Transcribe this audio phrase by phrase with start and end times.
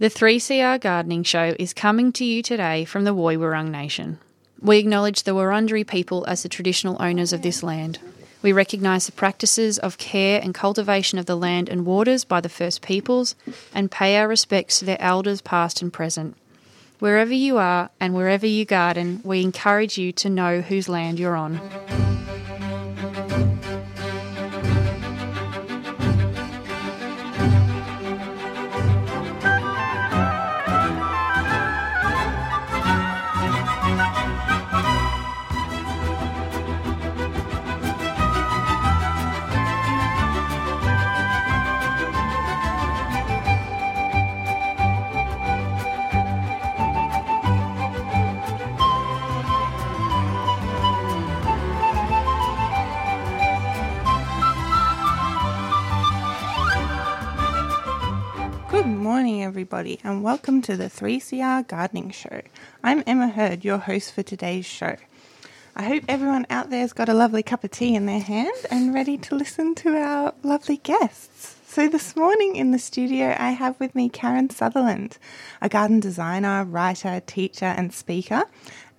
[0.00, 4.20] The 3CR Gardening Show is coming to you today from the Woi Wurrung Nation.
[4.62, 7.98] We acknowledge the Wurundjeri people as the traditional owners of this land.
[8.40, 12.48] We recognise the practices of care and cultivation of the land and waters by the
[12.48, 13.34] First Peoples
[13.74, 16.36] and pay our respects to their elders past and present.
[17.00, 21.34] Wherever you are and wherever you garden, we encourage you to know whose land you're
[21.34, 22.07] on.
[59.58, 62.42] Everybody, and welcome to the 3CR Gardening Show.
[62.84, 64.94] I'm Emma Herd, your host for today's show.
[65.74, 68.94] I hope everyone out there's got a lovely cup of tea in their hand and
[68.94, 71.56] ready to listen to our lovely guests.
[71.66, 75.18] So, this morning in the studio, I have with me Karen Sutherland,
[75.60, 78.44] a garden designer, writer, teacher, and speaker,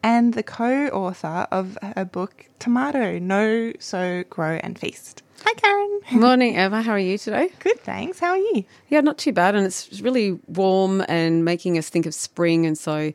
[0.03, 5.23] and the co author of her book Tomato Know, Sow, Grow, and Feast.
[5.45, 5.99] Hi, Karen.
[6.19, 6.81] Morning, Emma.
[6.81, 7.49] How are you today?
[7.59, 8.19] Good, thanks.
[8.19, 8.65] How are you?
[8.89, 9.55] Yeah, not too bad.
[9.55, 12.65] And it's really warm and making us think of spring.
[12.65, 13.13] And so,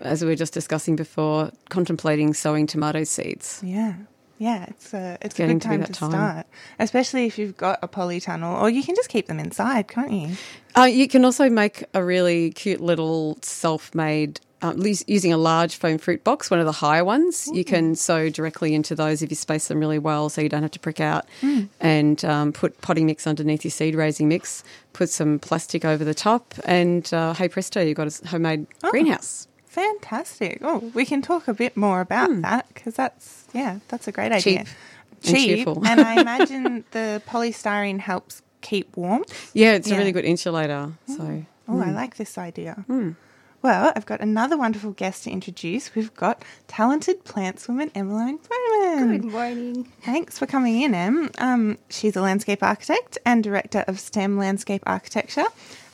[0.00, 3.60] as we were just discussing before, contemplating sowing tomato seeds.
[3.62, 3.94] Yeah.
[4.38, 6.10] Yeah, it's a it's a getting good time that to time.
[6.10, 6.46] start,
[6.78, 10.36] especially if you've got a polytunnel, or you can just keep them inside, can't you?
[10.76, 13.94] Uh, you can also make a really cute little self
[14.62, 14.72] Uh,
[15.06, 18.74] using a large foam fruit box, one of the higher ones, you can sow directly
[18.74, 21.26] into those if you space them really well, so you don't have to prick out.
[21.78, 24.64] And um, put potting mix underneath your seed raising mix.
[24.94, 29.46] Put some plastic over the top, and uh, hey presto, you've got a homemade greenhouse.
[29.66, 30.60] Fantastic.
[30.62, 34.32] Oh, we can talk a bit more about that because that's yeah, that's a great
[34.32, 34.60] idea.
[34.60, 34.66] Hmm.
[35.34, 39.24] Cheap and and I imagine the polystyrene helps keep warm.
[39.52, 39.96] Yeah, it's Yeah.
[39.96, 40.92] a really good insulator.
[41.06, 42.84] So Oh, I like this idea.
[43.66, 45.92] Well, I've got another wonderful guest to introduce.
[45.96, 49.18] We've got talented plantswoman Emmaline Bowman.
[49.18, 49.92] Good morning.
[50.02, 51.32] Thanks for coming in, Em.
[51.38, 55.46] Um, she's a landscape architect and director of STEM landscape architecture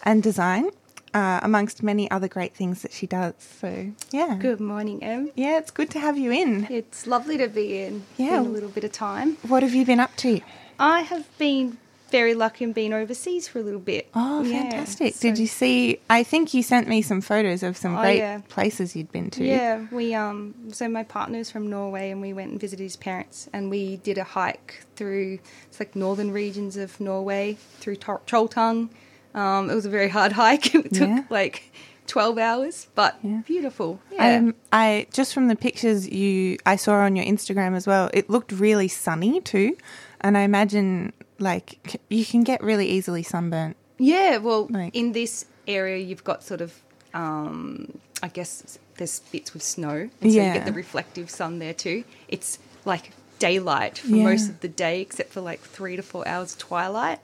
[0.02, 0.68] and design,
[1.14, 3.32] uh, amongst many other great things that she does.
[3.38, 4.36] So, yeah.
[4.38, 5.30] Good morning, Em.
[5.34, 6.66] Yeah, it's good to have you in.
[6.68, 8.04] It's lovely to be in.
[8.18, 8.42] Yeah.
[8.42, 9.38] Been a little bit of time.
[9.48, 10.42] What have you been up to?
[10.78, 11.78] I have been
[12.12, 14.08] very lucky and been overseas for a little bit.
[14.14, 15.14] Oh, Yeah, fantastic.
[15.14, 15.98] so- Did you see?
[16.08, 18.38] I think you sent me some photos of some Oh, great yeah.
[18.48, 19.44] places you'd been to.
[19.44, 20.54] Yeah, we um.
[20.70, 24.18] So my partner's from Norway, and we went and visited his parents, and we did
[24.18, 28.88] a hike through it's like northern regions of Norway through Tor- Trolltunga.
[29.34, 30.74] Um, it was a very hard hike.
[30.74, 31.24] It took Yeah.
[31.30, 31.72] like
[32.06, 33.40] twelve hours, but Yeah.
[33.46, 33.98] beautiful.
[34.12, 34.36] Yeah.
[34.36, 38.10] Um, I just from the pictures you I saw on your Instagram as well.
[38.12, 39.76] It looked really sunny too,
[40.20, 43.76] and I imagine like you can get really easily sunburnt.
[43.98, 46.72] Yeah, well, Like- in this area, you've got sort of,
[47.14, 51.74] um, I guess there's bits with snow, and so you get the reflective sun there
[51.74, 52.04] too.
[52.28, 54.24] It's like daylight for Yeah.
[54.24, 57.18] most of the day, except for like three to four hours twilight.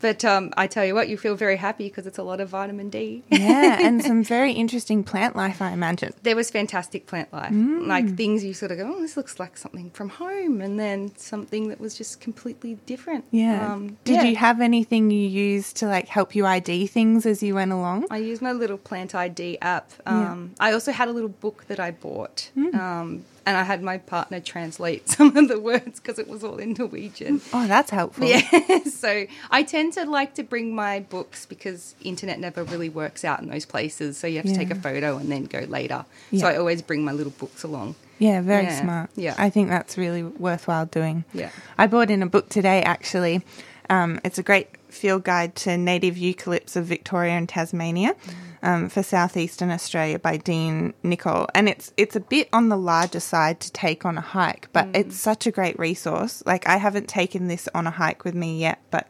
[0.00, 2.48] But um, I tell you what, you feel very happy because it's a lot of
[2.50, 3.22] vitamin D.
[3.30, 6.12] Yeah, and some very interesting plant life, I imagine.
[6.22, 7.86] there was fantastic plant life, Mm.
[7.86, 11.16] like things you sort of go, oh, this looks like something from home, and then
[11.16, 13.24] something that was just completely different.
[13.30, 13.72] Yeah.
[13.72, 14.22] Um, Did yeah.
[14.24, 18.06] you have anything you used to like help you ID things as you went along?
[18.10, 19.90] I used my little Plant ID app.
[20.06, 20.32] Yeah.
[20.32, 23.96] Um, I also had a little book that I bought, um, and I had my
[23.98, 27.40] partner translate some of the words because it was all in Norwegian.
[27.54, 28.26] Oh, that's helpful.
[28.26, 33.24] Yeah, so I tend to like to bring my books because internet never really works
[33.24, 34.18] out in those places.
[34.18, 36.04] So you have to take a photo and then go later.
[36.30, 36.40] Yeah.
[36.40, 37.94] So I always bring my little books along.
[38.18, 39.10] Yeah, very Yeah, smart.
[39.14, 39.34] yeah.
[39.38, 41.24] I think that's really worthwhile doing.
[41.32, 41.50] Yeah.
[41.78, 43.42] I bought in a book today, actually.
[43.90, 48.16] Um, it's a great field guide to native eucalypts of Victoria and Tasmania
[48.62, 51.46] um, for southeastern Australia by Dean Nicolle.
[51.54, 54.88] And it's it's a bit on the larger side to take on a hike, but
[54.94, 56.42] it's such a great resource.
[56.46, 59.08] Like I haven't taken this on a hike with me yet, but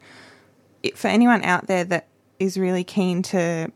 [0.82, 3.70] it, for anyone out there that is really keen to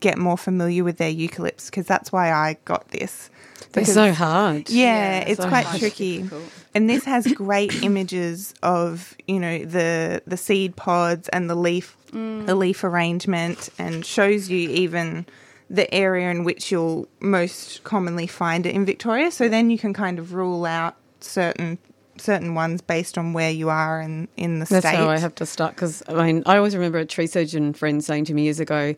[0.00, 3.30] get more familiar with their eucalypts, because that's why I got this.
[3.72, 4.70] They're so hard.
[4.70, 5.78] yeah, Yeah, it's so quite hard.
[5.80, 6.18] tricky.
[6.18, 6.52] Difficult.
[6.74, 11.96] And this has great images of, you know, the the seed pods and the leaf
[12.12, 12.46] mm.
[12.46, 15.26] the leaf arrangement and shows you even
[15.70, 19.30] the area in which you'll most commonly find it in Victoria.
[19.30, 21.78] So then you can kind of rule out certain
[22.20, 24.96] certain ones based on where you are in, in the That's state.
[24.96, 28.02] how I have to start because I mean I always remember a tree surgeon friend
[28.02, 28.96] saying to me years ago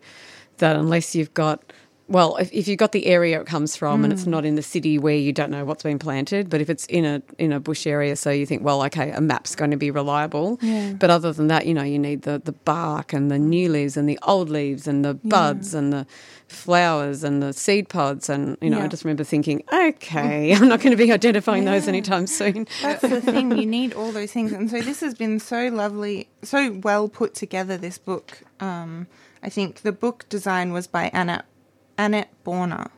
[0.57, 1.61] that unless you've got
[2.11, 4.27] well, if, if you've got the area it comes from and it's Mm.
[4.35, 7.05] not in the city where you don't know what's been planted, but if it's in
[7.05, 9.89] a in a bush area, so you think, well, okay, a map's going to be
[9.91, 10.59] reliable.
[10.61, 10.93] Yeah.
[10.93, 13.97] But other than that, you know, you need the, the bark and the new leaves
[13.97, 16.05] and the old leaves and the buds and the
[16.47, 18.29] flowers and the seed pods.
[18.29, 21.87] And, you know, I just remember thinking, okay, I'm not going to be identifying those
[21.87, 22.67] anytime soon.
[22.81, 23.57] That's the thing.
[23.57, 27.33] You need all those things, and so this has been so lovely, so well put
[27.33, 27.77] together.
[27.77, 28.41] This book.
[28.59, 29.07] Um,
[29.43, 31.45] I think the book design was by Annette
[32.01, 32.89] Annette Borner,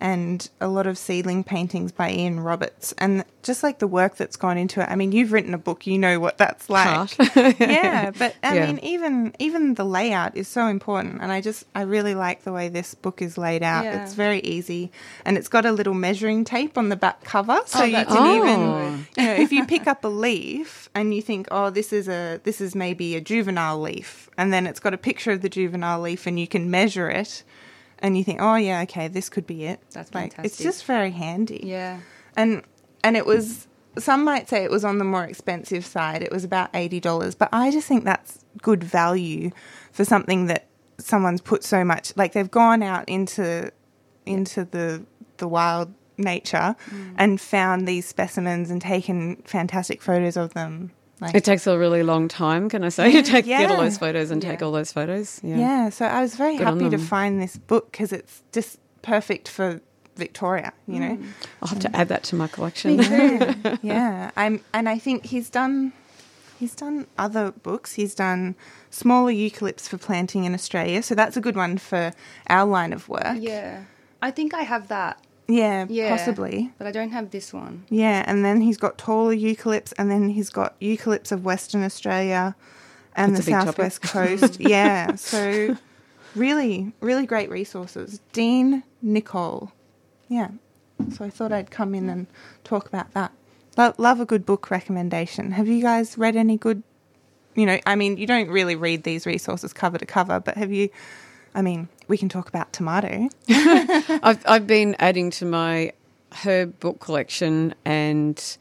[0.00, 4.36] and a lot of seedling paintings by Ian Roberts, and just like the work that's
[4.36, 4.88] gone into it.
[4.88, 7.10] I mean, you've written a book, you know what that's like.
[7.58, 8.66] Yeah, but I Yeah.
[8.66, 12.52] mean, even even the layout is so important, and I just I really like the
[12.52, 13.84] way this book is laid out.
[13.84, 14.02] Yeah.
[14.02, 14.92] It's very easy,
[15.24, 18.04] and it's got a little measuring tape on the back cover, oh, so Oh, you
[18.04, 18.36] can Oh.
[18.36, 22.06] even you know if you pick up a leaf and you think, oh, this is
[22.08, 25.48] a this is maybe a juvenile leaf, and then it's got a picture of the
[25.48, 27.42] juvenile leaf, and you can measure it,
[28.00, 29.80] and you think, oh yeah, okay, this could be it.
[29.92, 31.98] That's like it's just very handy Yeah.
[32.36, 32.62] and
[33.04, 33.66] and it was
[33.98, 37.48] some might say it was on the more expensive side it was about $80 but
[37.52, 39.50] i just think that's good value
[39.90, 40.66] for something that
[40.98, 43.72] someone's put so much like they've gone out into
[44.26, 45.04] into the
[45.38, 47.14] the wild nature Mm.
[47.16, 52.02] and found these specimens and taken fantastic photos of them like It takes a really
[52.02, 54.92] long time, can I say, to take, get all those photos and take all those
[54.92, 55.40] photos.
[55.42, 55.58] Yeah.
[55.58, 55.88] yeah.
[55.90, 59.80] so i was very Good happy to find this book because it's just perfect for
[60.16, 61.26] victoria you know mm.
[61.62, 62.98] I'll have to add that to my collection.
[62.98, 64.30] yeah, yeah.
[64.36, 65.92] I'm, and I think he's done.
[66.58, 67.94] He's done other books.
[67.94, 68.56] He's done
[68.90, 72.12] smaller eucalypts for planting in Australia, so that's a good one for
[72.48, 73.36] our line of work.
[73.38, 73.84] Yeah.
[74.20, 75.20] I think I have that.
[75.48, 76.10] Yeah, Yeah.
[76.16, 76.72] possibly.
[76.78, 77.84] But I don't have this one.
[77.88, 82.54] Yeah, and then he's got taller eucalypts, and then he's got eucalypts of Western Australia
[83.16, 83.66] and That's the a topic.
[83.68, 84.60] southwest coast.
[84.60, 85.76] yeah, so
[86.36, 88.20] really, really great resources.
[88.32, 89.72] Dean Nicolle.
[90.28, 90.48] Yeah,
[91.10, 92.26] so I thought I'd come in and
[92.64, 93.32] talk about that.
[93.78, 95.52] Lo- love a good book recommendation.
[95.52, 96.82] Have you guys read any good?
[97.54, 100.70] You know, I mean, you don't really read these resources cover to cover, but have
[100.72, 100.90] you?
[101.54, 103.28] I mean, we can talk about tomato.
[103.48, 105.92] I've I've been adding to my
[106.44, 108.58] herb book collection and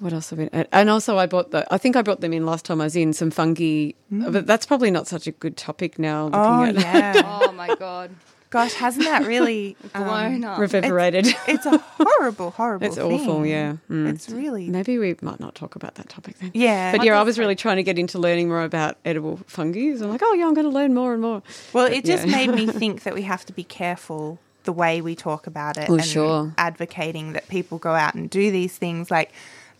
[0.00, 0.66] what else have I been?
[0.70, 1.66] And also, I bought the.
[1.72, 4.32] I think I brought them in last time I was in some fungi, mm.
[4.32, 6.26] but that's probably not such a good topic now.
[6.26, 8.10] Looking Oh at yeah, Oh my god.
[8.50, 10.58] Gosh, hasn't that really um, up.
[10.58, 11.26] reverberated.
[11.46, 12.86] It's a horrible, horrible.
[12.86, 13.44] It's awful.
[13.46, 14.08] Yeah, Mm.
[14.12, 16.50] It's really Maybe we might not talk about that topic then.
[16.54, 16.92] yeah.
[16.96, 19.90] But yeah, I was really trying to get into learning more about edible fungi.
[19.92, 21.42] I'm like, oh yeah, I'm going to learn more and more.
[21.72, 22.36] well, but it just yeah.
[22.36, 25.88] made me think that we have to be careful the way we talk about it
[25.88, 26.52] Oh, and sure.
[26.58, 29.10] advocating that people go out and do these things.
[29.10, 29.32] Like,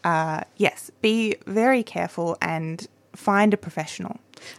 [0.04, 2.86] uh, yes, be very careful and
[3.18, 4.14] find a professional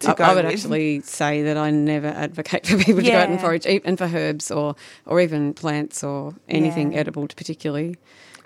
[0.06, 0.54] I, I would with.
[0.54, 4.06] actually say that I never advocate for people to go out and forage, and for
[4.14, 4.76] herbs or
[5.06, 7.00] or even plants or anything Yeah.
[7.00, 7.96] edible, particularly.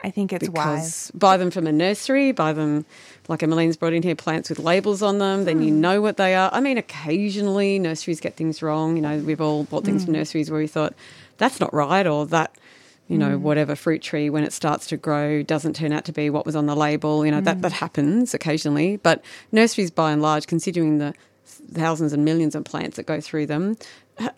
[0.06, 1.10] I think it's wise.
[1.10, 2.86] because buy them from a nursery, buy them
[3.30, 5.81] like Emmaline's brought in here plants with labels on them, then you Hmm.
[5.81, 6.50] know what they are.
[6.54, 8.95] I mean, occasionally nurseries get things wrong.
[8.98, 10.06] You know, we've all bought things Hmm.
[10.07, 10.94] from nurseries where we thought
[11.38, 12.51] that's not right, or that
[13.13, 13.44] you know Hmm.
[13.48, 16.56] whatever fruit tree when it starts to grow doesn't turn out to be what was
[16.56, 17.25] on the label.
[17.25, 17.62] You know that Hmm.
[17.65, 19.18] that happens occasionally, but
[19.51, 21.13] nurseries by and large, considering the
[21.81, 23.77] thousands and millions of plants that go through them.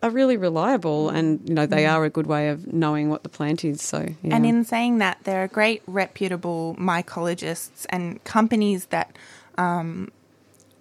[0.02, 3.30] Are really reliable, and you know they are a good way of knowing what the
[3.38, 3.82] plant is.
[3.82, 4.36] So, yeah.
[4.36, 9.10] And in saying that, there are great reputable mycologists and companies that
[9.58, 10.12] um,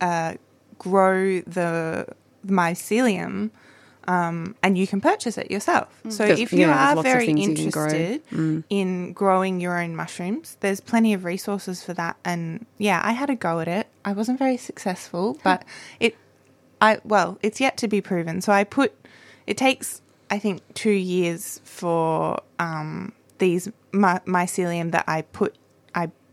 [0.00, 0.34] uh,
[0.78, 2.06] grow the
[2.46, 3.50] mycelium,
[4.06, 5.88] um, and you can purchase it yourself.
[6.08, 7.88] So if you yeah, are very can grow.
[7.88, 12.16] interested in growing your own mushrooms, there's plenty of resources for that.
[12.24, 13.86] And yeah, I had a go at it.
[14.04, 15.64] I wasn't very successful, but
[16.00, 16.16] it,
[16.80, 18.40] I well, it's yet to be proven.
[18.40, 18.92] So I put.
[19.46, 25.54] It takes, I think, two years for um, these my, mycelium that I put.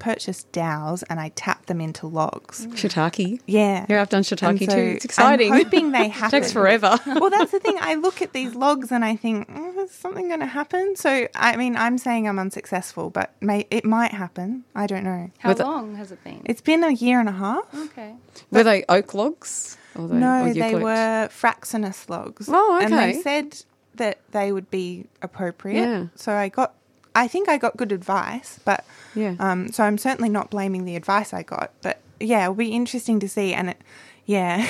[0.01, 2.65] I purchased dowels and I tap them into logs.
[2.65, 2.73] Mm.
[2.73, 3.39] shiitake.
[3.45, 3.85] Yeah.
[3.89, 4.81] Yeah, I've done And shiitake so too.
[4.95, 5.51] It's exciting.
[5.53, 6.39] I'm hoping they happen.
[6.41, 6.99] takes forever.
[7.05, 7.77] well, that's the thing.
[7.79, 10.95] I look at these logs and I think, oh, is something going to happen?
[10.95, 14.63] So, I mean, I'm saying I'm unsuccessful, but may, it might happen.
[14.75, 15.31] I don't know.
[15.39, 16.41] How With- long has it been?
[16.45, 17.65] It's been a year and a half.
[17.73, 18.15] okay.
[18.51, 19.77] Were they oak logs?
[19.95, 20.81] Or they, no, or they eucalypt?
[20.83, 22.47] were fraxinus logs.
[22.51, 23.21] Oh, And they okay.
[23.21, 23.61] said
[23.95, 25.81] that they would be appropriate.
[25.83, 26.05] Yeah.
[26.15, 26.73] So I got,
[27.15, 29.35] I think I got good advice, but Yeah.
[29.39, 31.71] um, so I'm certainly not blaming the advice I got.
[31.81, 33.53] But yeah, it'll be interesting to see.
[33.53, 33.81] And it,
[34.25, 34.65] yeah,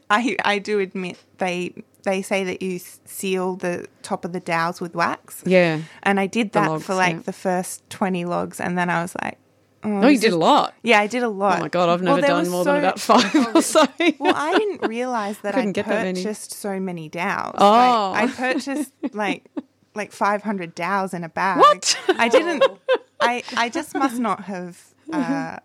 [0.10, 1.72] I I do admit they
[2.02, 5.42] they say that you seal the top of the dowels with wax.
[5.46, 5.80] yeah.
[6.02, 7.22] And I did that logs, for like yeah.
[7.22, 8.60] the first 20 logs.
[8.60, 9.38] And then I was like,
[9.84, 10.74] oh, Oh, you did a lot.
[10.82, 11.58] Yeah, I did a lot.
[11.58, 13.86] Oh my god, I've never there done more so- than about five or so.
[14.18, 16.22] Well, I didn't realize that I Couldn't get that many.
[16.22, 17.54] purchased so many dowels.
[17.58, 18.10] Oh.
[18.14, 19.46] Like, I purchased like
[19.94, 21.58] like 500 dowels in a bag.
[21.58, 21.96] What?
[22.08, 22.64] I didn't.
[23.20, 24.80] I I just must not have.
[25.12, 25.58] Uh,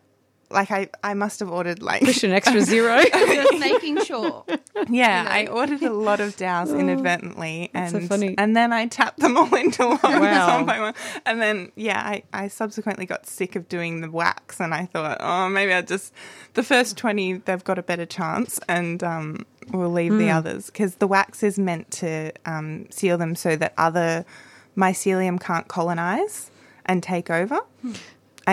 [0.52, 3.02] like I, I must have ordered like Push an extra zero.
[3.14, 4.46] Just making sure.
[4.90, 5.30] yeah know?
[5.30, 8.36] I ordered a lot of dowels inadvertently Oh, so and funny.
[8.38, 10.58] and then I tapped them all into one, Wow.
[10.58, 10.94] one by one
[11.26, 15.18] and then yeah I, I subsequently got sick of doing the wax and I thought
[15.20, 16.14] oh maybe I just
[16.56, 20.18] the first 20 they've got a better chance and um, we'll leave Hmm.
[20.20, 24.26] the others because the wax is meant to um, seal them so that other
[24.76, 26.50] mycelium can't colonize
[26.86, 27.60] and take over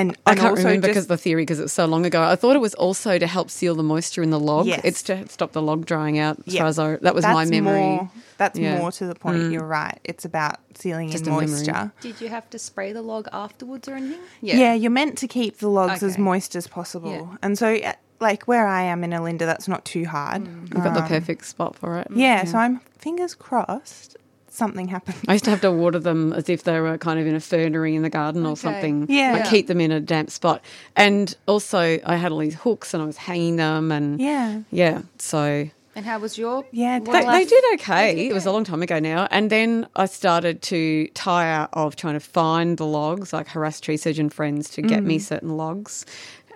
[0.00, 2.22] and, I can't also remember because the theory because it's so long ago.
[2.22, 4.66] I thought it was also to help seal the moisture in the log.
[4.66, 4.80] Yes.
[4.84, 6.38] It's to stop the log drying out.
[6.46, 6.60] As Yeah.
[6.60, 7.80] far as I, that was my memory.
[7.80, 8.78] More, that's Yeah.
[8.78, 9.50] more to the point.
[9.52, 9.98] You're right.
[10.04, 11.48] It's about sealing Just in a memory.
[11.52, 11.92] moisture.
[12.00, 14.20] Did you have to spray the log afterwards or anything?
[14.40, 14.74] Yeah.
[14.74, 17.10] you're meant to keep the logs as moist as possible.
[17.10, 17.36] Yeah.
[17.42, 20.46] And so, uh, like where I am in Olinda, that's not too hard.
[20.46, 22.08] You've got the Um, perfect spot for it.
[22.14, 24.16] Yeah, so I'm fingers crossed
[24.56, 25.18] something happens.
[25.28, 27.40] I used to have to water them as if they were kind of in a
[27.40, 28.60] fernery in the garden or Okay.
[28.60, 29.06] something.
[29.08, 29.32] Yeah.
[29.32, 29.50] Like Yeah.
[29.50, 30.62] keep them in a damp spot.
[30.96, 34.60] And also, I had all these hooks and I was hanging them and Yeah.
[34.70, 35.02] yeah.
[35.18, 36.64] So And how was your?
[36.72, 38.14] Yeah, they, they did okay.
[38.14, 39.28] did It was a long time ago now.
[39.30, 43.96] And then I started to tire of trying to find the logs, like harass tree
[43.96, 45.06] surgeon friends to get Mm.
[45.06, 46.04] me certain logs.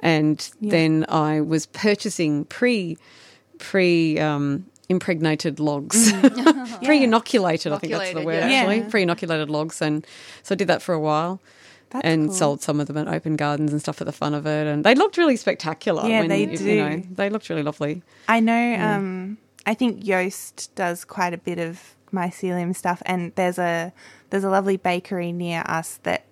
[0.03, 2.97] And then I was purchasing pre
[3.59, 6.13] pre um, impregnated logs,
[6.85, 7.73] pre inoculated.
[7.73, 8.59] I think that's the word yeah.
[8.59, 8.81] actually.
[8.81, 8.85] Mm.
[8.85, 8.91] Yeah.
[8.91, 10.07] Pre inoculated logs, and
[10.43, 11.41] so I did that for a while.
[11.91, 12.37] That's and cool.
[12.37, 14.85] sold some of them at open gardens and stuff for the fun of it, and
[14.85, 16.07] they looked really spectacular.
[16.07, 16.65] Yeah, when they you, do.
[16.65, 18.03] You know, they looked really lovely.
[18.29, 18.75] I know.
[18.75, 23.93] Um, I think Joost does quite a bit of mycelium stuff, and there's a
[24.31, 26.25] there's a lovely bakery near us that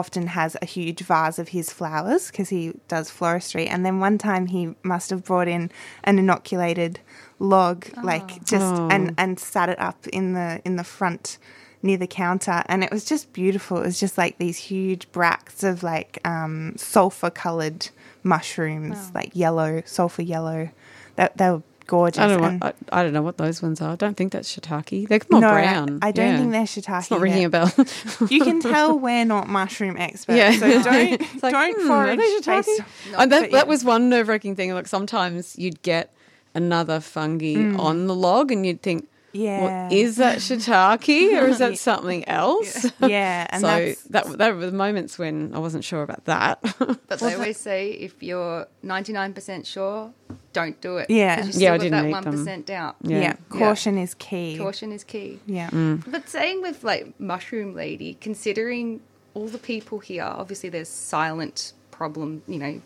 [0.00, 3.66] often has a huge vase of his flowers because he does floristry.
[3.72, 5.70] And then one time he must have brought in
[6.04, 7.00] an inoculated
[7.38, 8.88] log, like just Oh.
[8.94, 11.38] and and sat it up in the in the front
[11.82, 12.62] near the counter.
[12.66, 13.78] And it was just beautiful.
[13.78, 17.88] It was just like these huge bracts of like um sulfur colored
[18.22, 20.68] mushrooms like yellow sulfur yellow.
[21.16, 22.58] That they were gorgeous I don't know.
[22.58, 23.92] What, I, I don't know what those ones are.
[23.92, 25.08] I don't think that's shiitake.
[25.08, 25.98] They're more no, brown.
[26.02, 26.36] I don't Yeah.
[26.38, 26.98] think they're shiitake.
[27.00, 27.72] It's not ringing a bell.
[28.28, 30.52] You can tell we're not mushroom experts, Yeah.
[30.52, 32.66] so don't like, don't hmm, forage shiitake?
[32.66, 32.82] based.
[33.16, 34.72] And that, but that was one nerve wracking thing.
[34.74, 36.12] Like sometimes you'd get
[36.54, 39.08] another fungi on the log, and you'd think, Mm.
[39.36, 39.62] Yeah.
[39.64, 42.86] well, is that shiitake or is that something else?
[43.00, 46.58] Yeah, and so that's that that were the moments when I wasn't sure about that.
[47.08, 50.12] But they always say if you're 99% sure,
[50.52, 51.08] don't do it.
[51.10, 51.36] Yeah.
[51.42, 52.46] 'Cause you Yeah, I got didn't that eat them.
[52.46, 52.96] 1% doubt.
[53.02, 53.20] yeah.
[53.20, 53.36] Yeah.
[53.50, 54.56] Caution is key.
[54.58, 55.38] Caution is key.
[55.46, 55.70] Yeah.
[55.70, 56.10] Mm.
[56.10, 59.00] But saying with like Mushroom Lady, considering
[59.34, 62.80] all the people here, obviously there's silent problem, you know,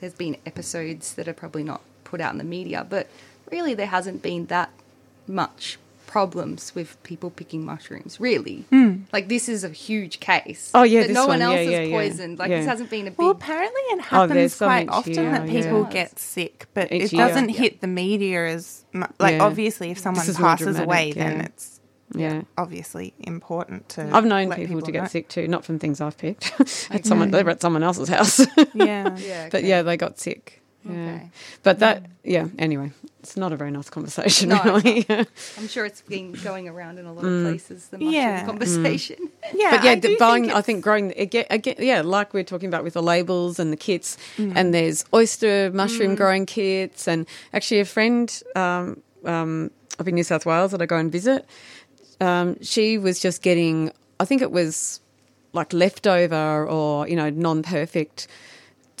[0.00, 3.08] there's been episodes that are probably not put out in the media, but
[3.50, 4.70] really there hasn't been that
[5.26, 5.78] much
[6.14, 8.64] problems with people picking mushrooms, really.
[8.70, 8.98] Hmm.
[9.12, 10.70] Like this is a huge case.
[10.72, 11.96] Oh, yeah, That this no one one, else yeah, is yeah, yeah.
[11.96, 12.38] poisoned.
[12.38, 12.58] Like Yeah.
[12.58, 15.46] this hasn't been a big Well, apparently it Oh, happens something quite often here, that
[15.48, 15.90] people yeah.
[15.90, 17.26] get sick, but Each it year.
[17.26, 17.58] doesn't Yeah.
[17.62, 19.44] hit the media as mu- like Yeah.
[19.44, 21.80] obviously if someone is more passes away, dramatic, then it's
[22.14, 22.42] yeah.
[22.56, 24.08] obviously important to.
[24.12, 25.08] I've known let people, to get know.
[25.08, 26.52] sick too, not from things I've picked.
[26.92, 28.38] at someone, they were at someone else's house,
[28.72, 29.16] Yeah.
[29.18, 29.48] Yeah.
[29.50, 30.62] but yeah, they got sick.
[30.88, 30.92] Yeah.
[30.92, 31.30] Okay.
[31.64, 32.46] But that, yeah.
[32.56, 32.92] Anyway,
[33.24, 35.06] it's not a very nice conversation, No, really.
[35.58, 38.44] I'm sure it's been going around in a lot of places, the mushroom Yeah.
[38.46, 39.16] conversation.
[39.54, 40.44] Yeah, but yeah, I the buying.
[40.44, 43.72] think I think growing again, again, yeah, like we're talking about with the labels and
[43.72, 44.52] the kits, Mm.
[44.56, 48.26] and there's oyster mushroom growing kits, and actually a friend
[48.56, 51.44] um, um, up in New South Wales that I go and visit,
[52.20, 53.90] um, she was just getting.
[54.20, 55.00] I think it was
[55.52, 58.26] like leftover or you know non-perfect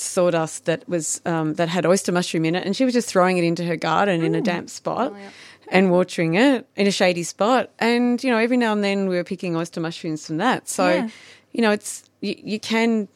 [0.00, 3.38] sawdust that was um, that had oyster mushroom in it, and she was just throwing
[3.38, 5.12] it into her garden in a damp spot.
[5.14, 5.30] Oh, yeah.
[5.68, 9.16] And watering it in a shady spot, and you know every now and then we
[9.16, 10.68] were picking oyster mushrooms from that.
[10.68, 11.08] So, Yeah.
[11.52, 13.08] you know, it's you, you can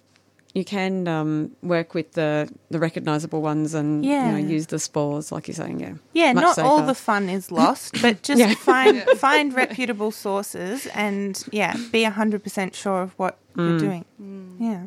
[0.55, 4.27] you can um, work with the the recognizable ones and Yeah.
[4.27, 5.81] you know use the spores, like you're saying.
[5.81, 8.55] Yeah, Yeah, Much not all the fun is lost, but just Yeah.
[8.55, 13.69] find find reputable sources and yeah, be hundred percent sure of what Mm.
[13.69, 14.05] you're doing.
[14.61, 14.83] Yeah.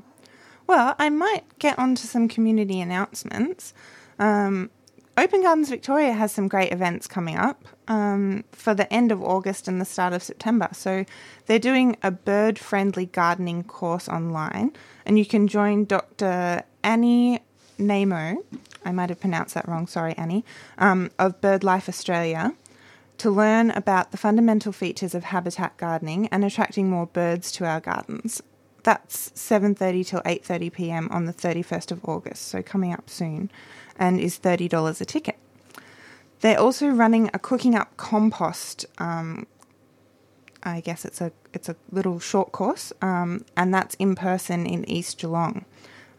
[0.71, 3.73] Well, I might get on to some community announcements.
[4.17, 4.69] Um,
[5.17, 9.67] Open Gardens Victoria has some great events coming up um, for the end of August
[9.67, 10.69] and the start of September.
[10.71, 11.03] So
[11.45, 14.71] they're doing a bird friendly gardening course online,
[15.05, 16.63] and you can join Dr.
[16.85, 17.41] Annie
[17.77, 18.37] Namo.
[18.85, 20.45] I might have pronounced that wrong, sorry, Annie,
[20.77, 22.55] um, of BirdLife Australia
[23.17, 27.81] to learn about the fundamental features of habitat gardening and attracting more birds to our
[27.81, 28.41] gardens.
[28.83, 31.07] That's 7:30 till 8:30 p.m.
[31.11, 33.51] on the 31st of August, so coming up soon,
[33.97, 35.37] and is $30 a ticket.
[36.41, 38.85] They're also running a cooking up compost.
[38.97, 39.45] Um,
[40.63, 44.89] I guess it's a it's a little short course, um, and that's in person in
[44.89, 45.65] East Geelong.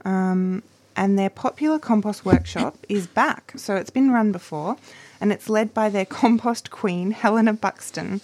[0.04, 0.62] Um,
[0.94, 4.76] and their popular compost workshop is back, so it's been run before,
[5.20, 8.20] and it's led by their compost queen Helena Buxton.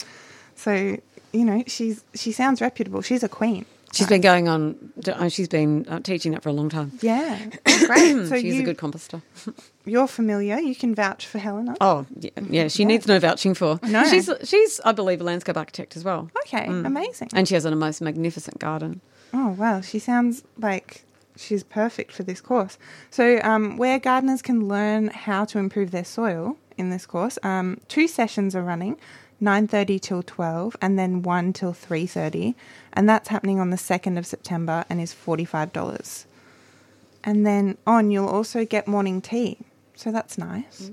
[0.55, 0.99] So
[1.33, 3.03] you know she's she sounds reputable.
[3.03, 3.65] She's a queen.
[3.93, 4.93] She's been going on.
[5.07, 6.93] uh, She's been uh, teaching that for a long time.
[7.01, 7.39] Yeah,
[7.87, 8.27] great.
[8.29, 9.23] So She's you, a good composter.
[9.85, 10.59] you're familiar.
[10.59, 11.77] You can vouch for Helena.
[11.81, 13.81] Oh, yeah, yeah she needs no vouching for.
[13.83, 14.05] No.
[14.05, 16.31] She's, she's, I believe, a landscape architect as well.
[16.45, 17.31] Okay, amazing.
[17.33, 19.01] And she has a most magnificent garden.
[19.33, 19.81] Oh, wow.
[19.81, 21.05] She sounds like
[21.37, 22.79] she's perfect for this course.
[23.11, 27.81] So, um, where gardeners can learn how to improve their soil in this course, um,
[27.89, 28.97] two sessions are running.
[29.41, 32.55] 9:30 till 12 and then 1 till 3:30
[32.93, 36.27] and that's happening on the 2nd of September and is $45.
[37.25, 39.59] And then on you'll also get morning tea.
[39.95, 40.91] So that's nice.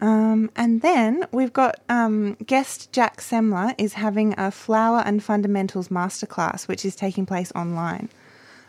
[0.00, 5.88] Um, and then we've got um, guest Jac Semmler is having a flower and fundamentals
[5.88, 8.08] masterclass, which is taking place online.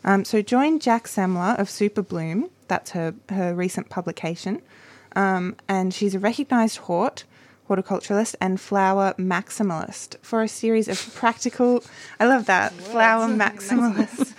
[0.03, 2.49] Um, so join Jac Semmler of Super Bloom.
[2.67, 4.61] That's her her recent publication,
[5.15, 7.23] um, and she's a recognised hort,
[7.71, 11.83] horticulturalist, and flower maximalist for a series of practical.
[12.19, 14.33] I love that flower maximalist.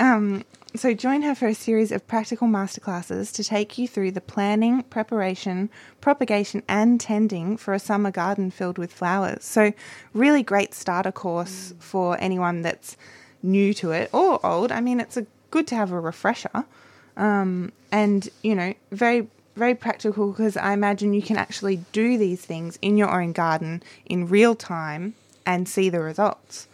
[0.00, 0.44] um,
[0.76, 4.82] so join her for a series of practical masterclasses to take you through the planning,
[4.82, 9.44] preparation, propagation, and tending for a summer garden filled with flowers.
[9.44, 9.72] So
[10.12, 12.96] really great starter course for anyone that's
[13.40, 14.72] new to it or old.
[14.72, 16.64] I mean, it's a good to have a refresher,
[17.16, 22.44] um, and you know, very very practical because I imagine you can actually do these
[22.44, 25.14] things in your own garden in real time
[25.46, 26.68] and see the results.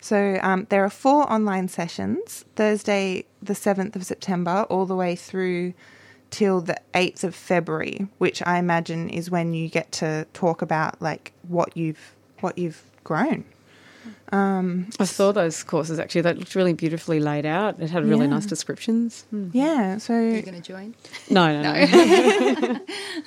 [0.00, 5.16] So um, there are four online sessions Thursday, the 7th of September, all the way
[5.16, 5.72] through
[6.30, 11.00] till the 8th of February, which I imagine is when you get to talk about
[11.00, 13.44] like what you've what you've grown.
[14.32, 16.22] I saw those courses actually.
[16.22, 17.80] That looked really beautifully laid out.
[17.80, 18.32] It had really Yeah.
[18.32, 19.24] nice descriptions.
[19.30, 19.50] Hmm.
[19.52, 20.94] Yeah, so Are you going to join?
[21.30, 22.80] No, no, no.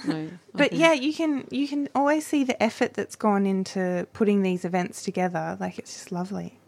[0.06, 0.30] no.
[0.54, 4.66] but yeah, you can you can always see the effort that's gone into putting these
[4.66, 5.58] events together.
[5.60, 6.60] Like it's just lovely.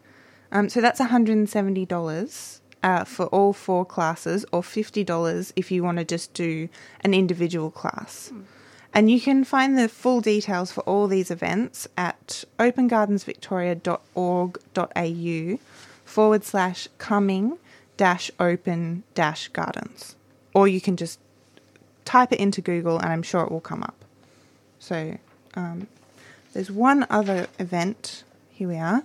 [0.52, 5.04] Um, so that's one hundred and seventy dollars uh, for all four classes, or fifty
[5.04, 6.68] dollars if you want to just do
[7.02, 8.32] an individual class.
[8.92, 15.58] And you can find the full details for all these events at opengardensvictoria.org.au
[16.04, 17.56] forward slash coming
[17.96, 20.16] dash open dash gardens.
[20.54, 21.20] Or you can just
[22.04, 24.04] type it into Google and I'm sure it will come up.
[24.80, 25.18] So
[25.54, 25.86] um,
[26.52, 28.24] there's one other event.
[28.50, 29.04] Here we are.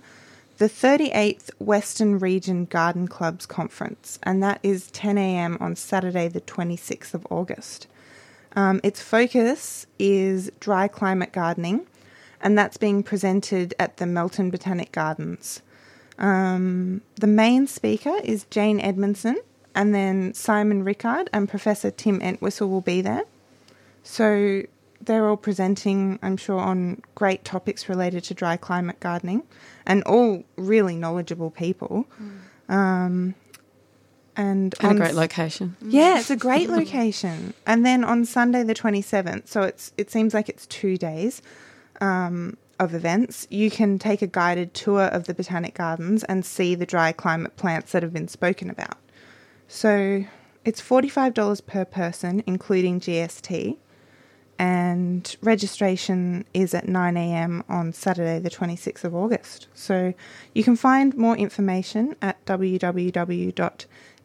[0.58, 5.58] The 38th Western Region Garden Clubs Conference, and that is 10 a.m.
[5.60, 7.86] on Saturday, the 26th of August.
[8.56, 11.86] Um, its focus is dry climate gardening,
[12.40, 15.60] and that's being presented at the Melton Botanic Gardens.
[16.18, 19.36] Um, the main speaker is Jane Edmondson,
[19.74, 23.24] and then Simon Rickard and Professor Tim Entwisle will be there.
[24.02, 24.62] So
[25.02, 29.42] they're all presenting, I'm sure, on great topics related to dry climate gardening,
[29.84, 32.06] and all really knowledgeable people.
[32.70, 33.34] Um,
[34.36, 35.76] and And a great location.
[35.80, 37.54] yeah, it's a great location.
[37.66, 41.42] And then on Sunday the twenty seventh, so it's it seems like it's two days
[42.00, 43.46] um, of events.
[43.50, 47.56] You can take a guided tour of the botanic gardens and see the dry climate
[47.56, 48.98] plants that have been spoken about.
[49.68, 50.24] So
[50.64, 53.78] it's forty five dollars per person, including GST.
[54.58, 57.62] And registration is at 9 a.m.
[57.68, 59.68] on Saturday, the 26th of August.
[59.74, 60.14] So
[60.54, 62.42] you can find more information at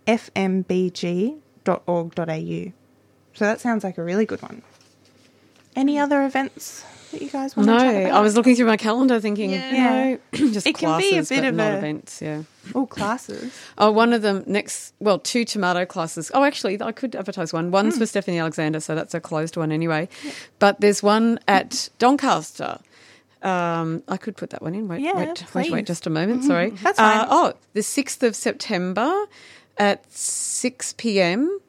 [0.08, 2.72] www.fmbg.org.au.
[3.34, 4.62] So that sounds like a really good one.
[5.76, 8.14] Any other events that you guys want No, to chat about?
[8.14, 9.72] I was looking through my calendar thinking, Yeah.
[9.72, 10.20] you know,
[10.54, 12.22] just It can classes, be a bit but of not a- events.
[12.22, 12.44] Yeah.
[12.76, 13.54] Oh, classes.
[13.78, 14.94] Oh, one of them next.
[15.00, 16.30] Well, two tomato classes.
[16.34, 17.72] Oh, actually, I could advertise one.
[17.72, 18.02] One's Hmm.
[18.02, 20.10] for Stephanie Alexander, so that's a closed one anyway.
[20.60, 22.80] But there's one at Doncaster.
[23.42, 24.88] Um, I could put that one in.
[24.90, 25.72] Wait, Yeah, wait, wait, please.
[25.72, 26.44] wait, just a moment.
[26.44, 26.70] Sorry.
[26.72, 27.28] That's Uh, fine.
[27.32, 29.10] oh, the sixth of September
[29.82, 31.60] at six p.m.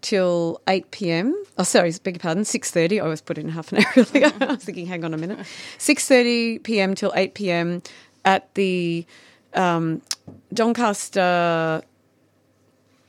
[0.00, 1.36] till eight p.m.
[1.58, 2.44] Oh, sorry, beg your pardon.
[2.44, 3.00] Six thirty.
[3.00, 4.32] I was put in half an hour earlier.
[4.40, 5.44] I was thinking, hang on a minute.
[5.78, 6.94] Six thirty p.m.
[6.94, 7.82] till eight p.m.
[8.24, 9.04] at the
[9.54, 10.00] um,
[10.54, 11.82] Doncaster.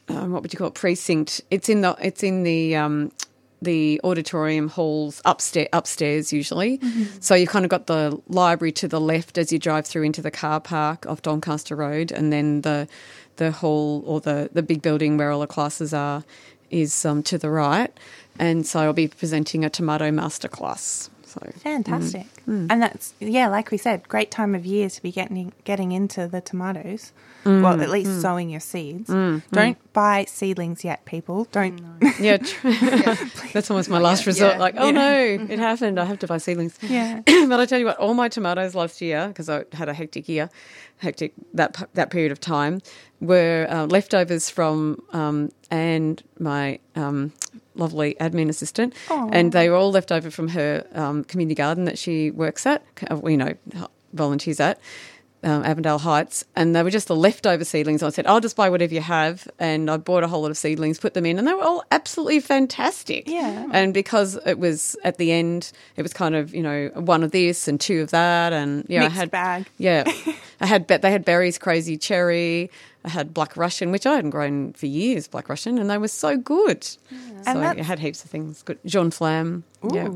[0.10, 0.74] Um, what would you call it?
[0.74, 1.40] Precinct.
[1.52, 1.96] It's in the.
[2.02, 2.76] It's in the.
[2.76, 3.12] Um,
[3.62, 6.82] the auditorium halls upstairs, upstairs usually.
[7.22, 10.22] So you've kind of got the library to the left as you drive through into
[10.22, 12.90] the car park off Doncaster Road, and then the
[13.38, 16.24] the hall or the the big building where all the classes are
[16.70, 17.92] is um, to the right.
[18.40, 21.10] And so I'll be presenting a tomato masterclass.
[21.26, 22.22] So Fantastic.
[22.24, 22.43] Mm.
[22.46, 26.28] And that's yeah, like we said, great time of year to be getting getting into
[26.28, 27.14] the tomatoes.
[27.46, 27.62] Mm.
[27.62, 29.10] Well, at least sowing your seeds.
[29.10, 31.46] Don't buy seedlings yet, people.
[31.52, 31.82] Don't.
[32.20, 32.70] yeah, tr-
[33.54, 34.54] that's almost my last resort.
[34.54, 34.60] Yeah.
[34.60, 36.00] Like, oh no, it happened.
[36.00, 36.78] I have to buy seedlings.
[36.82, 37.22] Yeah.
[37.26, 40.30] but I tell you what, all my tomatoes last year because I had a hectic
[40.30, 40.50] year,
[40.98, 42.82] hectic that that period of time,
[43.20, 47.34] were uh, leftovers from um, and my um,
[47.76, 51.98] lovely admin assistant, and they were all left over from her um, community garden that
[51.98, 53.54] she works at, uh, you know,
[54.14, 54.80] volunteers at.
[55.46, 58.02] Um, Avondale Heights, and they were just the leftover seedlings.
[58.02, 60.58] I said, "I'll just buy whatever you have," and I bought a whole lot of
[60.58, 63.28] seedlings, put them in, and they were all absolutely fantastic.
[63.28, 63.68] Yeah.
[63.74, 67.32] And because it was at the end, it was kind of you know one of
[67.32, 69.68] this and two of that, and yeah, Mixed I had bag.
[69.78, 70.10] Yeah,
[70.62, 72.72] I had they had berries, crazy cherry.
[73.04, 76.08] I had black Russian, which I hadn't grown for years, black Russian, and they were
[76.08, 76.86] so good.
[76.86, 76.98] So
[77.46, 78.64] And I had heaps of things.
[78.64, 79.64] Good, Jaune Flammé.
[79.84, 79.90] Ooh.
[79.94, 80.08] yeah.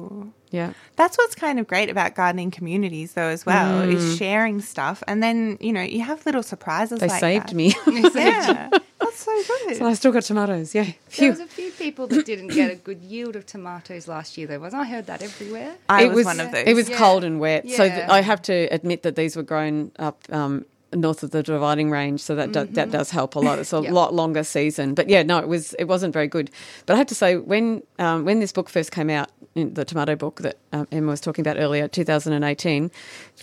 [0.51, 3.93] That's what's kind of great about gardening communities, though, as well, Mm.
[3.93, 6.99] is sharing stuff, and then you know you have little surprises.
[6.99, 7.55] They like saved that.
[7.55, 7.73] me.
[7.88, 9.31] Yeah, that's so
[9.65, 9.77] good.
[9.77, 10.73] so I still got tomatoes.
[10.73, 14.38] Yeah, There was a few people that didn't get a good yield of tomatoes last
[14.38, 14.86] year, though, wasn't I?
[14.86, 15.75] I heard that everywhere.
[15.89, 16.63] I it was, one of those.
[16.65, 16.97] It was Yeah.
[16.97, 20.65] cold and wet, so th- I have to admit that these were grown up um,
[21.01, 23.60] north of the dividing range, so that do- that does help a lot.
[23.60, 23.91] It's a Yeah.
[23.91, 26.49] lot longer season, but yeah, no, it was it wasn't very good.
[26.86, 29.83] But I have to say, when um, when this book first came out, in the
[29.86, 32.91] tomato book that um, Emma was talking about earlier, 2018,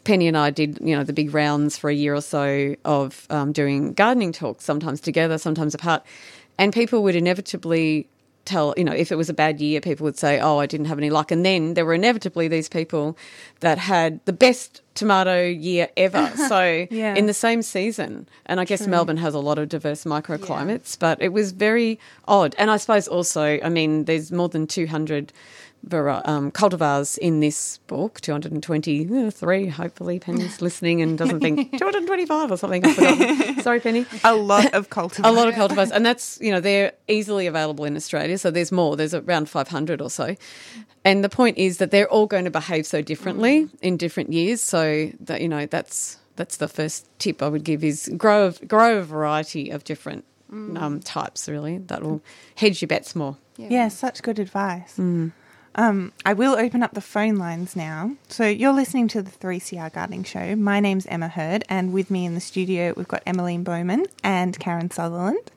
[0.05, 3.27] Penny and I did you know the big rounds for a year or so of
[3.31, 6.03] um, doing gardening talks, sometimes together, sometimes apart,
[6.59, 8.07] and people would inevitably
[8.45, 10.87] tell, you know, if it was a bad year, people would say, oh, I didn't
[10.87, 11.31] have any luck.
[11.31, 13.17] And then there were inevitably these people
[13.61, 16.31] that had the best tomato year ever.
[16.49, 17.15] So Yeah.
[17.15, 18.29] in the same season.
[18.47, 22.55] And I guess Melbourne has a lot of diverse microclimates, but it was very odd.
[22.59, 25.33] And I suppose also, I mean, there's more than 200 vari-
[25.93, 32.85] um, cultivars in this book, 223, hopefully Penny's listening and doesn't think 225 or something.
[32.85, 33.61] I've.
[33.63, 35.29] Sorry, Penny a lot of cultivars.
[35.29, 38.39] a lot of cultivars, and that's you know they're easily available in Australia.
[38.39, 38.97] So there's more.
[38.97, 40.37] There's around 500 or so,
[41.05, 44.61] and the point is that they're all going to behave so differently in different years.
[44.61, 48.67] So that you know that's that's the first tip I would give is grow a-
[48.67, 51.49] grow a variety of different um, types.
[51.49, 52.23] Really, that will
[52.57, 53.37] hedge your bets more.
[53.57, 54.99] Yeah, such good advice.
[55.77, 58.13] Um, I will open up the phone lines now.
[58.29, 60.55] So you're listening to the 3CR Gardening Show.
[60.55, 64.59] My name's Emma Herd, and with me in the studio, we've got Emmaline Bowman and
[64.61, 65.51] Karen Sutherland.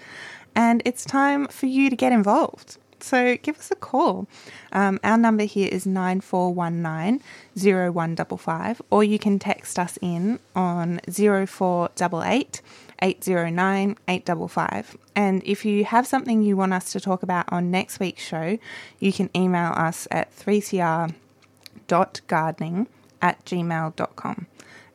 [0.55, 2.77] And it's time for you to get involved.
[2.99, 4.27] So give us a call.
[4.71, 7.21] Um, our number here is 9419
[7.55, 12.61] 0155, or you can text us in on 0488
[13.01, 14.97] 809 855.
[15.15, 18.57] And if you have something you want us to talk about on next week's show,
[18.99, 22.87] you can email us at 3cr.gardening
[23.21, 24.47] at gmail.com.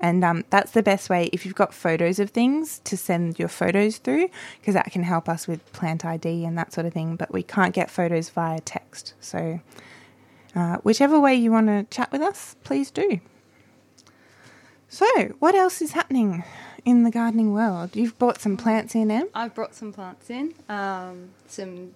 [0.03, 3.47] And um, that's the best way if you've got photos of things to send your
[3.47, 4.29] photos through
[4.61, 7.15] because that can help us with plant ID and that sort of thing.
[7.15, 9.15] But we can't get photos via text.
[9.21, 9.61] So,
[10.57, 13.21] uh, whichever way you want to chat with us, please do.
[14.89, 15.07] So,
[15.39, 16.43] what else is happening
[16.85, 17.95] in the gardening world?
[17.97, 19.29] You've brought some plants in, Em?
[19.35, 21.95] I've brought some plants in, um, some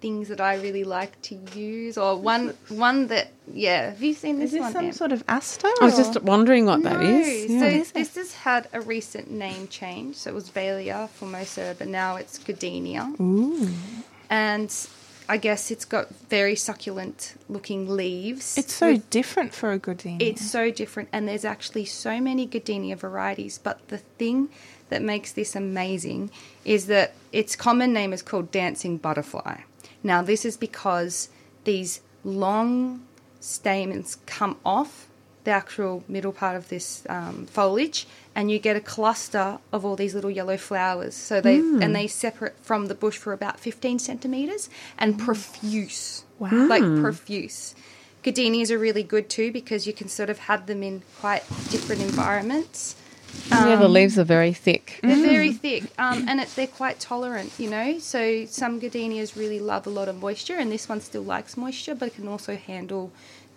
[0.00, 3.90] things that I really like to use, or one one that yeah.
[3.90, 4.72] Have you seen this, Is this one?
[4.72, 4.92] some Em?
[4.92, 5.68] sort of aster?
[5.80, 7.46] I was just wondering what that no, is.
[7.46, 7.64] so Yeah.
[7.66, 7.94] is it?
[7.94, 10.16] this has had a recent name change.
[10.16, 13.18] So it was Velleia Formosa, but now it's Goodenia.
[13.20, 13.68] Ooh.
[14.28, 14.70] And
[15.28, 18.58] I guess it's got very succulent looking leaves.
[18.58, 20.20] It's so with- different for a goodenia.
[20.20, 23.58] It's so different, and there's actually so many goodenia varieties.
[23.58, 24.48] But the thing
[24.88, 26.30] that makes this amazing
[26.64, 29.60] is that its common name is called dancing butterfly.
[30.02, 31.28] Now, this is because
[31.64, 33.06] these long
[33.40, 35.08] stamens come off
[35.44, 39.96] the actual middle part of this um, foliage, and you get a cluster of all
[39.96, 41.14] these little yellow flowers.
[41.14, 46.66] So they and they separate from the bush for about 15 centimeters and profuse, Wow.
[46.68, 47.74] like profuse.
[48.22, 52.02] Goodenias are really good too because you can sort of have them in quite different
[52.02, 52.94] environments.
[53.50, 55.00] yeah, the leaves are very thick.
[55.02, 57.98] They're very thick, um, and it, they're quite tolerant, you know.
[57.98, 61.94] So some goodenias really love a lot of moisture, and this one still likes moisture,
[61.94, 63.10] but it can also handle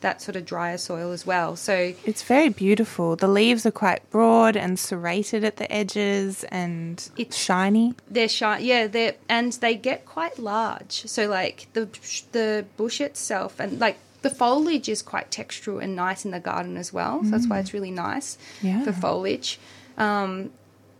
[0.05, 1.55] that sort of drier soil as well.
[1.55, 3.15] So It's very beautiful.
[3.15, 7.95] The leaves are quite broad and serrated at the edges and It's- shiny.
[8.09, 10.93] they're shiny, yeah, they're and they get quite large.
[11.07, 11.85] So like the
[12.31, 16.77] the bush itself and like the foliage is quite textural and nice in the garden
[16.77, 17.23] as well.
[17.23, 18.83] So that's why it's really nice Yeah.
[18.83, 19.59] for foliage.
[19.97, 20.51] Um,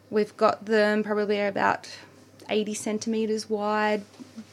[0.10, 1.88] we've got them probably about
[2.50, 4.04] 80 centimeters wide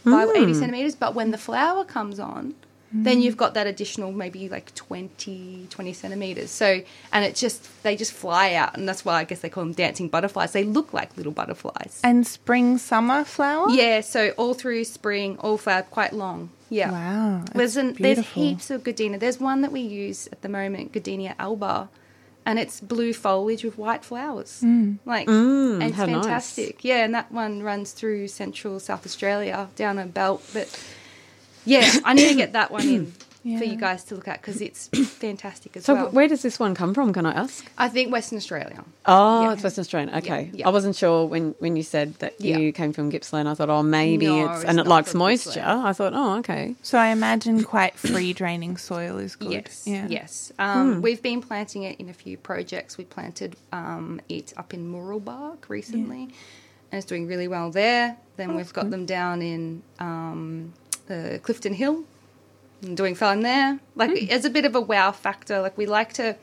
[0.05, 0.95] by 80 centimeters.
[0.95, 2.55] But when the flower comes on,
[2.95, 6.51] then you've got that additional maybe like 20, 20 centimeters.
[6.51, 8.77] So, and it just, they just fly out.
[8.77, 10.53] And that's why I guess they call them dancing butterflies.
[10.53, 12.01] They look like little butterflies.
[12.05, 13.71] And spring, summer flower?
[13.71, 16.51] Yeah, so all through spring, all flower, quite long.
[16.69, 16.91] Yeah.
[16.93, 17.45] Wow.
[17.55, 19.19] There's, It's an, there's heaps of goodenia.
[19.19, 21.89] There's one that we use at the moment, Goodenia alba,
[22.45, 24.61] and it's blue foliage with white flowers.
[24.65, 24.99] Mm.
[25.05, 26.25] Like, Mm, and it's how nice.
[26.25, 26.83] fantastic.
[26.85, 30.43] Yeah, and that one runs through central South Australia down a belt.
[30.53, 30.69] But
[31.65, 33.13] yeah, I need to get that one in
[33.59, 36.05] for you guys to look at because it's fantastic as So well.
[36.07, 37.13] So, where does this one come from?
[37.13, 37.65] Can I ask?
[37.77, 38.85] I think Western Australia.
[39.05, 39.53] Oh, Yeah.
[39.55, 40.15] it's Western Australian.
[40.19, 40.69] Okay, yeah.
[40.69, 42.59] I wasn't sure when, when you said that Yeah.
[42.59, 43.49] you came from Gippsland.
[43.49, 45.51] I thought, oh, maybe No, it's it's and it likes moisture.
[45.61, 45.85] Gippsland.
[45.87, 46.77] I thought, oh, okay.
[46.83, 49.51] So I imagine quite free draining soil is good.
[49.51, 50.07] Yes, Yeah.
[50.09, 50.53] yes.
[50.61, 52.97] Um, We've been planting it in a few projects.
[52.97, 56.23] We planted um, it up in Mooroolbark recently,
[56.93, 58.17] and it's doing really well there.
[58.37, 60.73] Then we've got them down in um,
[61.13, 62.05] uh, Clifton Hill,
[62.83, 63.79] and doing fine there.
[63.95, 65.61] Like it's a bit of a wow factor.
[65.61, 66.37] Like we like to.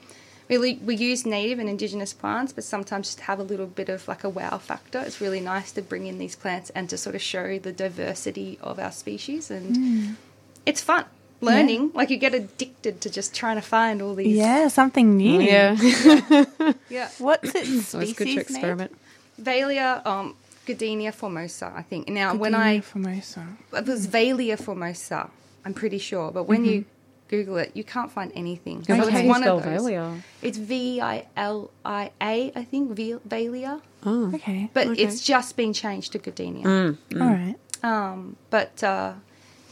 [0.48, 4.08] Really, we use native and indigenous plants, but sometimes just have a little bit of
[4.08, 5.00] like a wow factor.
[5.00, 8.58] It's really nice to bring in these plants and to sort of show the diversity
[8.60, 10.18] of our species, and
[10.66, 11.06] it's fun
[11.42, 11.92] learning.
[11.94, 14.36] Like you get addicted to just trying to find all these.
[14.36, 15.42] Yeah, something new.
[15.42, 15.76] Yeah,
[16.90, 17.10] yeah.
[17.18, 18.98] What's its so it's species good to experiment.
[19.42, 20.36] Velleia, um,
[20.74, 22.08] Goodenia formosa, I think.
[22.10, 23.46] Now, when I Formosa.
[23.74, 25.30] it was Velleia formosa,
[25.66, 26.86] I'm pretty sure, but when you
[27.28, 28.78] Google it, you can't find anything.
[28.88, 29.82] Yeah, So but it's how do you one of those.
[29.82, 30.22] Velleia?
[30.42, 32.92] It's V I L I A, I think.
[32.92, 34.70] Vil- Velleia, Oh, Okay.
[34.74, 35.02] but Okay.
[35.04, 36.64] it's just been changed to Goodenia.
[36.64, 36.98] Mm.
[37.22, 37.56] All right.
[37.84, 39.14] Um, but uh,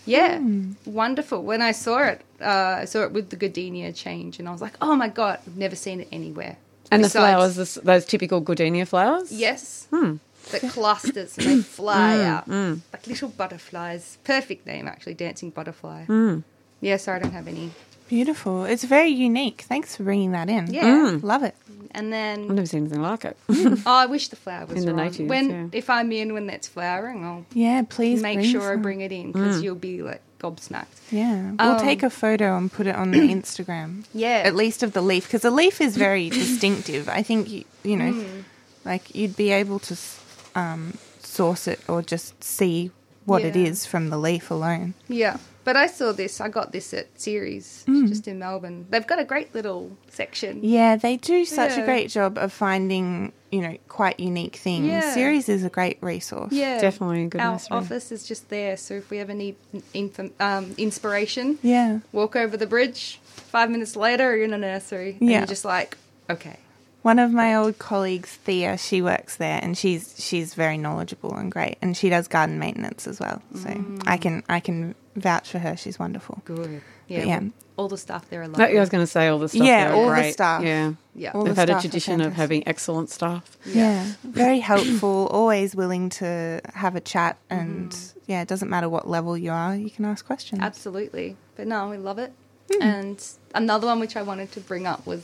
[0.06, 0.74] yeah, Hmm.
[0.86, 1.42] wonderful.
[1.44, 4.62] When I saw it, uh, I saw it with the goodenia change, and I was
[4.62, 6.56] like, oh my god, I've never seen it anywhere.
[6.92, 9.30] and the flowers, those typical goodenia flowers.
[9.32, 9.88] Yes.
[9.94, 10.18] Hmm.
[10.52, 14.18] That clusters and they fly out like little butterflies.
[14.24, 16.06] Perfect name, actually, dancing butterfly.
[16.06, 16.40] Hmm.
[16.82, 17.72] Yeah, sorry, I don't have any.
[18.08, 18.64] Beautiful.
[18.66, 19.66] It's very unique.
[19.68, 20.74] Thanks for bringing that in.
[20.74, 21.18] Yeah.
[21.22, 21.56] Love it.
[21.92, 23.36] And then I've never seen anything like it.
[23.50, 25.06] oh, I wish the flower was In the wrong.
[25.06, 25.68] natives, When yeah.
[25.74, 29.12] if I'm in when that's flowering, I'll Yeah, please make bring sure I bring it
[29.12, 30.86] in because you'll be like gobsmacked.
[31.12, 34.06] Yeah, we'll Um, take a photo and put it on the Instagram.
[34.14, 34.42] Yeah.
[34.46, 37.10] at least of the leaf because the leaf is very distinctive.
[37.10, 38.42] I think you, you know, Hmm.
[38.86, 40.20] like you'd be able to s-
[40.58, 42.92] um, source it or just see
[43.26, 43.68] what it Yeah.
[43.72, 44.94] is from the leaf alone.
[45.08, 45.38] Yeah.
[45.64, 46.40] But I saw this.
[46.40, 48.86] I got this at Ceres, just in Melbourne.
[48.90, 50.60] They've got a great little section.
[50.64, 54.88] Yeah, they do such a great job of finding you know quite unique things.
[54.88, 55.14] Yeah.
[55.14, 56.54] Ceres is a great resource.
[56.54, 57.78] Yeah, Definitely a good Our nursery.
[57.78, 59.56] office is just there, so if we ever need
[59.94, 62.00] inf- um, inspiration, yeah.
[62.14, 63.20] walk over the bridge.
[63.26, 65.40] Five minutes later, you're in a nursery, and Yeah.
[65.40, 65.98] you're just like,
[66.30, 66.60] okay,
[67.08, 71.50] One of my old colleagues, Thea, she works there, and she's she's very knowledgeable and
[71.52, 73.42] great, and she does garden maintenance as well.
[73.64, 74.04] So Mm.
[74.06, 75.78] I can I can vouch for her.
[75.78, 76.42] She's wonderful.
[76.46, 76.82] good.
[77.08, 77.40] Yeah, yeah.
[77.40, 78.78] well, all the stuff there are No, lovely.
[78.78, 79.66] I was going to say all the stuff.
[79.66, 80.34] Yeah, there are all the great.
[80.34, 80.64] stuff.
[80.64, 83.44] Yeah, yeah, All they've the had a tradition of having excellent staff.
[83.66, 85.28] Yeah, very helpful.
[85.32, 88.32] Always willing to have a chat, and Mm-hmm.
[88.32, 90.62] yeah, it doesn't matter what level you are, you can ask questions.
[90.62, 91.38] absolutely.
[91.56, 92.34] But no, we love it.
[92.70, 92.82] Hmm.
[92.84, 93.18] And
[93.56, 95.22] another one which I wanted to bring up was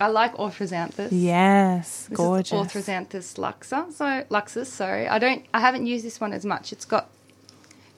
[0.00, 1.08] I like Orthrosanthus.
[1.12, 2.52] Yes, This gorgeous.
[2.52, 3.86] is Orthrosanthus luxa.
[3.92, 5.06] So laxus, sorry.
[5.08, 6.72] I don't I haven't used this one as much.
[6.72, 7.08] It's got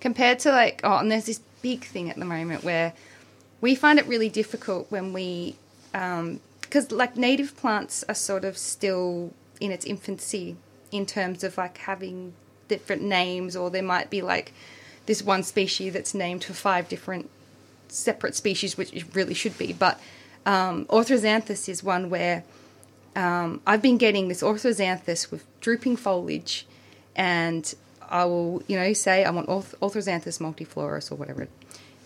[0.01, 2.93] compared to like oh and there's this big thing at the moment where
[3.61, 5.57] we find it really difficult when we
[5.95, 10.57] um, because like native plants are sort of still in its infancy
[10.93, 12.35] in terms of like having
[12.69, 14.53] different names or there might be like
[15.07, 17.31] this one species that's named for five different
[17.89, 19.99] separate species which it really should be but
[20.47, 22.45] um, orthrosanthus is one where
[23.15, 26.67] um, I've been getting this orthrosanthus with drooping foliage,
[27.15, 27.75] and
[28.09, 31.43] I will, you know, say I want orth- orthrosanthus multiflorus or whatever.
[31.43, 31.51] It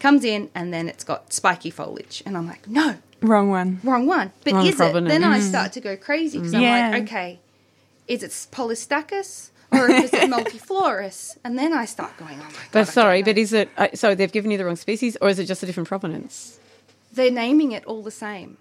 [0.00, 3.80] comes in, and then it's got spiky foliage, and I'm like, no, Wrong one.
[3.84, 4.32] wrong one.
[4.44, 4.92] But Wrong is it?
[5.04, 6.90] Then I start to go crazy because I'm Yeah.
[6.92, 7.38] like, okay,
[8.08, 11.36] is it polystachyus or is it multiflorus?
[11.44, 12.72] And then I start going, oh my god.
[12.72, 15.38] But sorry, but is it uh, so they've given you the wrong species, or is
[15.38, 16.58] it just a different provenance?
[17.12, 18.56] They're naming it all the same.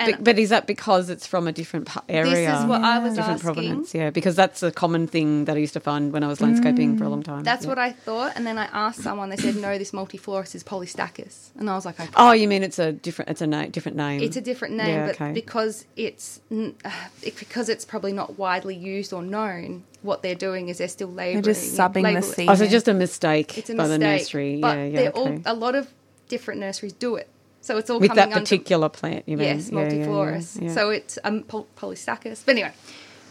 [0.00, 2.30] And But, but is that because it's from a different area?
[2.30, 3.54] this is what I was different asking.
[3.54, 4.10] provenance, yeah.
[4.10, 7.02] Because that's a common thing that I used to find when I was landscaping for
[7.02, 7.42] a long time.
[7.42, 7.68] That's yeah.
[7.70, 9.28] what I thought, and then I asked someone.
[9.30, 12.62] They said, "No, this multiflorus is Polystachyus," and I was like, "Okay." Oh, you mean
[12.62, 13.28] it's a different?
[13.32, 14.22] It's a na- different name.
[14.22, 15.32] It's a different name, Yeah, but okay.
[15.32, 16.70] because it's uh,
[17.22, 21.10] it, because it's probably not widely used or known, what they're doing is they're still
[21.10, 21.42] labeling.
[21.42, 22.48] just subbing the label- seed.
[22.48, 24.60] Oh, so just a mistake It's a by mistake, the nursery.
[24.60, 25.00] but yeah, yeah.
[25.08, 25.18] okay.
[25.18, 25.92] all a lot of
[26.28, 27.28] different nurseries do it.
[27.68, 29.46] So it's all With coming that under particular plant, you mean?
[29.58, 30.62] yes, Yeah, yeah, yeah, multiflorus.
[30.62, 30.72] yeah.
[30.72, 32.42] So it's um, pol- Polystachyus.
[32.46, 32.72] But anyway,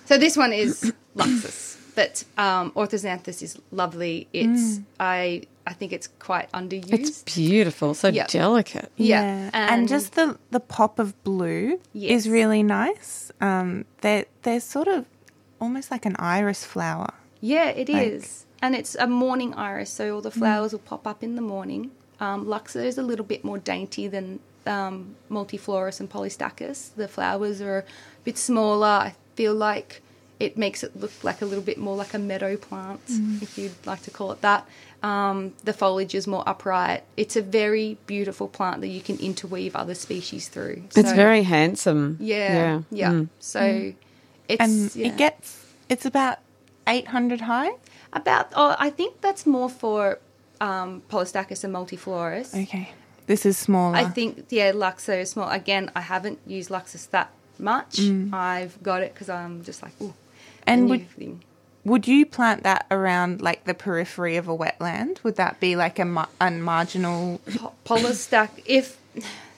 [0.06, 4.28] so this one is Laxus, but um, Orthrosanthus is lovely.
[4.34, 6.94] It's I I think it's quite underused.
[6.94, 8.28] it's beautiful, so Yeah.
[8.28, 8.92] delicate.
[8.96, 12.12] Yeah, and, and- just the the pop of blue Yes.
[12.26, 13.32] is really nice.
[13.42, 15.06] Um, they're they're sort of
[15.60, 17.10] almost like an iris flower.
[17.42, 21.06] Yeah, it is, Like- And it's a morning iris, so all the flowers will pop
[21.08, 21.84] up in the morning.
[22.20, 26.96] Um, Laxus is a little bit more dainty than um, Multiflorus and Polystachyus.
[26.96, 27.84] The flowers are a
[28.24, 28.88] bit smaller.
[28.88, 30.02] I feel like
[30.40, 33.02] it makes it look like a little bit more like a meadow plant,
[33.42, 34.68] if you'd like to call it that.
[35.02, 37.04] Um, the foliage is more upright.
[37.18, 40.84] It's a very beautiful plant that you can interweave other species through.
[40.96, 42.18] It's very handsome.
[42.20, 42.82] yeah, Yeah.
[42.92, 43.12] yeah.
[43.12, 43.30] Mm.
[43.40, 43.94] So
[44.48, 45.08] it's and yeah.
[45.08, 46.40] it gets it's about
[46.88, 47.72] eight hundred high.
[48.14, 50.20] About, oh, I think that's more for
[50.62, 52.54] um, Polystachyus and Multiflorus.
[52.64, 52.92] Okay,
[53.28, 53.96] this is smaller.
[53.98, 55.50] I think, yeah, Laxus is small.
[55.50, 58.00] Again, I haven't used Laxus that much.
[58.34, 60.14] I've got it because I'm just like, ooh.
[60.66, 61.44] And would- thing.
[61.86, 65.24] Would you plant that around like the periphery of a wetland?
[65.24, 67.40] Would that be like a, ma- a marginal?
[67.56, 68.98] Po- Polystac, if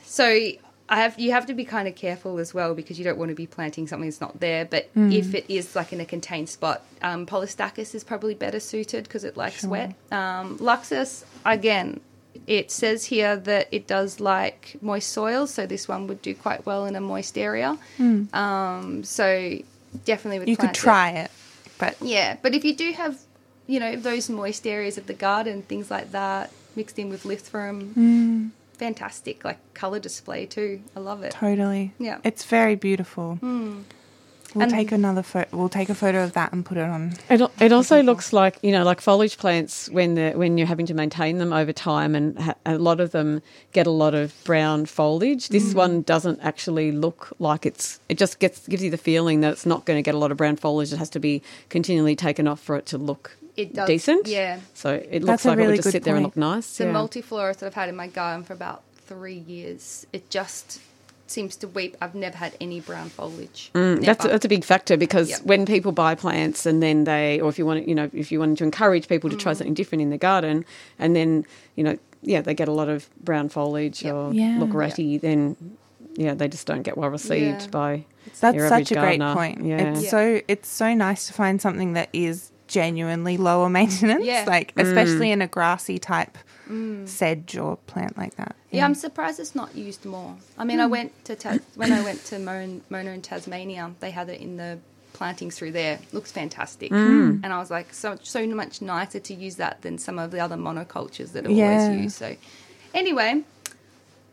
[0.06, 0.52] so,
[0.90, 3.30] I have you have to be kind of careful as well because you don't want
[3.30, 4.66] to be planting something that's not there.
[4.66, 9.04] But if it is like in a contained spot, um, Polystachyus is probably better suited
[9.04, 9.94] because it likes wet.
[10.12, 12.00] Um, Laxus, again,
[12.48, 16.66] it says here that it does like moist soils, so this one would do quite
[16.66, 17.78] well in a moist area.
[18.34, 19.58] Um, so
[20.06, 20.82] definitely would You could plant it.
[20.82, 21.32] try it,
[21.78, 23.20] but Yeah, but if you do have,
[23.68, 27.94] you know, those moist areas of the garden, things like that, mixed in with lythrum,
[27.94, 28.50] Mm.
[28.80, 29.44] Fantastic.
[29.46, 30.82] Like colour display too.
[30.96, 31.32] I love it.
[31.32, 31.94] totally.
[32.00, 32.20] Yeah.
[32.24, 33.36] it's very beautiful.
[33.36, 33.82] Hmm.
[34.56, 35.48] We'll And- take another photo.
[35.56, 37.14] We'll take a photo of that and put it on.
[37.30, 40.88] It, it also looks like you know like foliage plants when they when you're having
[40.88, 44.34] to maintain them over time and ha- a lot of them get a lot of
[44.46, 45.50] brown foliage.
[45.50, 45.78] This hmm.
[45.78, 48.00] one doesn't actually look like it's.
[48.10, 50.32] It just gets gives you the feeling that it's not going to get a lot
[50.32, 50.92] of brown foliage.
[50.92, 54.28] It has to be continually taken off for it to look It does, decent.
[54.28, 54.60] yeah.
[54.74, 56.38] So it That's looks a like it really would just good sit there and look
[56.38, 56.78] nice.
[56.78, 56.94] The yeah.
[56.94, 60.80] multiflorus that I've had in my garden for about three years, it just
[61.28, 61.96] seems to weep.
[62.02, 63.70] I've never had any brown foliage.
[63.76, 64.32] Mm, that's Never.
[64.34, 65.42] that's a big factor because Yep.
[65.44, 68.40] when people buy plants and then they, or if you want, you know, if you
[68.40, 69.40] wanted to encourage people to Mm.
[69.40, 70.66] try something different in the garden,
[70.98, 71.46] and then
[71.76, 74.14] you know, yeah, they get a lot of brown foliage Yep.
[74.14, 74.58] or Yeah.
[74.60, 75.56] look ratty, then
[76.16, 77.68] yeah, they just don't get well received Yeah.
[77.70, 78.06] by.
[78.40, 79.64] That's your such average a great point.
[79.66, 79.92] Yeah.
[79.92, 80.10] It's Yeah.
[80.10, 84.46] so it's so nice to find something that is genuinely lower maintenance, Yeah.
[84.48, 84.84] like Mm.
[84.84, 86.38] especially in a grassy type
[87.06, 88.56] sedge or plant like that.
[88.72, 90.36] Yeah, I'm surprised it's not used more.
[90.58, 94.12] I mean, I went to Tas- when I went to Mon- Mona in Tasmania, they
[94.12, 94.78] had it in the
[95.14, 95.98] plantings through there.
[96.14, 100.20] Looks fantastic, and I was like, so so much nicer to use that than some
[100.20, 101.72] of the other monocultures that are Yeah.
[101.82, 102.16] always used.
[102.18, 102.36] So,
[102.94, 103.42] anyway,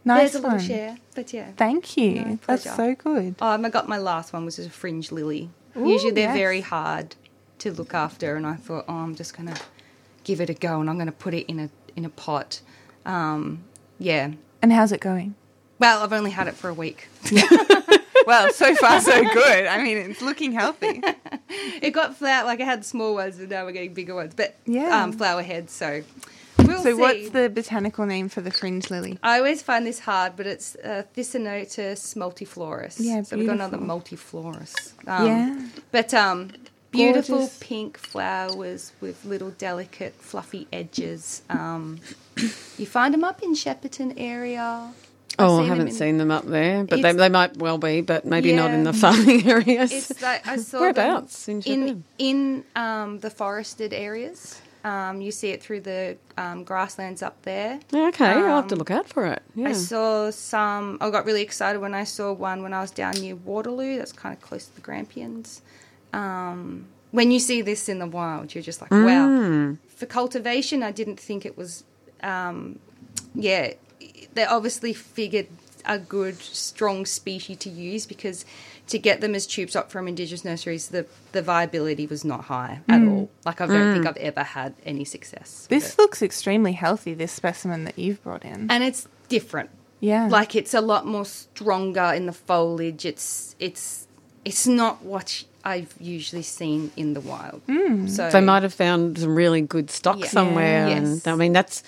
[0.04, 0.66] nice there's a little one.
[0.66, 1.52] share, but yeah.
[1.56, 2.14] Thank you.
[2.16, 3.36] No, That's so good.
[3.40, 5.48] Um, I got my last one, which is a fringe lily.
[5.74, 6.36] Ooh, Usually they're yes.
[6.36, 7.16] very hard
[7.58, 9.54] to look after, and I thought, oh, I'm just gonna
[10.24, 12.60] give it a go, and I'm gonna put it in a in a pot.
[13.04, 13.64] Um,
[13.98, 14.32] yeah.
[14.62, 15.34] And how's it going?
[15.78, 17.08] Well, I've only had it for a week.
[18.26, 19.66] Well, so far so good.
[19.66, 21.00] I mean, it's looking healthy.
[21.80, 24.32] It got flower like I had small ones, and now we're getting bigger ones.
[24.34, 25.02] But Yeah.
[25.04, 25.72] um, flower heads.
[25.72, 26.02] So
[26.58, 27.00] we'll So, see.
[27.00, 29.18] what's the botanical name for the fringe lily?
[29.22, 32.96] I always find this hard, but it's uh, multiflorus.
[32.98, 33.24] Yeah, beautiful.
[33.24, 34.74] so we've got another multiflorus.
[35.06, 35.60] Um, Yeah.
[35.92, 36.50] But um,
[36.90, 37.58] beautiful Gorgeous.
[37.60, 41.42] pink flowers with little delicate fluffy edges.
[41.50, 41.98] Um,
[42.78, 44.90] you find them up in Shepparton area.
[45.38, 48.00] I've Oh, I haven't in- seen them up there, but they, they might well be,
[48.00, 49.92] but maybe not in the farming areas.
[49.92, 52.02] It's like I saw Whereabouts them in in Shepparton?
[52.18, 54.60] in um, the forested areas.
[54.82, 57.80] Um, you see it through the um, grasslands up there.
[57.90, 59.42] Yeah, okay, I'll have to Um, look out for it.
[59.56, 59.70] Yeah.
[59.70, 60.96] I saw some.
[61.00, 63.98] I got really excited when I saw one when I was down near Waterloo.
[63.98, 65.60] That's kind of close to the Grampians.
[66.16, 69.28] Um, when you see this in the wild, you're just like, wow.
[69.28, 69.78] Mm.
[69.88, 71.84] For cultivation, I didn't think it was.
[72.22, 72.78] Um,
[73.34, 73.74] yeah,
[74.34, 75.46] they obviously figured
[75.84, 78.44] a good, strong species to use because
[78.88, 82.80] to get them as tubes up from indigenous nurseries, the, the viability was not high
[82.88, 83.30] at all.
[83.44, 85.66] Like, I don't think I've ever had any success.
[85.68, 88.70] This looks extremely healthy, this specimen that you've brought in.
[88.70, 89.70] and it's different.
[90.00, 90.28] Yeah.
[90.28, 93.04] Like it's a lot more stronger in the foliage.
[93.04, 94.06] It's it's
[94.44, 97.60] it's not what I've usually seen in the wild.
[97.66, 98.06] Hmm.
[98.06, 100.28] So They might have found some really good stock Yeah.
[100.28, 100.98] somewhere, Yes.
[101.26, 101.82] and I mean that's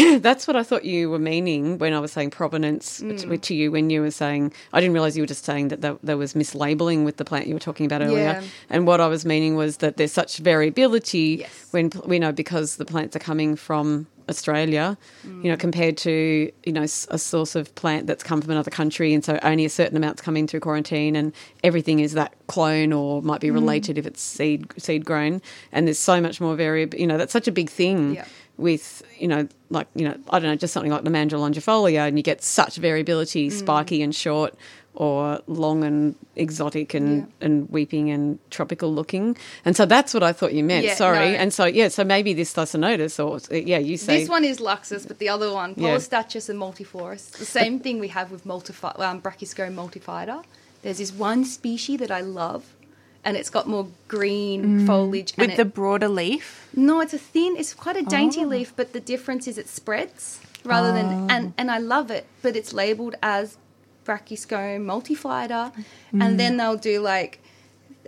[0.20, 3.20] that's what I thought you were meaning when I was saying provenance Mm.
[3.20, 3.70] to, to you.
[3.72, 6.34] When you were saying, I didn't realize you were just saying that there, there was
[6.34, 8.40] mislabeling with the plant you were talking about earlier.
[8.40, 8.42] Yeah.
[8.68, 11.66] And what I was meaning was that there's such variability Yes.
[11.70, 16.72] when we know because the plants are coming from Australia, you know, compared to you
[16.72, 19.96] know a source of plant that's come from another country, and so only a certain
[19.96, 21.32] amount's coming through quarantine, and
[21.64, 25.42] everything is that clone or might be related if it's seed seed grown,
[25.72, 26.96] and there's so much more variable.
[26.96, 28.24] You know, that's such a big thing Yeah.
[28.60, 32.16] With you know like you know I don't know just something like Lomandra longifolia, and
[32.18, 34.54] you get such variability, spiky and short.
[34.94, 37.46] Or long and exotic and, Yeah.
[37.46, 40.84] and weeping and tropical looking, and so that's what I thought you meant.
[40.84, 41.38] Yeah, Sorry, no.
[41.42, 45.06] and so yeah, so maybe this Thysanotus or yeah, you say This one is Laxus,
[45.06, 45.90] but the other one, Yeah.
[45.94, 47.30] Polystachyus and multiflorus.
[47.30, 50.42] The same thing we have with multifi- um, Brachyscome multifida.
[50.82, 52.64] There's this one species that I love,
[53.24, 54.86] and it's got more green mm.
[54.86, 55.34] foliage.
[55.36, 56.68] and With the broader leaf.
[56.74, 57.56] no, it's a thin.
[57.56, 58.48] It's quite a dainty Oh.
[58.48, 61.34] leaf, but the difference is it spreads rather than ah.
[61.34, 63.56] and and I love it, but it's labelled as
[64.04, 66.22] Brachyscome multifida, mm.
[66.22, 67.40] and then they'll do like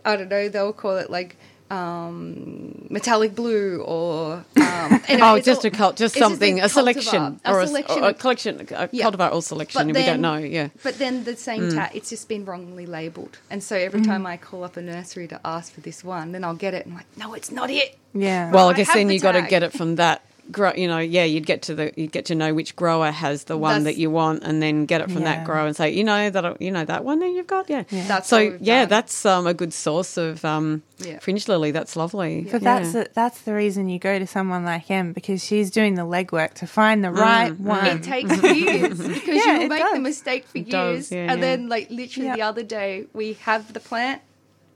[0.05, 1.37] I don't know, they'll call it like
[1.73, 4.45] um, metallic blue or um,
[5.09, 7.67] anyway, Oh, just all- a cult, just it's just something, a, selection, a or a,
[7.67, 9.07] selection or a of- collection, a Yeah.
[9.11, 9.79] cultivar or selection.
[9.81, 10.37] But we don't then- know.
[10.37, 11.75] Yeah, But then the same Mm.
[11.75, 15.27] tat, it's just been wrongly labelled, and so every time I call up a nursery
[15.29, 17.71] to ask for this one, then I'll get it and I'm like, no, it's not
[17.71, 17.97] it.
[18.15, 18.51] Yeah.
[18.51, 20.23] Well, I I guess have then the you got to get it from that.
[20.53, 23.45] Grow, you know, yeah, you'd get to the, you'd get to know which grower has
[23.45, 25.37] the one That's- that you want, and then get it from Yeah.
[25.37, 27.85] that grower and say, you know that, you know that one that you've got, yeah.
[27.91, 28.07] Yeah.
[28.07, 28.89] That's what so we've yeah, done.
[28.91, 31.19] that's um, a good source of um, Yeah.
[31.21, 31.71] fringe lily.
[31.71, 32.43] That's lovely.
[32.53, 32.79] But Yeah.
[32.81, 36.03] that's the, that's the reason you go to someone like Em because she's doing the
[36.03, 37.87] legwork to find the right one.
[37.87, 39.95] It takes years because Yeah, you'll it make does.
[39.95, 41.47] the mistake for It does, years, yeah, and yeah.
[41.57, 42.37] then like literally Yeah.
[42.37, 44.21] the other day we have the plant,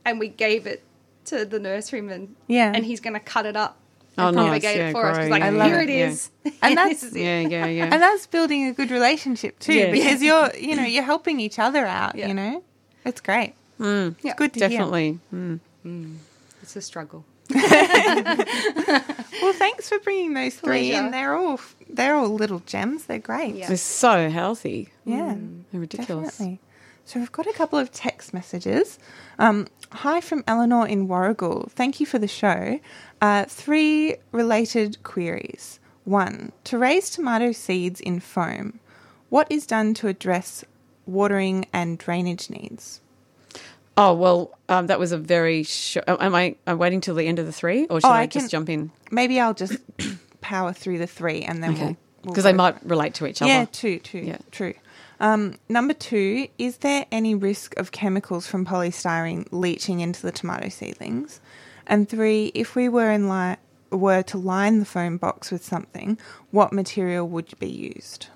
[0.03, 0.83] and we gave it
[1.25, 2.71] to the nurseryman, Yeah.
[2.73, 3.77] and he's going to cut it up.
[4.19, 5.17] Oh, And nice, propagate yeah, it for us.
[5.17, 6.51] 'cause, grow, Like yeah, love here it, it yeah.
[6.63, 7.21] And that's- this is it.
[7.21, 7.83] yeah, yeah, yeah.
[7.91, 9.91] and that's building a good relationship too Yeah.
[9.91, 12.15] because you're you know you're helping each other out.
[12.15, 12.27] Yeah.
[12.29, 12.63] You know,
[13.05, 13.53] it's great.
[13.79, 14.11] Yeah.
[14.23, 14.69] It's good to hear.
[14.69, 15.19] Definitely.
[15.33, 15.59] Mm.
[16.63, 17.23] It's a struggle.
[19.41, 21.05] Well, thanks for bringing those three Pleasure.
[21.05, 21.11] in.
[21.11, 21.59] They're all
[21.89, 23.05] they're all little gems.
[23.05, 23.55] They're great.
[23.55, 23.67] Yeah.
[23.67, 24.89] They're so healthy.
[25.05, 25.35] Yeah,
[25.71, 26.31] They're ridiculous.
[26.31, 26.59] definitely.
[27.05, 28.99] So we've got a couple of text messages.
[29.39, 31.71] Um, hi from Eleanor in Warragul.
[31.71, 32.79] Thank you for the show.
[33.21, 35.79] Uh, three related queries.
[36.05, 38.79] One, to raise tomato seeds in foam,
[39.29, 40.63] what is done to address
[41.05, 43.01] watering and drainage needs?
[43.97, 45.63] Oh well, um, that was a very.
[45.63, 46.55] Sh- am I?
[46.67, 48.69] I'm waiting till the end of the three, or should Oh, I, I just jump
[48.69, 48.91] in?
[49.11, 49.77] Maybe I'll just
[50.41, 53.41] power through the three and then Okay, we'll we'll because they might relate to each
[53.41, 53.51] other.
[53.51, 54.37] Yeah, true, true, Yeah.
[54.51, 54.75] true.
[55.19, 60.69] Um, number two, is there any risk of chemicals from polystyrene leaching into the tomato
[60.69, 61.41] seedlings?
[61.87, 63.55] And three, if we were in li-
[63.91, 66.17] were to line the foam box with something,
[66.51, 68.27] what material would be used?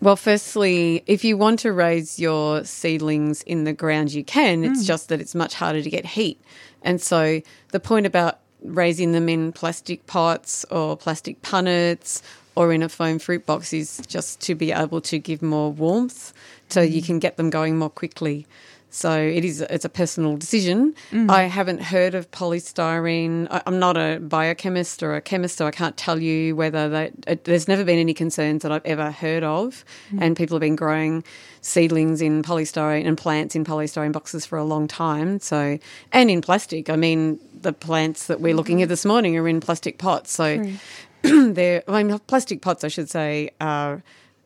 [0.00, 4.62] Well, firstly, if you want to raise your seedlings in the ground, you can.
[4.62, 4.70] Mm.
[4.70, 6.40] It's just that it's much harder to get heat.
[6.82, 7.40] And so
[7.72, 12.22] the point about raising them in plastic pots or plastic punnets
[12.54, 16.32] or in a foam fruit box is just to be able to give more warmth
[16.68, 17.06] so you Mm.
[17.06, 18.46] can get them going more quickly.
[18.94, 20.94] So it is it's a personal decision.
[21.10, 21.28] Mm.
[21.28, 23.48] I haven't heard of polystyrene.
[23.50, 27.12] I, I'm not a biochemist or a chemist, so I can't tell you whether that.
[27.26, 30.22] It, there's never been any concerns that I've ever heard of, Mm.
[30.22, 31.24] and people have been growing
[31.60, 35.40] seedlings in polystyrene and plants in polystyrene boxes for a long time.
[35.40, 35.78] So
[36.12, 36.88] and in plastic.
[36.88, 40.30] I mean, the plants that we're looking at this morning are in plastic pots.
[40.32, 40.64] So
[41.22, 44.02] they're I mean, plastic pots, I should say, are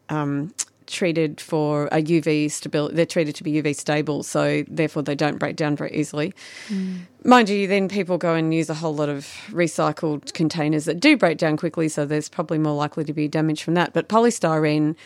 [0.09, 0.55] um,
[0.89, 2.95] treated for a UV stability.
[2.95, 6.33] They're treated to be UV stable, so therefore they don't break down very easily.
[6.69, 7.01] Mm.
[7.25, 11.17] Mind you, then people go and use a whole lot of recycled containers that do
[11.17, 13.93] break down quickly, so there's probably more likely to be damage from that.
[13.93, 14.97] But polystyrene,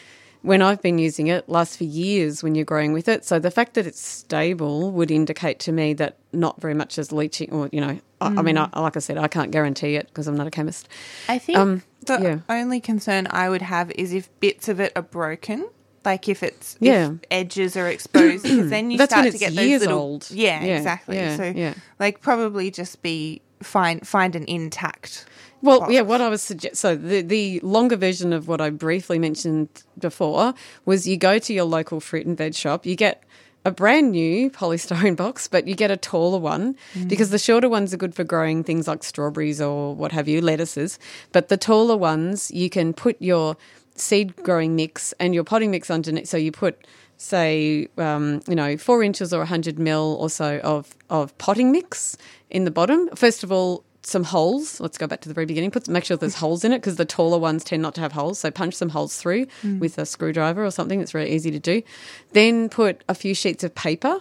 [0.43, 3.25] when I've been using it, lasts for years when you're growing with it.
[3.25, 7.13] So the fact that it's stable would indicate to me that not very much is
[7.13, 10.07] leaching, or you know, I, I mean, I, like I said, I can't guarantee it
[10.09, 10.89] because I'm not a chemist.
[11.29, 12.39] I think Um, the yeah.
[12.49, 15.69] only concern I would have is if bits of it are broken.
[16.05, 17.13] Like if it's Yeah.
[17.13, 19.99] if edges are exposed, because then you start to get those little.
[19.99, 20.29] old.
[20.33, 21.17] Yeah, Yeah, exactly.
[21.17, 21.75] yeah, so, yeah.
[22.01, 25.25] like, probably just be find find an intact.
[25.63, 25.93] Well, box.
[25.93, 29.69] yeah, what I was suggest so the the longer version of what I briefly mentioned
[29.99, 30.55] before
[30.85, 33.23] was you go to your local fruit and veg shop, you get
[33.65, 37.95] a brand new polystyrene box, but you get a taller one because the shorter ones
[37.95, 40.99] are good for growing things like strawberries or what have you, lettuces.
[41.31, 43.57] But the taller ones, you can put your
[43.95, 46.29] seed growing mix and your potting mix underneath.
[46.29, 46.87] So you put,
[47.19, 52.17] say, um, you know, four inches or 100 mil or so of, of potting mix
[52.51, 53.09] in the bottom.
[53.15, 54.81] First of all, some holes.
[54.81, 55.71] Let's go back to the very beginning.
[55.71, 58.13] Put make sure there's holes in it because the taller ones tend not to have
[58.13, 58.39] holes.
[58.41, 59.47] So punch some holes through
[59.79, 61.01] with a screwdriver or something.
[61.01, 61.83] It's really easy to do.
[62.33, 64.21] Then put a few sheets of paper,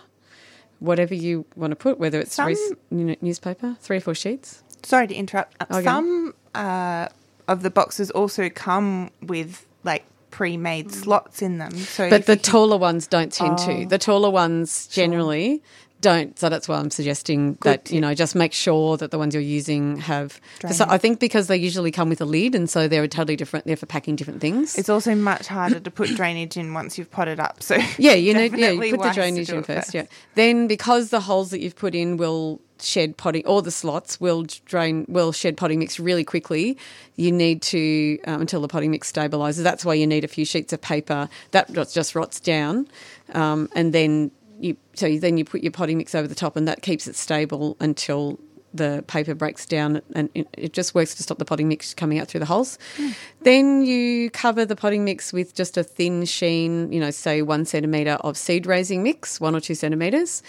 [0.80, 2.54] whatever you want to put, whether it's Some-
[2.90, 4.64] newspaper, three or four sheets.
[4.84, 5.56] Sorry to interrupt.
[5.60, 5.84] Uh, Okay.
[5.84, 7.08] Some uh,
[7.48, 11.72] of the boxes also come with like pre-made slots in them.
[11.76, 13.66] So, But the taller ones don't tend Oh.
[13.68, 13.86] to.
[13.86, 15.62] The taller ones generally
[16.02, 16.38] don't.
[16.38, 19.42] So that's why I'm suggesting that, you know, just make sure that the ones you're
[19.44, 20.42] using have.
[20.72, 23.66] So I think because they usually come with a lid and so they're totally different.
[23.66, 24.78] They're for packing different things.
[24.78, 27.64] it's also much harder to put drainage in once you've potted up.
[27.64, 30.06] So yeah, you need yeah, you put the drainage in it first, Yeah.
[30.36, 34.46] Then because the holes that you've put in will shed potting, or the slots will
[34.66, 36.78] drain, will shed potting mix really quickly.
[37.16, 39.64] You need to um, until the potting mix stabilizes.
[39.64, 42.88] That's why you need a few sheets of paper that just rots down,
[43.34, 44.32] um, and then
[44.62, 47.08] you so you, then you put your potting mix over the top, and that keeps
[47.08, 48.40] it stable until
[48.74, 52.20] the paper breaks down and it it just works to stop the potting mix coming
[52.20, 52.80] out through the holes.
[52.96, 53.10] Hmm.
[53.42, 57.66] Then you cover the potting mix with just a thin sheen, you know, say one
[57.66, 60.42] centimetre of seed raising mix, one or two centimetres,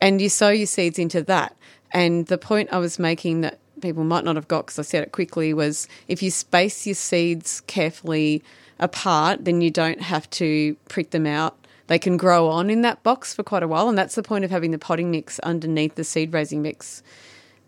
[0.00, 1.56] and you sow your seeds into that.
[1.92, 5.02] And the point I was making that people might not have got because I said
[5.02, 8.42] it quickly was if you space your seeds carefully
[8.78, 11.56] apart, then you don't have to prick them out.
[11.88, 14.44] They can grow on in that box for quite a while, and that's the point
[14.44, 17.02] of having the potting mix underneath the seed raising mix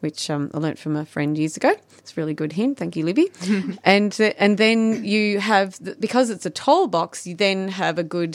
[0.00, 1.74] which um, I learnt from a friend years ago.
[1.98, 2.78] It's a really good hint.
[2.78, 3.30] Thank you, Libby.
[3.84, 7.98] and uh, and then you have the, because it's a tall box, you then have
[7.98, 8.34] a good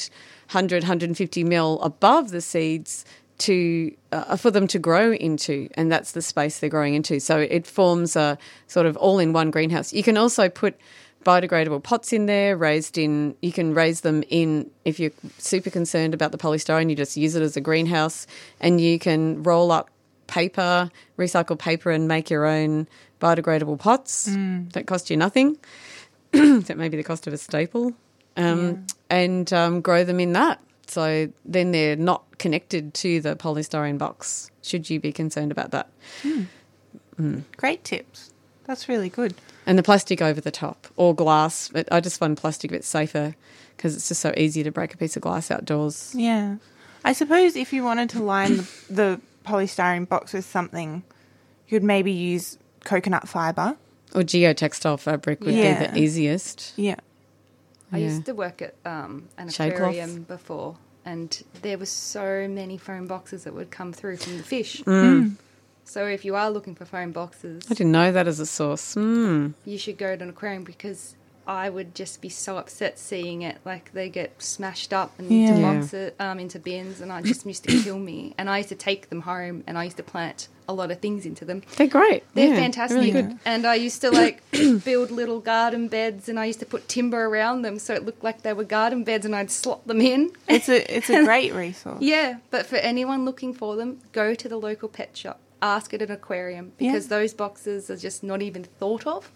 [0.51, 3.03] 100 150 mil above the seeds
[3.37, 7.19] to uh, for them to grow into, and that's the space they're growing into.
[7.19, 9.91] So it forms a sort of all-in-one greenhouse.
[9.91, 10.77] You can also put
[11.25, 16.13] biodegradable pots in there raised in you can raise them in if you're super concerned
[16.13, 18.27] about the polystyrene you just use it as a greenhouse
[18.61, 19.89] and you can roll up
[20.27, 22.87] paper, recycled paper, and make your own
[23.19, 24.25] biodegradable pots
[24.73, 25.57] that cost you nothing.
[26.31, 27.93] that may be the cost of a staple,
[28.37, 30.59] um, and um, grow them in that.
[30.87, 34.51] So then they're not connected to the polystyrene box.
[34.61, 35.89] Should you be concerned about that?
[37.57, 38.31] great tips.
[38.65, 39.35] That's really good.
[39.65, 41.69] And the plastic over the top or glass.
[41.69, 43.35] But I just find plastic a bit safer
[43.75, 46.13] because it's just so easy to break a piece of glass outdoors.
[46.15, 46.57] Yeah.
[47.03, 51.03] I suppose if you wanted to line the, the polystyrene box with something,
[51.67, 53.75] you'd maybe use coconut fibre.
[54.13, 55.79] Or geotextile fabric would Yeah.
[55.79, 56.73] be the easiest.
[56.77, 56.95] Yeah.
[57.91, 58.07] I Yeah.
[58.07, 59.89] used to work at um, an Shade cloth?
[59.89, 64.43] aquarium before, and there were so many foam boxes that would come through from the
[64.43, 64.81] fish.
[65.85, 68.95] So if you are looking for foam boxes, I didn't know that as a source.
[68.95, 69.53] Mm.
[69.65, 71.15] you should go to an aquarium because
[71.47, 73.57] I would just be so upset seeing it.
[73.63, 75.49] Like they get smashed up and Yeah.
[75.49, 75.73] into Yeah.
[75.73, 78.33] boxes, um, into bins, and I just used to kill me.
[78.37, 80.99] And I used to take them home, and I used to plant a lot of
[80.99, 81.61] things into them.
[81.77, 82.23] They're great.
[82.33, 82.97] They're Yeah, fantastic.
[82.97, 83.37] Really good.
[83.45, 84.41] And I used to like
[84.83, 88.23] build little garden beds and I used to put timber around them so it looked
[88.23, 90.31] like they were garden beds and I'd slot them in.
[90.49, 92.01] It's a it's a great resource.
[92.01, 95.39] Yeah, but for anyone looking for them, go to the local pet shop.
[95.65, 97.17] Ask at an aquarium because Yeah.
[97.17, 99.31] those boxes are just not even thought of.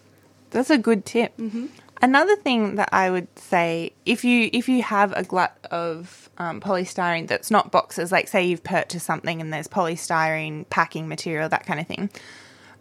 [0.51, 1.36] That's a good tip.
[1.38, 1.65] Mm-hmm.
[2.01, 6.61] Another thing that I would say, if you if you have a glut of um,
[6.61, 11.65] polystyrene that's not boxes, like say you've purchased something and there's polystyrene packing material, that
[11.65, 12.09] kind of thing.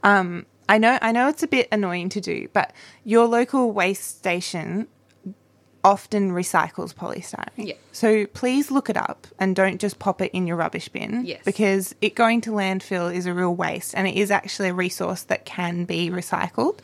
[0.02, 2.72] Um, I know I know it's a bit annoying to do, but
[3.02, 4.86] your local waste station
[5.84, 7.48] often recycles polystyrene.
[7.56, 7.74] Yeah.
[7.92, 11.24] So please look it up and don't just pop it in your rubbish bin.
[11.24, 11.42] Yes.
[11.44, 15.22] Because it going to landfill is a real waste and it is actually a resource
[15.24, 16.78] that can be recycled.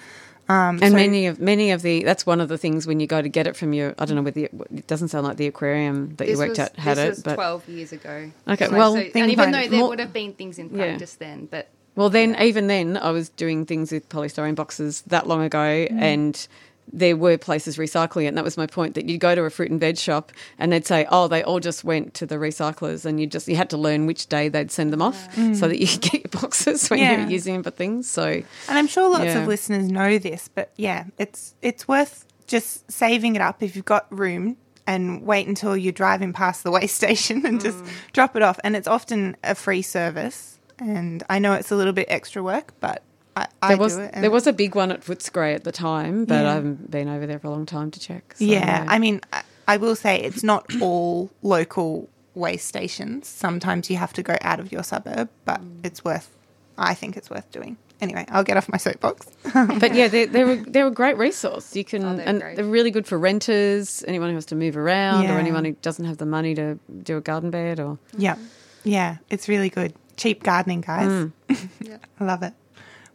[0.48, 3.06] Um, And so- many of many of the that's one of the things when you
[3.06, 5.38] go to get it from your I don't know whether you, it doesn't sound like
[5.38, 8.30] the aquarium that you worked was, at had this it, was but 12 years ago.
[8.48, 10.84] Okay, So- well, so- and even though there More- would have been things in Yeah.
[10.84, 15.26] practice then, but well then even then I was doing things with polystyrene boxes that
[15.26, 15.58] long ago
[15.90, 16.02] Mm.
[16.02, 16.48] and
[16.92, 19.50] there were places recycling it and that was my point that you'd go to a
[19.50, 23.04] fruit and veg shop and they'd say oh they all just went to the recyclers
[23.04, 25.80] and you just you had to learn which day they'd send them off so that
[25.80, 27.02] you could get your boxes when Mm.
[27.02, 27.20] Yeah.
[27.22, 28.44] you're using them for things so And
[28.78, 29.42] I'm sure lots Yeah.
[29.42, 33.84] of listeners know this, but yeah, it's it's worth just saving it up if you've
[33.84, 34.56] got room
[34.86, 37.82] and wait until you're driving past the waste station and just
[38.12, 38.60] drop it off.
[38.62, 40.58] And it's often a free service.
[40.78, 43.02] And I know it's a little bit extra work, but
[43.36, 44.14] I, I there was do it.
[44.14, 46.50] there was a big one at Footscray at the time but Yeah.
[46.50, 49.20] I haven't been over there for a long time to check so, yeah, I mean,
[49.32, 53.28] I, I will say it's not all local waste stations.
[53.28, 55.86] Sometimes you have to go out of your suburb, but mm.
[55.86, 56.36] it's worth.
[56.76, 59.26] I think it's worth doing Anyway, I'll get off my soapbox.
[59.54, 61.74] But yeah, they're, they're, a, they're a great resource.
[61.76, 62.56] You can, Oh, they're and great.
[62.56, 65.36] they're really good for renters, anyone who has to move around, Yeah.
[65.36, 67.80] or anyone who doesn't have the money to do a garden bed.
[67.80, 68.36] Or yeah.
[68.82, 69.18] Yeah.
[69.30, 69.94] It's really good.
[70.16, 71.30] Cheap gardening, guys.
[71.48, 71.56] Yeah.
[71.56, 71.98] Mm.
[72.20, 72.52] I love it.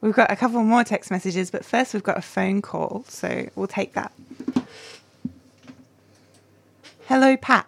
[0.02, 3.50] We've got a couple more text messages, but first we've got a phone call, so
[3.56, 4.14] we'll take that.
[7.08, 7.68] Hello, Pat.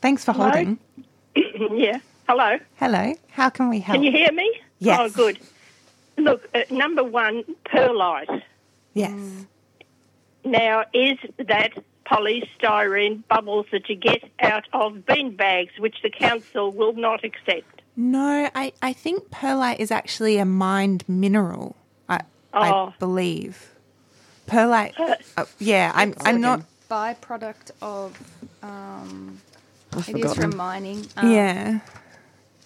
[0.00, 0.50] Thanks for Hello?
[0.50, 0.78] holding.
[1.34, 1.98] yeah.
[2.28, 2.58] Hello.
[2.76, 3.14] Hello.
[3.30, 3.96] How can we help?
[3.96, 4.60] Can you hear me?
[4.78, 5.00] Yes.
[5.00, 5.38] Oh, good.
[6.18, 8.42] Look, uh, number one, perlite.
[8.94, 9.12] Yes.
[10.44, 11.72] Now, is that
[12.06, 17.81] polystyrene bubbles that you get out of bean bags, which the council will not accept?
[17.96, 21.76] No, I, I think perlite is actually a mined mineral.
[22.08, 22.20] I
[22.52, 22.94] I Oh.
[22.98, 23.70] believe.
[24.46, 24.94] Perlite.
[25.36, 26.62] Uh, yeah, I'm I'm not.
[26.90, 28.18] byproduct of.
[28.62, 29.40] Um,
[29.94, 31.06] I've it is from mining.
[31.16, 31.80] Um, Yeah.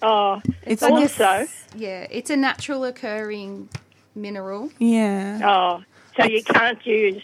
[0.02, 1.20] Oh, It's I almost.
[1.20, 3.68] also, Yeah, it's a natural occurring
[4.14, 4.70] mineral.
[4.78, 5.40] Yeah.
[5.42, 5.82] oh,
[6.16, 7.22] so you can't use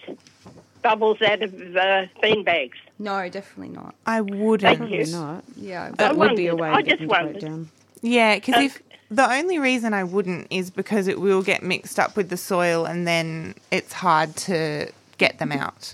[0.80, 2.78] bubbles out of uh, bean bags.
[2.98, 3.94] No, definitely not.
[4.06, 4.78] I wouldn't.
[4.78, 5.06] Thank you.
[5.06, 5.44] not.
[5.56, 6.62] Yeah, That I would be a wondered.
[6.62, 7.68] way I that just you can down.
[8.02, 12.16] Yeah, because if the only reason I wouldn't is because it will get mixed up
[12.16, 15.92] with the soil and then it's hard to get them out.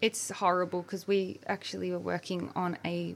[0.00, 3.14] it's horrible because we actually were working on a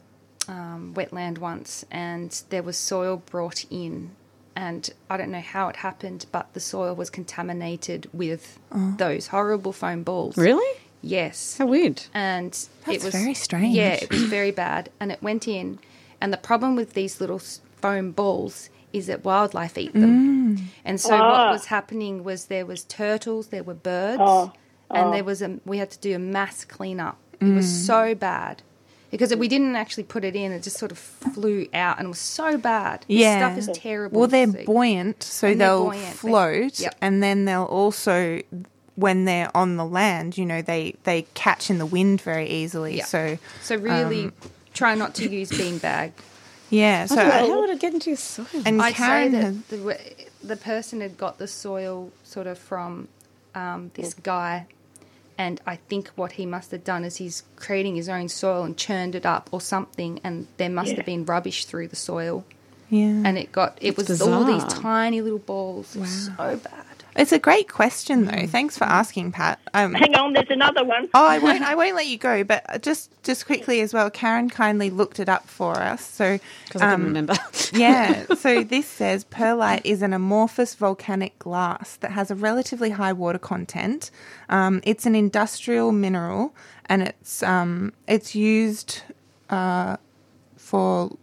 [0.48, 4.10] um, wetland once, and there was soil brought in,
[4.54, 9.72] and I don't know how it happened, but the soil was contaminated with those horrible
[9.72, 10.36] foam balls.
[10.36, 10.80] Really?
[11.00, 11.56] Yes.
[11.56, 12.02] How weird.
[12.12, 12.52] and
[12.84, 13.74] That's it was very strange.
[13.74, 15.78] Yeah, it was very bad, and it went in.
[16.20, 20.12] And the problem with these little s- foam balls is that wildlife eat them.
[20.56, 20.60] Mm.
[20.88, 21.28] And so Ah.
[21.30, 24.52] what was happening was there was turtles, there were birds, Oh,
[24.96, 25.12] and oh.
[25.14, 27.16] there was a we had to do a mass cleanup.
[27.40, 27.86] It was Mm.
[27.90, 28.62] so bad.
[29.10, 32.12] Because we didn't actually put it in, it just sort of flew out and it
[32.16, 32.96] was so bad.
[33.08, 33.38] This Yeah.
[33.40, 34.18] stuff is terrible.
[34.20, 36.04] Well, they're buoyant, so And they're they'll buoyant.
[36.22, 36.94] They- float, Yep.
[37.00, 38.40] and then they'll also,
[38.96, 42.96] when they're on the land, you know, they they catch in the wind very easily.
[42.98, 43.04] Yeah.
[43.14, 44.32] So So really um,
[44.72, 46.10] try not to use beanbag.
[46.70, 48.46] Yeah, so So I- how would it get into your soil?
[48.64, 49.98] and I'd Karen say that has, the,
[50.42, 53.08] the person had got the soil sort of from
[53.54, 54.66] um, this guy,
[55.38, 58.76] and I think what he must have done is he's creating his own soil and
[58.76, 60.96] churned it up or something, and there must Yeah.
[60.96, 62.44] have been rubbish through the soil,
[62.90, 65.94] yeah, and it got it That's was all these tiny little balls.
[65.96, 66.84] It was so bad.
[67.16, 68.30] It's a great question Mm.
[68.42, 68.46] though.
[68.46, 69.58] Thanks for asking, Pat.
[69.72, 71.08] Um, Hang on, there's another one.
[71.14, 71.62] Oh, I won't.
[71.62, 72.44] I won't let you go.
[72.44, 76.04] But just, just quickly as well, Karen kindly looked it up for us.
[76.04, 77.34] So, Because I um, couldn't remember.
[77.72, 78.24] yeah.
[78.36, 83.38] So this says perlite is an amorphous volcanic glass that has a relatively high water
[83.38, 84.10] content.
[84.48, 86.54] Um, it's an industrial mineral,
[86.86, 89.02] and it's um, it's used
[89.50, 89.96] uh,
[90.56, 91.16] for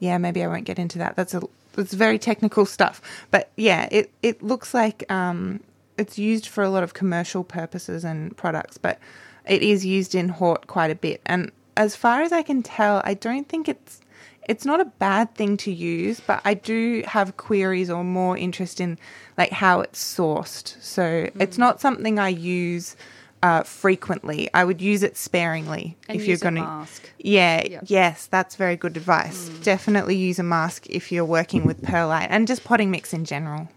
[0.00, 0.18] yeah.
[0.18, 1.14] Maybe I won't get into that.
[1.14, 1.42] That's a
[1.76, 3.00] it's very technical stuff.
[3.30, 5.60] But yeah, it it looks like um,
[5.96, 8.98] it's used for a lot of commercial purposes and products, but
[9.46, 11.20] it is used in hort quite a bit.
[11.26, 14.00] And as far as I can tell, I don't think it's
[14.48, 18.80] it's not a bad thing to use, but I do have queries or more interest
[18.80, 18.98] in
[19.38, 20.80] like how it's sourced.
[20.82, 22.96] So it's not something I use
[23.42, 24.48] uh, frequently.
[24.52, 26.60] I would use it sparingly And if you're going to.
[26.62, 27.10] mask.
[27.18, 27.84] Yeah, Yep.
[27.86, 29.48] yes, that's very good advice.
[29.62, 33.68] Definitely use a mask if you're working with perlite and just potting mix in general.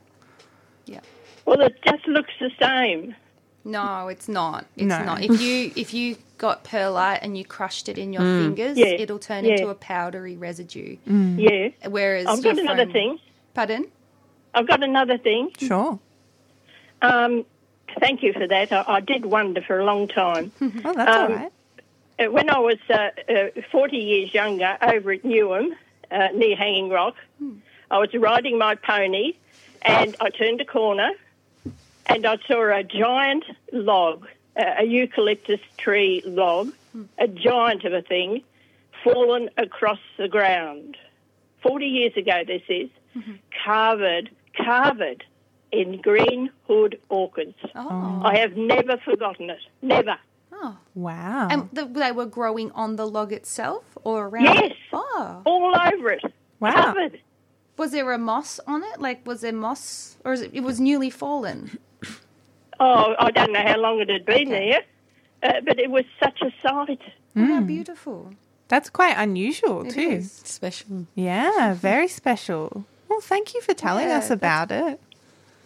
[0.86, 1.00] Yeah.
[1.46, 3.16] Well, it just looks the same.
[3.66, 4.66] No, it's not.
[4.76, 5.04] It's No.
[5.04, 5.22] not.
[5.24, 8.88] If you if you got perlite and you crushed it in your fingers, Yeah.
[8.88, 9.54] it'll turn Yeah.
[9.54, 10.98] into a powdery residue.
[11.06, 11.70] Yeah.
[11.88, 13.20] Whereas I've got your another foam- thing.
[13.54, 13.88] Pardon?
[14.54, 15.52] I've got another thing.
[15.58, 16.00] Sure.
[17.02, 17.46] Um,
[18.00, 18.72] thank you for that.
[18.72, 20.52] I, I did wonder for a long time.
[20.86, 21.52] Oh, that's Um, right.
[22.20, 25.72] Uh, when I was uh, uh, 40 years younger over at Newham,
[26.12, 27.16] uh, near Hanging Rock,
[27.90, 29.34] I was riding my pony
[29.82, 31.10] and I turned a corner
[32.06, 36.72] and I saw a giant log, a eucalyptus tree log,
[37.18, 38.44] a giant of a thing,
[39.04, 40.96] fallen across the ground.
[41.64, 42.90] 40 years ago, this is,
[43.64, 45.24] carved, carved
[45.74, 47.56] in green hood orchids.
[47.76, 48.22] Oh.
[48.24, 49.60] I have never forgotten it.
[49.82, 50.16] Never.
[50.54, 50.78] Oh.
[50.96, 51.48] Wow.
[51.50, 54.72] And the, they were growing on the log itself or around Yes.
[54.72, 54.74] it?
[54.94, 55.42] Oh.
[55.46, 56.24] all over it.
[56.60, 56.72] Wow.
[56.94, 57.20] Covered.
[57.76, 59.02] Was there a moss on it?
[59.02, 60.16] Like, was there moss?
[60.24, 61.78] Or is it, it was newly fallen?
[62.80, 64.72] Oh, I don't know how long it had been Okay.
[65.42, 67.00] there, uh, but it was such a sight.
[67.36, 68.34] Oh, how beautiful.
[68.68, 70.10] that's quite unusual It too.
[70.10, 70.32] is.
[70.32, 71.06] Special.
[71.14, 72.86] Yeah, very special.
[73.08, 75.00] Well, thank you for telling Yeah, us about it.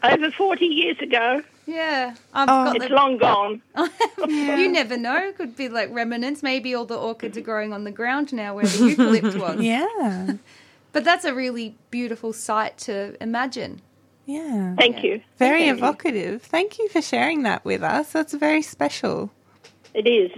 [0.03, 1.41] Over 40 years ago.
[1.65, 2.15] Yeah.
[2.33, 2.65] I've Oh.
[2.65, 3.61] got It's the, long gone.
[4.27, 5.31] You never know.
[5.33, 6.41] Could be like remnants.
[6.43, 9.61] Maybe all the orchids are growing on the ground now where the eucalypt was.
[9.61, 10.33] Yeah.
[10.93, 13.81] But that's a really beautiful sight to imagine.
[14.25, 14.73] Yeah.
[14.75, 15.21] Thank you.
[15.37, 15.85] Very Thank you.
[15.85, 16.41] evocative.
[16.41, 18.11] Thank you for sharing that with us.
[18.13, 19.29] That's very special.
[19.93, 20.31] It is.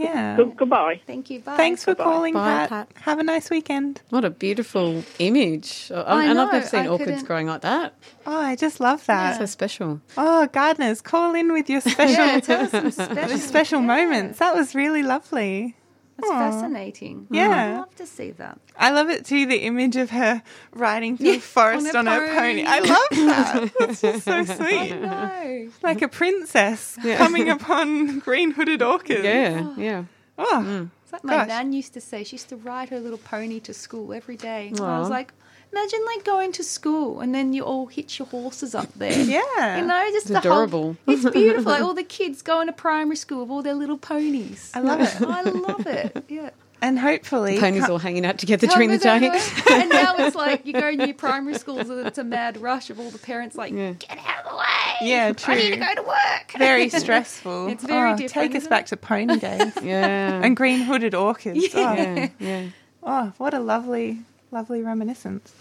[0.00, 0.36] Yeah.
[0.36, 1.00] Good, goodbye.
[1.06, 1.40] Thank you.
[1.40, 1.56] Bye.
[1.56, 2.10] Thanks for Bye-bye.
[2.10, 2.68] calling, Bye, Pat.
[2.70, 3.02] Pat.
[3.02, 4.00] Have a nice weekend.
[4.10, 5.90] What a beautiful image.
[5.94, 7.94] I I and I've know, never seen I orchids couldn't- growing like that.
[8.26, 9.38] Oh, I just love that.
[9.38, 10.00] So special.
[10.16, 13.86] Oh, gardeners, call in with your special Yeah, tell us some special, special yeah.
[13.86, 14.38] moments.
[14.38, 15.76] That was really lovely.
[16.20, 16.50] That's Aw.
[16.50, 17.26] fascinating.
[17.30, 17.48] Yeah.
[17.50, 18.58] I'd love to see that.
[18.76, 20.42] I love it too, the image of her
[20.72, 22.64] riding through Yeah, the forest on on, a her pony.
[22.64, 22.64] pony.
[22.66, 23.72] I love that.
[23.78, 24.90] That's just so sweet.
[25.00, 25.68] No.
[25.82, 29.24] Like a princess coming upon green hooded orchids.
[29.24, 29.74] Yeah, oh.
[29.80, 30.04] yeah.
[30.38, 30.90] Oh, mm.
[31.02, 31.48] It's like my Gosh.
[31.48, 32.22] nan used to say.
[32.24, 34.68] She used to ride her little pony to school every day.
[34.68, 35.32] And I was like,
[35.72, 39.12] imagine like going to school and then you all hitch your horses up there.
[39.22, 39.78] yeah.
[39.80, 40.96] You know, just It's the adorable.
[41.06, 41.72] Whole, it's beautiful.
[41.72, 44.70] Like all the kids going to primary school with all their little ponies.
[44.74, 45.20] I love it.
[45.22, 46.24] I love it.
[46.28, 46.50] Yeah.
[46.82, 49.26] And hopefully, Ponies co- all hanging out together during the Tell day.
[49.70, 52.88] And now it's like you go in your primary schools and it's a mad rush
[52.88, 53.92] of all the parents like, Yeah.
[53.92, 54.64] get out of the way.
[55.02, 55.76] Yeah, I need to true.
[55.76, 56.52] go to work.
[56.56, 57.66] very stressful.
[57.66, 58.88] It's very Oh, different, Take us back it?
[58.88, 60.40] to pony days Yeah.
[60.42, 61.66] and green hooded orchids.
[61.74, 62.66] Oh, yeah, yeah.
[63.02, 65.52] Oh, what a lovely, lovely reminiscence.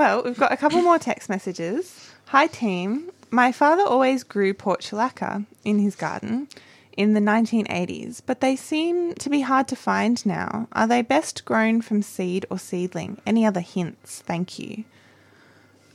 [0.00, 2.08] Well, we've got a couple more text messages.
[2.28, 3.10] Hi, team.
[3.30, 6.48] My father always grew portulaca in his garden
[6.96, 10.68] in the 1980s, but they seem to be hard to find now.
[10.72, 13.20] Are they best grown from seed or seedling?
[13.26, 14.22] Any other hints?
[14.24, 14.84] Thank you.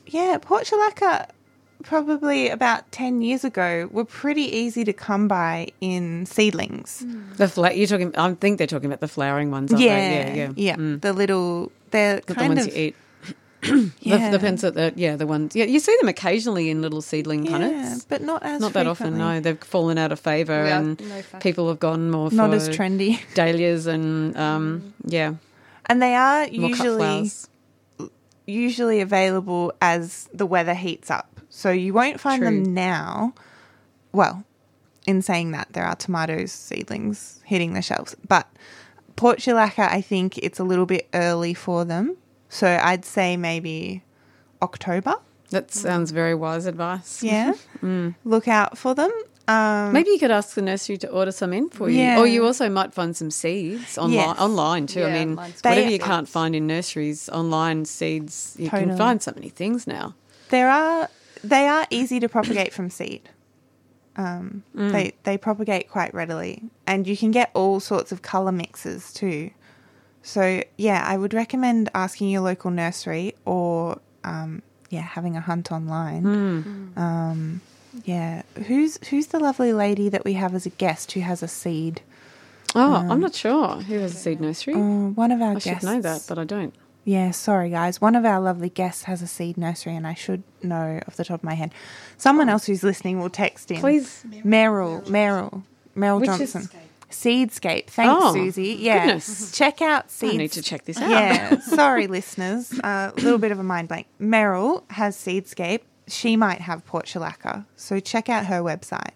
[0.05, 1.27] Yeah, portulaca
[1.81, 7.03] probably about 10 years ago were pretty easy to come by in seedlings.
[7.37, 8.15] The fla- you're talking.
[8.15, 9.71] I think they're talking about the flowering ones.
[9.73, 10.27] Aren't Yeah, they?
[10.27, 10.75] yeah, yeah, yeah.
[10.75, 11.01] Mm.
[11.01, 12.95] The little, they're the kind ones of you eat.
[13.99, 14.29] Yeah.
[14.29, 15.55] The, the pens that, the, yeah, the ones.
[15.55, 18.05] Yeah, you see them occasionally in little seedling yeah, punnets.
[18.07, 19.17] but not as Not that often.
[19.17, 22.53] No, they've fallen out of favour, Yeah, and no people have gone more for Not
[22.53, 25.35] as trendy, dahlias and um, yeah,
[25.87, 27.31] and they are usually
[28.45, 31.39] usually available as the weather heats up.
[31.49, 32.51] So you won't find True.
[32.51, 33.33] them now.
[34.11, 34.43] Well,
[35.07, 38.47] in saying that, there are tomatoes seedlings hitting the shelves, but
[39.15, 42.17] portulaca, I think it's a little bit early for them.
[42.55, 44.01] So I'd say maybe
[44.61, 45.15] October.
[45.49, 47.21] That sounds very wise advice.
[47.33, 47.53] Yeah,
[48.23, 49.11] look out for them.
[49.47, 52.19] Um, Maybe you could ask the nursery to order some in for you, Yeah.
[52.19, 54.13] or you also might find some seeds online.
[54.13, 54.39] Yes.
[54.39, 55.03] Online too.
[55.03, 58.89] I mean, whatever They- you can't find in nurseries, online seeds you Totally.
[58.89, 60.15] can find so many things now.
[60.49, 61.09] There are
[61.43, 63.29] they are easy to propagate from seed.
[64.17, 69.11] Um, They they propagate quite readily, and you can get all sorts of color mixes
[69.13, 69.51] too.
[70.27, 75.71] So yeah, I would recommend asking your local nursery or um, yeah, having a hunt
[75.71, 76.91] online.
[76.97, 77.61] Um,
[78.03, 81.47] yeah, who's who's the lovely lady that we have as a guest who has a
[81.47, 82.01] seed?
[82.73, 84.73] Oh, I'm not sure who has a seed nursery.
[84.75, 85.67] Oh, one of our I guests.
[85.67, 86.73] should know that, but I don't.
[87.05, 88.01] Yeah, sorry guys.
[88.01, 91.23] One of our lovely guests has a seed nursery, and I should know off the
[91.23, 91.71] top of my head.
[92.17, 93.77] Someone else who's listening will text in.
[93.79, 94.25] Please.
[94.43, 95.61] Meryl, Meryl,
[95.95, 96.79] Meryl Which is- Johnson.
[97.09, 97.87] Seedscape.
[97.87, 98.77] Thanks, Oh, Susie.
[98.79, 99.51] Yeah, goodness.
[99.51, 100.33] check out Seeds.
[100.33, 101.09] I need to check this out.
[101.09, 102.71] Yeah, sorry, listeners.
[102.83, 104.07] A little bit of a mind blank.
[104.19, 105.81] Meryl has Seedscape.
[106.07, 109.11] She might have portulaca, so check out her website.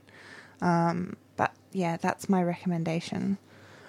[0.62, 3.38] Um, but yeah, that's my recommendation.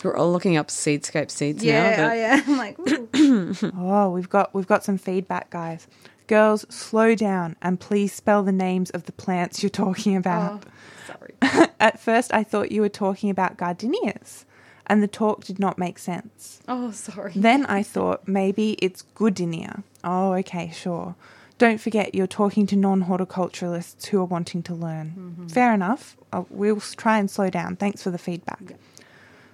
[0.05, 1.97] We're all looking up seedscape seeds Yeah, now.
[1.97, 2.43] but- I am.
[2.47, 2.79] I'm like,
[3.17, 3.55] ooh.
[3.77, 5.87] Oh, we've got we've got some feedback, guys.
[6.27, 10.65] Girls, slow down and please spell the names of the plants you're talking about.
[10.65, 10.71] oh,
[11.07, 11.10] sorry.
[11.81, 14.45] At first, I thought you were talking about gardenias,
[14.87, 16.61] and the talk did not make sense.
[16.69, 17.33] Oh, sorry.
[17.35, 19.83] Then I thought maybe it's goodenia.
[20.03, 21.15] Oh, okay, sure.
[21.59, 25.47] Don't forget you're talking to non horticulturalists who are wanting to learn.
[25.53, 26.17] Fair enough.
[26.33, 27.77] Uh, we'll try and slow down.
[27.77, 28.63] Thanks for the feedback.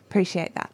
[0.08, 0.70] Appreciate that.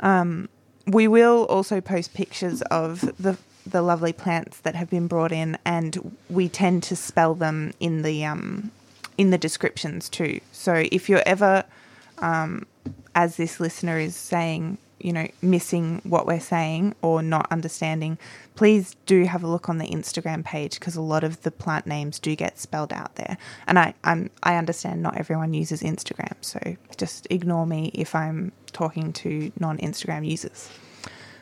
[0.00, 0.48] Um,
[0.86, 5.56] we will also post pictures of the the lovely plants that have been brought in,
[5.64, 8.70] and we tend to spell them in the um,
[9.16, 10.40] in the descriptions too.
[10.52, 11.64] So if you're ever,
[12.18, 12.66] um,
[13.14, 18.16] as this listener is saying, you know, missing what we're saying or not understanding,
[18.54, 21.86] please do have a look on the Instagram page because a lot of the plant
[21.86, 23.36] names do get spelled out there.
[23.66, 26.58] And I, I'm I understand not everyone uses Instagram, so
[26.96, 30.70] just ignore me if I'm talking to non-Instagram users.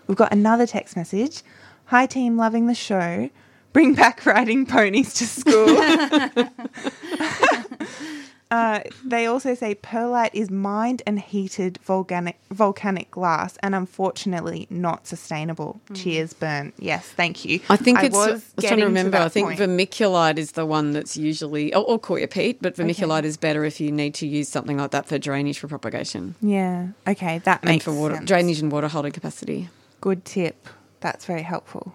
[0.09, 1.43] We've got another text message.
[1.87, 3.31] Hi team, loving the show.
[3.73, 5.67] Bring back riding ponies to school.
[8.53, 15.07] Uh, they also say perlite is mined and heated volcanic volcanic glass, and unfortunately not
[15.07, 15.81] sustainable.
[15.95, 16.75] Cheers, burn.
[16.79, 17.61] Yes, thank you.
[17.71, 18.15] I think it's.
[18.15, 19.13] I was, trying to remember.
[19.13, 19.59] that I think point.
[19.59, 23.91] vermiculite is the one that's usually, or, or coryopete, but vermiculite is better if you
[23.91, 26.89] need to use something like that for drainage for propagation yeah.
[27.09, 28.29] Okay, that and makes for water sense.
[28.29, 29.71] drainage and water holding capacity.
[30.03, 30.69] Good tip.
[31.01, 31.95] That's very helpful.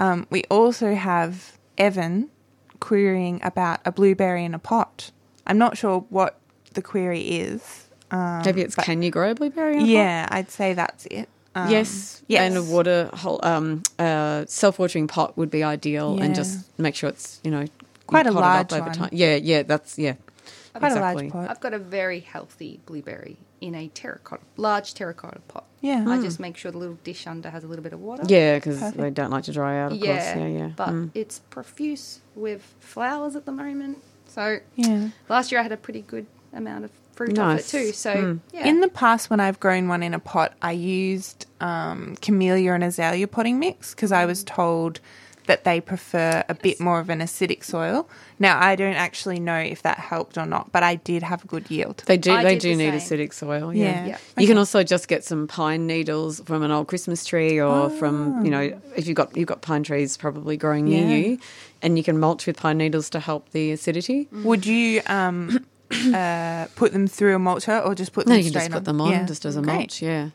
[0.00, 2.30] Um, we also have Evan
[2.80, 5.10] querying about a blueberry in a pot.
[5.46, 6.38] I'm not sure what
[6.72, 7.86] the query is.
[8.10, 9.74] Um, Maybe it's can you grow a blueberry?
[9.74, 9.88] in a pot?
[9.88, 11.28] Yeah, I'd say that's it.
[11.54, 12.40] Um, yes, yes.
[12.42, 17.10] and a water hole, um, uh, self-watering pot would be ideal, and just make sure
[17.10, 17.68] it's you know you
[18.06, 18.92] Quite a pot it up large over one.
[18.92, 19.08] time.
[19.12, 20.14] Yeah, yeah, that's yeah,
[20.72, 21.26] Quite exactly.
[21.26, 21.50] a large pot.
[21.50, 25.64] I've got a very healthy blueberry in a terracotta, large terracotta pot.
[25.80, 26.04] Yeah.
[26.08, 28.22] I just make sure the little dish under has a little bit of water.
[28.26, 29.92] Yeah, because they don't like to dry out.
[29.92, 30.36] Of yeah, course.
[30.36, 30.70] yeah, yeah.
[30.76, 31.10] But Mm.
[31.14, 33.98] it's profuse with flowers at the moment.
[34.26, 35.08] So Yeah.
[35.28, 37.60] last year I had a pretty good amount of fruit Nice.
[37.60, 37.92] off it too.
[37.92, 38.40] So Mm.
[38.52, 42.72] yeah, In the past, when I've grown one in a pot, I used um, camellia
[42.72, 45.00] and azalea potting mix because I was told
[45.50, 48.08] that they prefer a bit more of an acidic soil.
[48.38, 51.46] Now, I don't actually know if that helped or not, but I did have a
[51.48, 52.04] good yield.
[52.06, 52.30] They do.
[52.32, 53.18] I they do the need same.
[53.18, 53.74] acidic soil.
[53.74, 53.84] Yeah.
[53.84, 54.06] Yeah.
[54.06, 54.18] Yeah.
[54.38, 58.44] You can also just get some pine needles from an old Christmas tree, or from
[58.44, 61.38] you know, if you've got you've got pine trees probably growing near you,
[61.82, 64.28] and you can mulch with pine needles to help the acidity.
[64.30, 65.66] Would you um,
[66.14, 68.72] uh, put them through a mulcher or just put them No, you can straight just
[68.72, 69.26] put them on Yeah.
[69.26, 69.74] just as a Great.
[69.74, 70.00] mulch.
[70.00, 70.30] Yeah.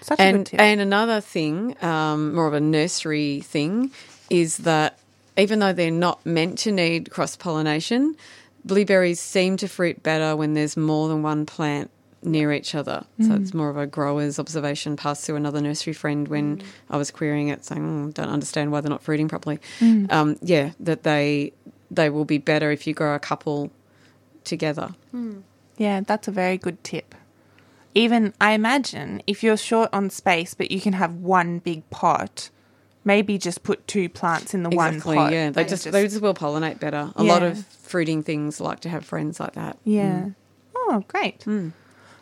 [0.00, 0.60] Such a and good tip.
[0.60, 3.90] and another thing, um, more of a nursery thing,
[4.30, 4.98] is that
[5.36, 8.16] even though they're not meant to need cross pollination,
[8.64, 11.90] blueberries seem to fruit better when there's more than one plant
[12.22, 13.04] near each other.
[13.20, 13.40] So Mm.
[13.42, 16.60] it's more of a grower's observation passed through another nursery friend when
[16.90, 20.10] I was querying it, saying, "Mm, "Don't understand why they're not fruiting properly." Mm.
[20.12, 21.52] Um, yeah, that they
[21.88, 23.70] they will be better if you grow a couple
[24.42, 24.94] together.
[25.78, 27.14] Yeah, that's a very good tip.
[27.94, 32.50] Even I imagine if you're short on space, but you can have one big pot,
[33.06, 35.16] maybe just put two plants in the exactly.
[35.16, 35.32] one pot.
[35.32, 37.12] Yeah, they and just, they just will pollinate better.
[37.16, 39.78] A lot of fruiting things like to have friends like that.
[39.84, 40.30] yeah.
[40.88, 41.44] Oh, great.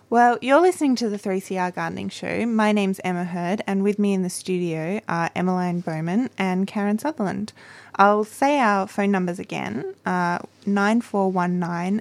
[0.09, 2.47] Well, you're listening to the 3CR Gardening Show.
[2.47, 6.99] My name's Emma Herd, and with me in the studio are Emmaline Bowman and Karen
[6.99, 7.53] Sutherland.
[7.97, 12.01] I'll say our phone numbers again uh, 9419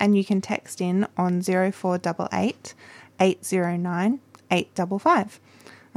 [0.00, 2.74] and you can text in on 0488
[3.20, 4.20] 809
[4.50, 5.40] 855.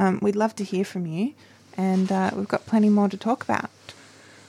[0.02, 1.36] Um, we'd love to hear from you,
[1.78, 3.70] and uh, we've got plenty more to talk about.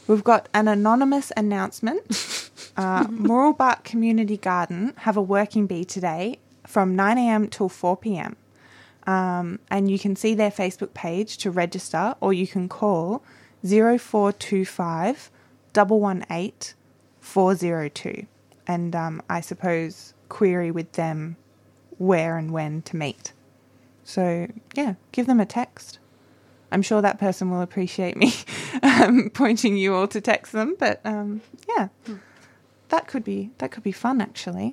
[0.06, 2.40] We've got an anonymous announcement.
[2.74, 8.34] Uh, Mooroolbark Community Garden have a working bee today from 9am till 4pm.
[9.06, 13.22] Um, and you can see their Facebook page to register, or you can call
[13.62, 15.30] 0425
[15.74, 16.74] 118
[17.20, 18.26] 402.
[18.66, 21.36] And um, I suppose query with them
[21.98, 23.32] where and when to meet.
[24.04, 25.98] So, yeah, give them a text.
[26.70, 28.32] I'm sure that person will appreciate me
[28.82, 31.88] um, pointing you all to text them, but um, yeah,
[32.88, 34.72] that could be that could be fun actually.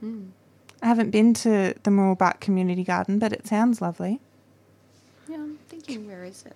[0.82, 4.22] I haven't been to the Mooroolbark Community Garden, but it sounds lovely.
[5.28, 6.56] yeah, I'm thinking where is it?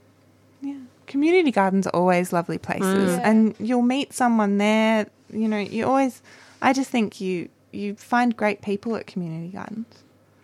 [0.62, 3.18] Yeah, community gardens are always lovely places, Mm.
[3.18, 3.30] Yeah.
[3.30, 5.08] and you'll meet someone there.
[5.30, 6.22] You know, you always.
[6.62, 10.03] I just think you you find great people at community gardens.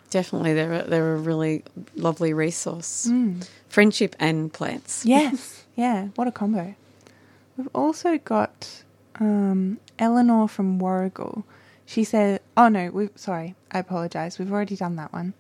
[0.10, 1.64] Definitely, they're a, they're a really
[1.96, 3.10] lovely resource.
[3.68, 5.06] Friendship and plants.
[5.06, 6.76] Yes, yeah, what a combo.
[7.58, 8.84] We've also got
[9.20, 11.44] um, Eleanor from Warragul.
[11.86, 14.40] She said, "Oh no, we sorry, I apologise.
[14.40, 15.34] We've already done that one."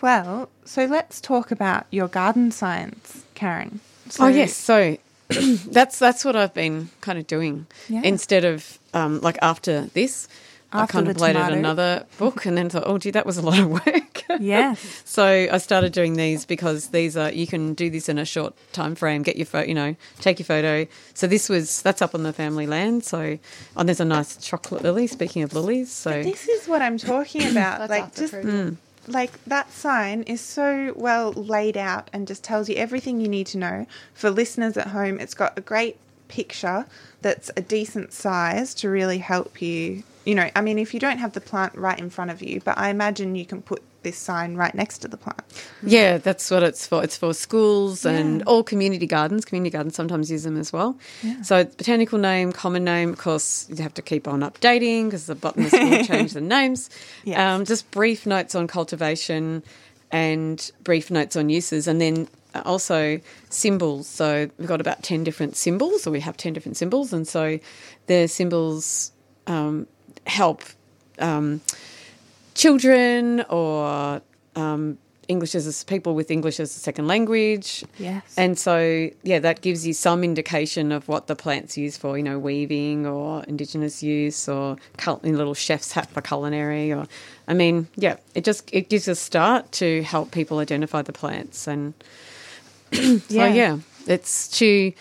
[0.00, 3.80] Well, so let's talk about your garden science, Karen.
[4.08, 4.96] So, oh yes, so
[5.28, 7.66] that's that's what I've been kind of doing.
[7.88, 8.02] Yeah.
[8.04, 10.28] Instead of um, like after this,
[10.72, 11.58] I After the contemplated tomato.
[11.58, 14.22] another book, and then thought, oh gee, that was a lot of work.
[14.40, 15.02] Yes.
[15.04, 18.54] So I started doing these because these are you can do this in a short
[18.72, 19.22] time frame.
[19.22, 20.86] Get your photo, you know, take your photo.
[21.12, 23.04] So this was that's up on the family land.
[23.04, 23.38] So
[23.76, 25.06] and there's a nice chocolate lily.
[25.06, 27.80] Speaking of lilies, so This is what I'm talking about.
[27.80, 28.46] That's like just fruit.
[28.46, 28.76] Mm.
[29.06, 33.48] like that sign is so well laid out and just tells you everything you need
[33.48, 33.86] to know.
[34.14, 35.98] For listeners at home, it's got a great
[36.36, 36.86] picture
[37.20, 40.02] that's a decent size to really help you.
[40.24, 42.60] You know, I mean, if you don't have the plant right in front of you,
[42.64, 45.42] but I imagine you can put this sign right next to the plant.
[45.82, 47.02] Yeah, that's what it's for.
[47.04, 48.44] It's for schools and Yeah.
[48.46, 49.44] all community gardens.
[49.44, 50.96] Community gardens sometimes use them as well.
[51.42, 53.10] So botanical name, common name.
[53.10, 56.88] Of course, you have to keep on updating because the botanists will change the names.
[57.24, 57.38] Yes.
[57.38, 59.62] Um, just brief notes on cultivation
[60.10, 62.28] and brief notes on uses, and then
[62.64, 64.06] also symbols.
[64.08, 67.58] So we've got about ten different symbols, or we have ten different symbols, and so
[68.06, 69.12] the symbols
[69.46, 69.86] um,
[70.26, 70.62] help.
[71.18, 71.60] Um,
[72.54, 74.20] children or
[74.56, 74.98] um,
[75.28, 77.82] English as a, people with English as a second language.
[77.98, 78.22] Yes.
[78.36, 82.22] And so, yeah, that gives you some indication of what the plant's used for, you
[82.22, 87.06] know, weaving or indigenous use or cul- in little chef's hat for culinary or,
[87.48, 91.66] I mean, yeah, it just, it gives a start to help people identify the plants.
[91.66, 91.94] And
[93.18, 93.48] so, Yeah.
[93.48, 94.92] yeah, it's to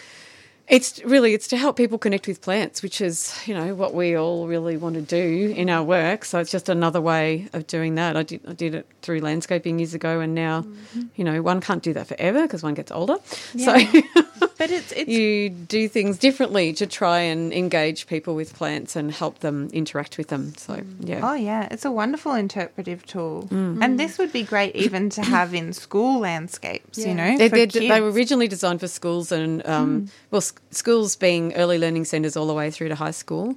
[0.68, 4.16] It's really it's to help people connect with plants, which is you know what we
[4.16, 6.24] all really want to do in our work.
[6.24, 8.16] So it's just another way of doing that.
[8.16, 11.02] I did I did it through landscaping years ago, and now Mm-hmm.
[11.18, 13.18] you know one can't do that forever because one gets older.
[13.54, 13.78] Yeah.
[13.92, 14.02] So
[14.62, 19.12] But it's it's you do things differently to try and engage people with plants and
[19.12, 20.53] help them interact with them.
[20.55, 25.09] So yeah, Oh yeah, it's a wonderful interpretive tool, and this would be great even
[25.18, 26.97] to have in school landscapes.
[26.99, 27.88] You know, They, for they, kids.
[27.89, 32.38] they were originally designed for schools and um, well, s- schools being early learning centres
[32.38, 33.55] all the way through to high school.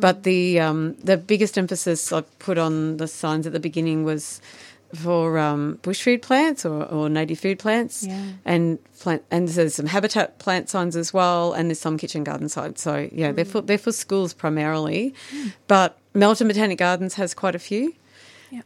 [0.00, 4.40] But the um, the biggest emphasis I put on the signs at the beginning was
[4.94, 8.22] for um, bush food plants or, or native food plants, Yeah.
[8.44, 12.48] and plant and there's some habitat plant signs as well, and there's some kitchen garden
[12.48, 12.80] signs.
[12.80, 15.14] So yeah, they're for they're for schools primarily,
[15.68, 17.94] but Melton Botanic Gardens has quite a few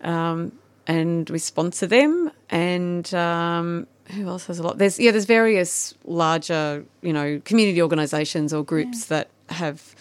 [0.01, 0.53] um,
[0.87, 2.31] and we sponsor them.
[2.51, 4.79] And um, who else has a lot?
[4.79, 9.95] There's yeah, there's various larger you know community organisations or groups that have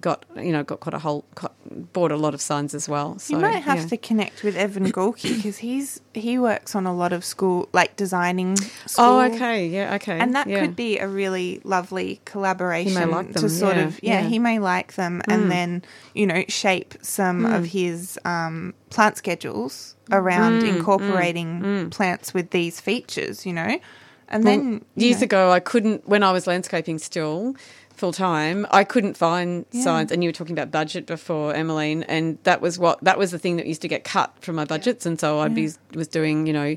[0.00, 1.54] got you know got quite a whole got,
[1.92, 3.18] bought a lot of signs as well.
[3.18, 3.86] So you might have yeah.
[3.86, 7.96] to connect with Evan Gorky because he's he works on a lot of school like
[7.96, 8.56] designing.
[8.86, 10.60] School, Oh, okay, yeah, okay, And that yeah.
[10.60, 14.22] could be a really lovely collaboration like to sort yeah, of yeah.
[14.22, 14.28] Mm.
[14.28, 15.82] he may like them and then
[16.14, 22.80] you know shape some of his um, plant schedules around Mm, incorporating plants with these
[22.80, 23.78] features you know
[24.28, 27.56] and then years know, ago I couldn't when I was landscaping still
[27.96, 32.38] full time I couldn't find signs and you were talking about budget before Emmaline and
[32.42, 35.06] that was what that was the thing that used to get cut from my budgets.
[35.06, 36.76] And so I'd be was doing you know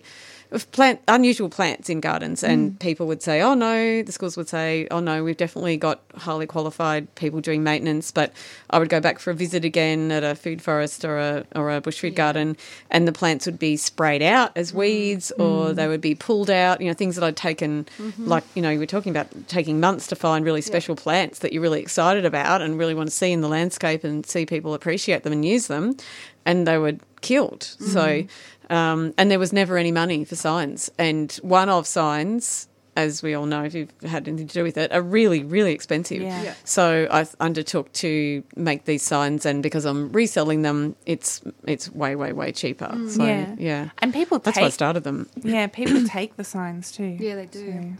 [0.51, 2.79] of plant unusual plants in gardens and Mm.
[2.79, 6.45] people would say oh no the schools would say oh no we've definitely got highly
[6.45, 8.31] qualified people doing maintenance but
[8.69, 11.71] I would go back for a visit again at a food forest or a or
[11.71, 12.55] a bush food garden
[12.89, 14.75] and the plants would be sprayed out as mm.
[14.75, 15.75] weeds or mm.
[15.75, 18.25] they would be pulled out you know things that I'd taken mm-hmm.
[18.25, 21.51] like you know you were talking about taking months to find really special plants that
[21.51, 24.73] you're really excited about and really want to see in the landscape and see people
[24.73, 25.97] appreciate them and use them
[26.45, 27.63] and they were killed.
[27.63, 28.27] So mm-hmm.
[28.69, 33.35] Um, and there was never any money for signs and one of signs as we
[33.35, 36.41] all know if you've had anything to do with it are really really expensive Yeah.
[36.41, 36.53] Yeah.
[36.63, 42.15] so I undertook to make these signs, and because I'm reselling them, it's it's way
[42.15, 42.89] way way cheaper.
[43.09, 43.53] So Yeah.
[43.59, 45.29] yeah, and people that's why I started them.
[45.43, 47.93] yeah people take the signs too Yeah, they do.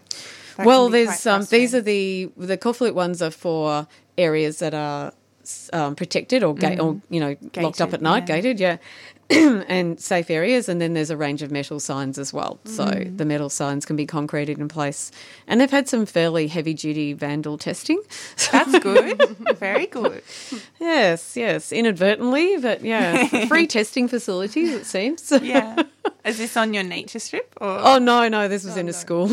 [0.57, 3.87] that well, there's um, these are the the Corflute ones are for
[4.17, 5.13] areas that are
[5.73, 8.35] um, protected or ga- or you know locked up at night, yeah.
[8.35, 8.77] gated, yeah.
[9.29, 12.59] and safe areas, and then there's a range of metal signs as well.
[12.65, 13.17] So Mm.
[13.17, 15.11] the metal signs can be concreted in place,
[15.47, 18.01] and they've had some fairly heavy duty vandal testing.
[18.51, 19.19] that's good.
[19.57, 20.23] Very good.
[20.79, 25.31] Yes, yes, inadvertently, but yeah, free testing facilities it seems.
[25.41, 25.83] yeah.
[26.23, 27.67] Is this on your nature strip or?
[27.81, 29.27] Oh no, no, this was in a school,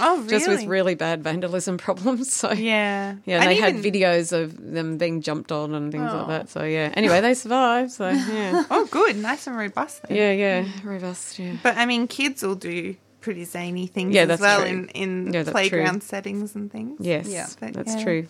[0.00, 0.94] oh really just with really?
[0.94, 2.32] bad vandalism problems.
[2.32, 2.52] So.
[2.52, 3.16] Yeah.
[3.26, 6.48] Yeah, and they had videos of them being jumped on and things like that.
[6.50, 7.90] So yeah, anyway, they survived.
[7.92, 10.16] So yeah, oh good nice and robust then.
[10.16, 11.38] yeah, yeah, robust.
[11.38, 14.68] Yeah, But I mean, kids will do pretty zany things Yeah, as that's well true.
[14.68, 16.08] in, in Yeah, playground true.
[16.08, 16.98] settings and things.
[17.00, 17.46] yes, Yeah.
[17.60, 18.02] But, that's yeah.
[18.04, 18.26] true.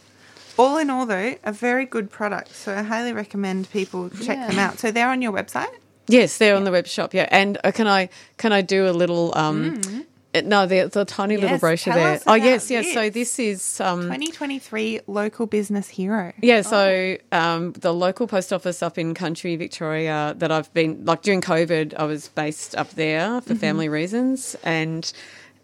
[0.56, 2.54] All in all, though, a very good product.
[2.54, 4.46] So I highly recommend people check Yeah.
[4.48, 4.78] them out.
[4.78, 5.66] So they're on your website.
[6.06, 7.12] Yes, they're on the web shop.
[7.14, 9.80] Yeah, and uh, can I can I do a little um.
[9.84, 10.02] uh,
[10.42, 11.60] No, the, the tiny little Mm.
[11.60, 12.20] Brochure there.
[12.26, 12.92] Oh yes, yes.
[12.92, 13.36] So this.
[13.36, 16.32] this is um, 2023 local business hero.
[16.42, 21.22] Yeah, so um, the local post office up in country Victoria that I've been like
[21.22, 25.12] during COVID, I was based up there for family reasons, and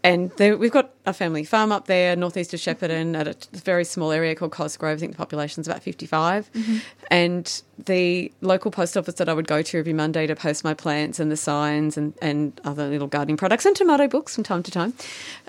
[0.03, 3.84] and there, we've got a family farm up there, northeast of Shepparton, at a very
[3.84, 4.96] small area called Cosgrove.
[4.96, 6.51] I think the population's about 55.
[7.11, 10.72] And the local post office that I would go to every Monday to post my
[10.72, 14.62] plants and the signs and, and other little gardening products and tomato books from time
[14.62, 14.94] to time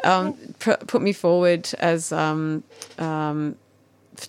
[0.04, 2.64] um, pr- put me forward as um,
[3.00, 3.56] um,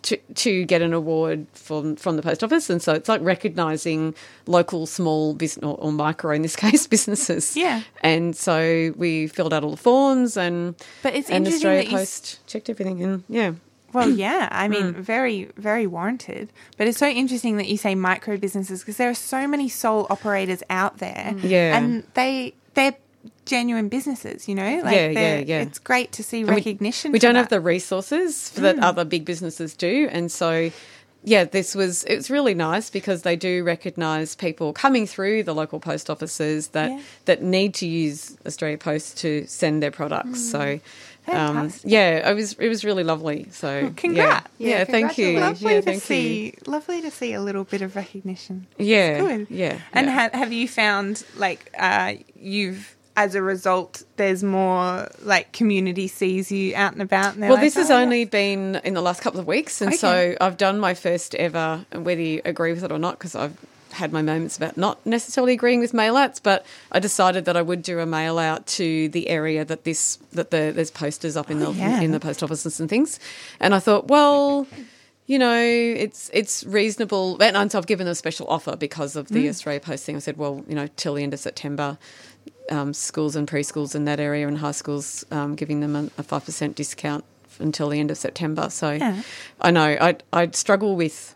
[0.02, 4.14] to, to get an award from from the post office, and so it's like recognising
[4.46, 7.56] local small business or, or micro in this case businesses.
[7.56, 7.82] Yeah.
[8.02, 11.90] and so we filled out all the forms, and But it's and interesting Australia that
[11.90, 13.52] you Post checked everything, and yeah,
[13.92, 14.96] Well, yeah, I mean, Mm.
[14.96, 16.48] very, very warranted.
[16.78, 20.06] But it's so interesting that you say micro businesses because there are so many sole
[20.08, 21.34] operators out there.
[21.42, 21.76] Yeah.
[21.76, 22.94] And they, they're
[23.44, 24.80] genuine businesses, you know?
[24.84, 25.60] Like Yeah, yeah, yeah.
[25.62, 27.12] It's great to see And we- recognition.
[27.12, 27.56] We, don't have that.
[27.56, 28.82] the resources that Mm.
[28.82, 30.70] other big businesses do, and so.
[31.24, 35.78] Yeah, this was it's really nice because they do recognise people coming through the local
[35.78, 37.00] post offices that Yeah.
[37.26, 40.40] that need to use Australia Post to send their products.
[40.50, 40.80] So,
[41.28, 43.46] um, yeah, it was it was really lovely.
[43.52, 44.48] So, Congrats.
[44.58, 45.38] Yeah, Yeah, yeah, thank you.
[45.38, 46.44] Lovely yeah, to see.
[46.46, 46.52] you.
[46.66, 48.66] Lovely to see a little bit of recognition.
[48.76, 49.46] Yeah, Good.
[49.48, 49.78] yeah.
[49.92, 56.08] And ha- have you found like uh, you've as a result, there's more like community
[56.08, 57.34] sees you out and about.
[57.34, 59.88] And Well, like, this has "Oh, only been in the last couple of weeks, and
[59.90, 59.98] Okay.
[59.98, 63.34] so I've done my first ever, and whether you agree with it or not, because
[63.34, 63.56] I've
[63.92, 67.60] had my moments about not necessarily agreeing with mail outs, but I decided that I
[67.62, 71.50] would do a mail out to the area that this that the there's posters up
[71.50, 72.00] in the Oh, yeah.
[72.00, 73.20] in the post offices and things,
[73.60, 74.66] and I thought, well.
[75.28, 79.28] You know, it's it's reasonable, and so I've given them a special offer because of
[79.28, 79.34] Mm.
[79.34, 80.16] the Australia Post thing.
[80.16, 81.96] I said, well, you know, till the end of September,
[82.70, 86.22] um, schools and preschools in that area and high schools um, giving them a- a
[86.22, 87.24] five percent discount
[87.58, 88.70] until the end of September.
[88.70, 89.22] So Yeah.
[89.60, 91.34] I know I I'd struggle with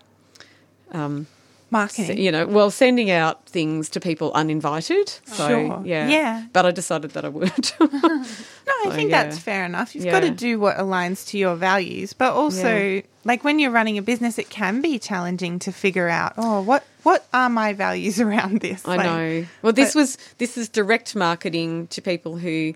[1.70, 2.18] marketing.
[2.18, 5.08] you know well sending out things to people uninvited.
[5.26, 5.82] So Sure.
[5.84, 6.46] yeah, Yeah.
[6.52, 7.72] But I decided that I would.
[7.80, 9.22] No, I So, think yeah.
[9.24, 9.94] that's fair enough.
[9.94, 10.12] You've Yeah.
[10.12, 13.00] got to do what aligns to your values, but also Yeah.
[13.24, 16.84] like when you're running a business, it can be challenging to figure out, oh, what
[17.04, 18.82] what are my values around this?
[18.86, 19.46] I Like, know.
[19.62, 22.74] Well, this was this is direct marketing to people who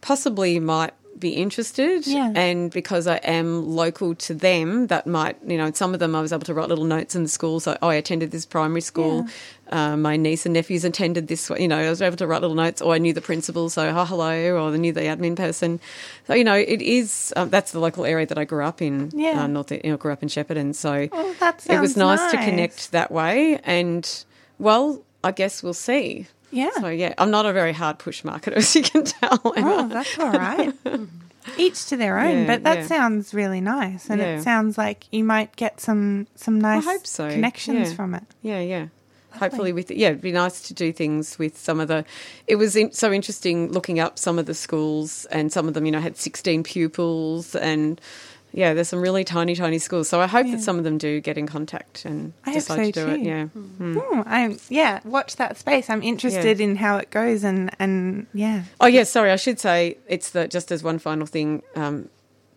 [0.00, 2.32] possibly might be interested, Yeah.
[2.34, 6.20] and because I am local to them, that might you know some of them I
[6.20, 7.60] was able to write little notes in the school.
[7.60, 9.26] So oh, I attended this primary school.
[9.70, 11.50] Uh, my niece and nephews attended this.
[11.58, 13.88] You know, I was able to write little notes, or I knew the principal, so
[13.88, 15.80] oh, hello, or I knew the admin person.
[16.26, 19.10] So you know, it is um, that's the local area that I grew up in.
[19.14, 19.42] Yeah.
[19.42, 19.72] uh, North.
[19.72, 23.10] You know, grew up in Shepparton, so Oh, it was sounds nice, to connect that
[23.10, 23.58] way.
[23.64, 24.08] And
[24.58, 26.28] well, I guess we'll see.
[26.56, 26.70] Yeah.
[26.80, 29.40] So yeah, I'm not a very hard push marketer, as you can tell.
[29.44, 30.72] Oh, that's all right.
[31.58, 32.86] Each to their own, Yeah, but that yeah.
[32.86, 34.38] sounds really nice, and Yeah.
[34.38, 38.24] it sounds like you might get some some nice so, connections from it.
[38.42, 38.86] yeah, yeah.
[39.38, 42.04] Hopefully, with yeah, it'd be nice to do things with some of the.
[42.46, 45.84] It was in, so interesting looking up some of the schools, and some of them,
[45.84, 48.00] you know, had 16 pupils, and
[48.56, 50.08] yeah, there's some really tiny, tiny schools.
[50.08, 50.56] So I hope Yeah.
[50.56, 53.12] that some of them do get in contact and I hope decide so to do
[53.12, 53.16] it.
[53.18, 53.22] too.
[53.22, 55.00] Yeah, Hmm, I'm yeah.
[55.04, 55.88] Watch that space.
[55.90, 58.62] I'm interested in how it goes, and and yeah.
[58.80, 59.30] Oh yeah, sorry.
[59.30, 61.62] I should say it's the just as one final thing.
[61.76, 62.08] Um,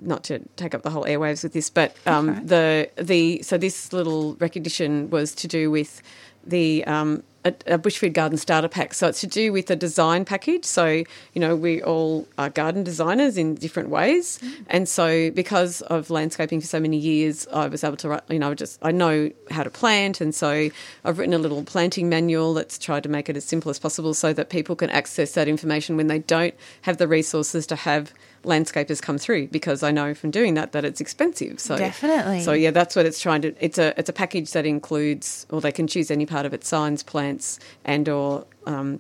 [0.02, 2.40] not to take up the whole airwaves with this, but um, Okay.
[2.46, 6.02] the the so this little recognition was to do with
[6.46, 8.94] the um, a, a bush food garden starter pack.
[8.94, 10.66] So it's to do with a design package.
[10.66, 14.66] So you know we all are garden designers in different ways, mm.
[14.68, 18.24] and so because of landscaping for so many years, I was able to write.
[18.30, 20.70] You know, just I know how to plant, and so
[21.06, 24.14] I've written a little planting manual that's tried to make it as simple as possible,
[24.14, 28.14] so that people can access that information when they don't have the resources to have
[28.44, 31.60] landscapers come through because I know from doing that that it's expensive.
[31.60, 32.42] So Definitely.
[32.42, 33.56] So yeah, that's what it's trying to.
[33.60, 36.64] It's a it's a package that includes, or they can choose any part of it:
[36.64, 39.00] signs, plants, and or um,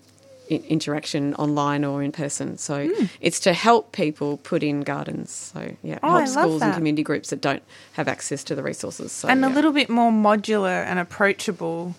[0.49, 2.57] interaction online or in person.
[2.57, 5.31] So it's to help people put in gardens.
[5.53, 5.99] So yeah.
[6.03, 7.63] Oh, help schools and community groups that don't
[7.93, 9.11] have access to the resources.
[9.11, 11.95] So, and a little bit more modular and approachable,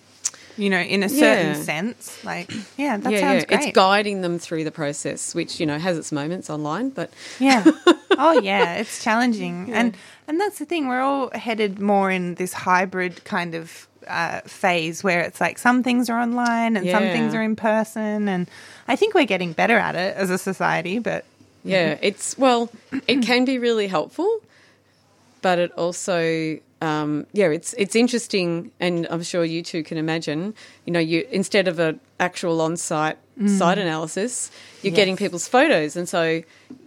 [0.57, 1.61] you know, in a certain Yeah.
[1.63, 2.23] sense.
[2.23, 3.57] Like, yeah, that yeah, sounds yeah.
[3.57, 3.67] great.
[3.67, 7.63] It's guiding them through the process, which you know has its moments online, but yeah.
[8.17, 8.75] Oh, yeah.
[8.75, 9.95] It's challenging, and
[10.27, 10.87] and that's the thing.
[10.87, 15.81] We're all headed more in this hybrid kind of uh, phase where it's like some
[15.81, 18.47] things are online and some things are in person, and
[18.87, 20.99] I think we're getting better at it as a society.
[20.99, 21.25] But
[21.63, 22.69] Yeah, it's well,
[23.07, 24.41] it can be really helpful,
[25.41, 30.53] but it also um, yeah, it's it's interesting, and I'm sure you two can imagine.
[30.85, 33.17] You know, you instead of an actual on-site
[33.47, 34.51] site analysis,
[34.83, 36.41] you're getting people's photos, and so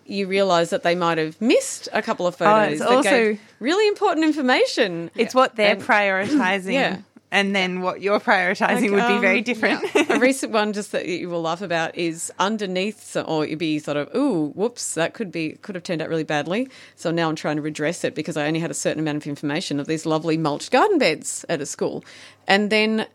[0.07, 3.89] you realise that they might have missed a couple of photos Oh, it's also- really
[3.89, 5.11] important information.
[5.17, 6.99] it's what they're prioritizing, Yeah.
[7.35, 9.85] And then what you're prioritizing would be Um, very different.
[10.09, 13.97] a recent one, just that you will laugh about, is underneath, or you'd be sort
[13.99, 16.69] of, ooh, whoops, that could be could have turned out really badly.
[16.97, 19.27] So now I'm trying to redress it because I only had a certain amount of
[19.27, 22.05] information of these lovely mulched garden beds at a school,
[22.47, 23.07] and then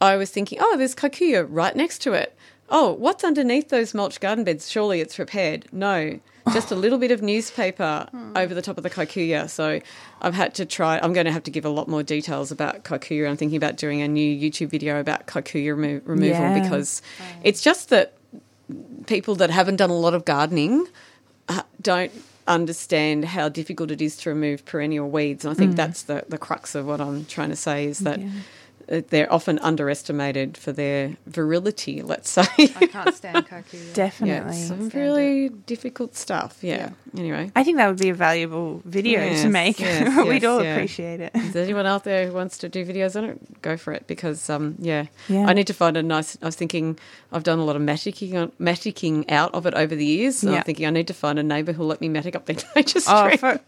[0.00, 2.36] I was thinking, oh, there's kikuyu right next to it.
[2.68, 4.68] Oh, what's underneath those mulch garden beds?
[4.70, 5.66] Surely it's repaired.
[5.72, 6.18] No,
[6.52, 9.48] just a little bit of newspaper over the top of the kikuyu.
[9.48, 9.80] So
[10.20, 10.98] I've had to try.
[10.98, 13.28] I'm going to have to give a lot more details about kikuyu.
[13.28, 16.60] I'm thinking about doing a new YouTube video about kikuyu remo- removal Yeah.
[16.60, 17.02] because
[17.44, 18.14] it's just that
[19.06, 20.86] people that haven't done a lot of gardening
[21.48, 22.10] uh, don't
[22.48, 25.44] understand how difficult it is to remove perennial weeds.
[25.44, 28.18] And I think that's the, the crux of what I'm trying to say is that
[28.18, 28.22] uh,
[28.88, 32.46] they're often underestimated for their virility, let's say.
[32.58, 33.72] I can't stand kikuyu.
[33.72, 34.56] yeah, Definitely.
[34.56, 36.58] it's some really difficult stuff.
[36.62, 36.90] Yeah.
[37.16, 37.50] Anyway.
[37.56, 39.80] I think that would be a valuable video Yes, to make.
[39.80, 40.74] yes, We'd yes, all yeah.
[40.74, 41.32] appreciate it.
[41.34, 43.62] Is there anyone out there who wants to do videos on it?
[43.62, 45.46] Go for it because, um, yeah, Yeah.
[45.48, 46.38] I need to find a nice.
[46.42, 46.98] I was thinking
[47.32, 50.42] I've done a lot of mattocking, on, mattocking out of it over the years.
[50.42, 50.58] And Yeah.
[50.58, 53.00] I'm thinking I need to find a neighbour who'll let me mattock up their nature
[53.08, 53.58] Oh, for,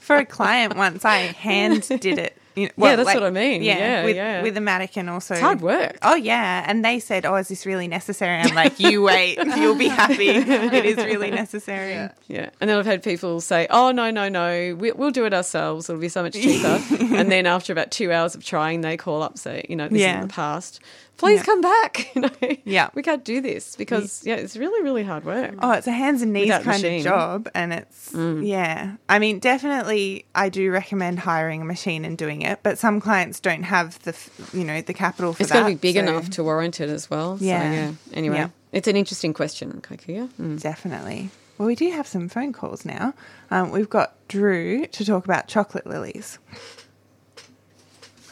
[0.00, 3.62] for a client once, I hand did it You know, Yeah, that's what I mean.
[3.62, 4.42] Yeah, with, yeah.
[4.42, 5.98] with a and also It's hard work.
[6.02, 9.74] Oh yeah, and they said, "Oh, is this really necessary?" I'm like, "You wait, you'll
[9.74, 10.28] be happy.
[10.28, 14.76] It is really necessary." Yeah, and then I've had people say, "Oh no, no, no,
[14.78, 15.88] we, we'll do it ourselves.
[15.88, 16.80] It'll be so much cheaper."
[17.14, 20.00] and then after about two hours of trying, they call up, say, "You know, this
[20.00, 20.80] is in the past.
[21.16, 21.44] Please Yeah.
[21.44, 22.10] come back.
[22.14, 22.30] You know,
[22.64, 22.88] Yeah.
[22.94, 25.54] we can't do this because yeah, it's really, really hard work.
[25.60, 26.98] Oh, it's a hands and knees Without kind machine.
[27.00, 28.96] of job, and it's yeah.
[29.08, 33.38] I mean, definitely, I do recommend hiring a machine and doing it, but some clients
[33.40, 34.14] don't have the
[34.52, 35.56] you know the capital for It's that.
[35.58, 37.38] It's got to be big so enough to warrant it as well.
[37.38, 37.72] So, Yeah.
[37.72, 37.92] yeah.
[38.12, 38.48] Anyway, Yeah.
[38.72, 40.28] it's an interesting question, kikuyu.
[40.40, 40.60] Mm.
[40.60, 41.30] Definitely.
[41.58, 43.14] Well, we do have some phone calls now.
[43.52, 46.38] Um, we've got Drew to talk about chocolate lilies.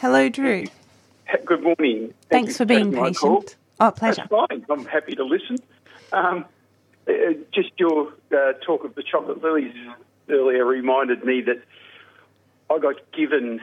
[0.01, 0.65] Hello, Drew.
[1.45, 2.15] Good morning.
[2.29, 3.43] Thank Thanks for being taking my call.
[3.43, 3.57] patient.
[3.81, 4.27] Oh, pleasure.
[4.31, 4.67] That's fine.
[4.71, 5.59] I'm happy to listen.
[6.13, 6.45] Um,
[7.09, 7.13] uh,
[7.53, 9.75] just your uh, talk of the chocolate lilies
[10.29, 11.63] earlier reminded me that
[12.71, 13.61] I got given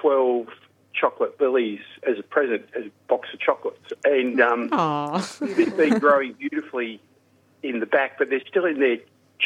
[0.00, 0.46] 12
[0.94, 3.92] chocolate lilies as a present, as a box of chocolates.
[4.04, 4.68] And um,
[5.40, 7.00] they've been growing beautifully
[7.62, 8.98] in the back, but they're still in their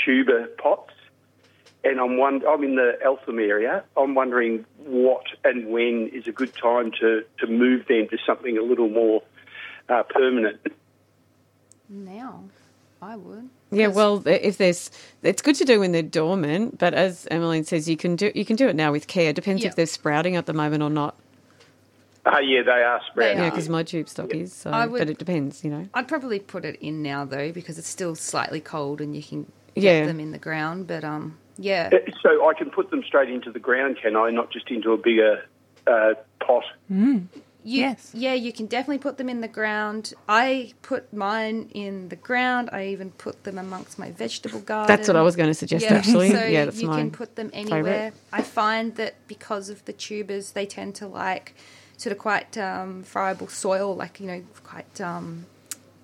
[0.04, 0.91] tuber pots.
[1.84, 3.82] And I'm one, I'm in the Eltham area.
[3.96, 8.56] I'm wondering what and when is a good time to, to move them to something
[8.56, 9.22] a little more
[9.88, 10.60] uh, permanent.
[11.88, 12.44] Now,
[13.00, 13.48] I would.
[13.70, 14.90] Yeah, well, if there's,
[15.22, 18.44] it's good to do when they're dormant, but as Emmaline says, you can do you
[18.44, 19.32] can do it now with care.
[19.32, 19.70] Depends Yeah.
[19.70, 21.16] if they're sprouting at the moment or not.
[22.24, 23.38] Uh, yeah, they are sprouting.
[23.38, 23.50] Yeah, are.
[23.50, 24.52] because my tube stock is.
[24.52, 25.88] So, I would- but it depends, you know.
[25.94, 29.50] I'd probably put it in now though because it's still slightly cold and you can
[29.74, 30.06] get Yeah.
[30.06, 30.86] them in the ground.
[30.86, 34.30] But um, yeah, Uh, So I can put them straight into the ground, can I?
[34.30, 35.44] Not just into a bigger
[35.86, 36.64] uh, pot.
[36.88, 37.28] you,
[37.64, 38.10] Yes.
[38.12, 40.14] yeah, you can definitely put them in the ground.
[40.28, 42.70] I put mine in the ground.
[42.72, 44.88] I even put them amongst my vegetable garden.
[44.88, 46.30] That's what I was going to suggest, actually.
[46.30, 47.82] So yeah, that's you my can put them anywhere.
[47.82, 48.12] favourite.
[48.32, 51.54] I find that because of the tubers, they tend to like
[51.96, 55.46] sort of quite um, friable soil, like you know, quite um,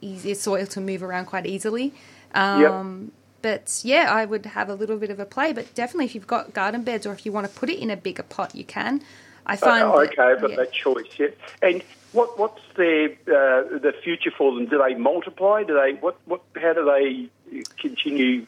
[0.00, 1.92] easier soil to move around quite easily.
[2.34, 3.10] Um,
[3.40, 5.52] But yeah, I would have a little bit of a play.
[5.52, 7.90] But definitely, if you've got garden beds or if you want to put it in
[7.90, 9.02] a bigger pot, you can.
[9.46, 10.56] I find Uh, okay, I've got yeah.
[10.56, 11.06] that choice.
[11.18, 11.28] Yeah.
[11.62, 11.82] And
[12.12, 14.66] what what's their uh, the future for them?
[14.66, 15.62] Do they multiply?
[15.62, 16.42] Do they what what?
[16.56, 17.28] How do they
[17.78, 18.46] continue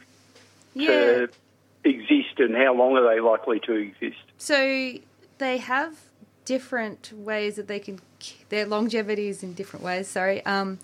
[0.75, 0.89] yeah.
[0.89, 1.29] to
[1.85, 4.23] exist, and how long are they likely to exist?
[4.39, 4.95] So
[5.39, 5.97] they have
[6.45, 8.01] different ways that they can
[8.49, 10.09] their longevity is in different ways.
[10.09, 10.79] Sorry, um,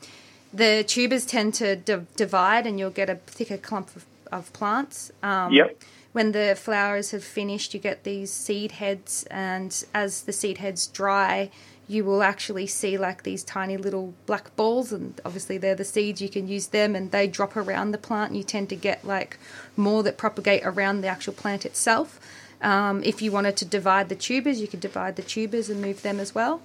[0.52, 5.10] the tubers tend to di- divide, and you'll get a thicker clump of, of plants.
[5.23, 5.82] Um, Yep.
[6.12, 10.86] When the flowers have finished, you get these seed heads, and as the seed heads
[10.86, 11.51] dry,
[11.89, 16.23] you will actually see like these tiny little black balls, and obviously they're the seeds.
[16.23, 18.31] You can use them, and they drop around the plant.
[18.31, 19.39] And you tend to get like
[19.77, 22.18] more that propagate around the actual plant itself.
[22.62, 26.01] Um, if you wanted to divide the tubers, you could divide the tubers and move
[26.01, 26.62] them as well.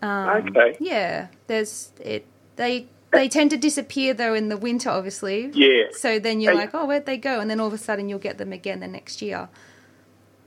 [0.00, 0.76] Um, okay.
[0.80, 2.24] Yeah, there's it.
[2.56, 5.50] They they tend to disappear though in the winter, obviously.
[5.54, 5.84] Yeah.
[5.92, 6.58] So then you're Hey.
[6.58, 7.40] like, oh, where'd they go?
[7.40, 9.48] And then all of a sudden you'll get them again the next year.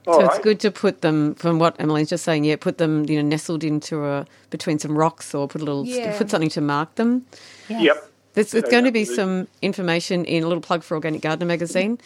[0.07, 0.29] All So right.
[0.35, 3.27] it's good to put them, from what Emmaline's just saying, yeah, put them, you know,
[3.27, 6.17] nestled into a between some rocks or put a little, Yeah.
[6.17, 7.25] put something to mark them.
[7.69, 8.05] Yep.
[8.33, 11.97] There's, there's going to be some information in a little plug for Organic Gardener magazine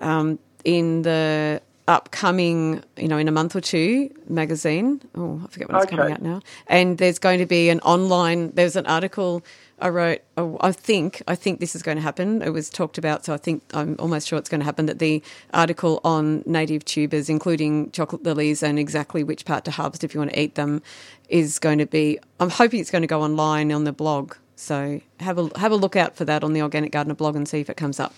[0.00, 5.00] um, in the upcoming, you know, in a month or two magazine.
[5.16, 6.40] Oh, I forget when it's coming out now.
[6.68, 8.52] And there's going to be an online.
[8.54, 9.42] There's an article
[9.82, 10.20] I wrote.
[10.38, 12.42] oh, I think I think this is going to happen.
[12.42, 14.86] It was talked about, so I think I'm almost sure it's going to happen.
[14.86, 15.22] That the
[15.52, 20.20] article on native tubers, including chocolate lilies, and exactly which part to harvest if you
[20.20, 20.82] want to eat them,
[21.28, 22.18] is going to be.
[22.40, 24.36] I'm hoping it's going to go online on the blog.
[24.56, 27.48] So have a have a look out for that on the Organic Gardener blog and
[27.48, 28.14] see if it comes up.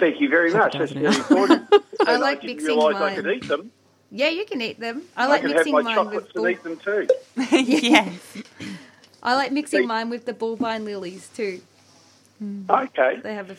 [0.00, 0.74] Thank you very much.
[0.74, 1.18] That's doesn't very it?
[1.18, 1.68] important.
[2.06, 3.16] I And like didn't mixing realise I mine.
[3.16, 3.72] could eat them.
[4.10, 5.02] Yeah, you can eat them.
[5.16, 7.08] I I like can have mixing my mine chocolates with and bull, eat them too.
[7.52, 8.42] yes.
[9.26, 9.86] I like mixing Hey.
[9.86, 11.60] mine with the bulbine lilies too.
[12.42, 12.68] Mm.
[12.70, 13.20] Okay.
[13.22, 13.54] They have a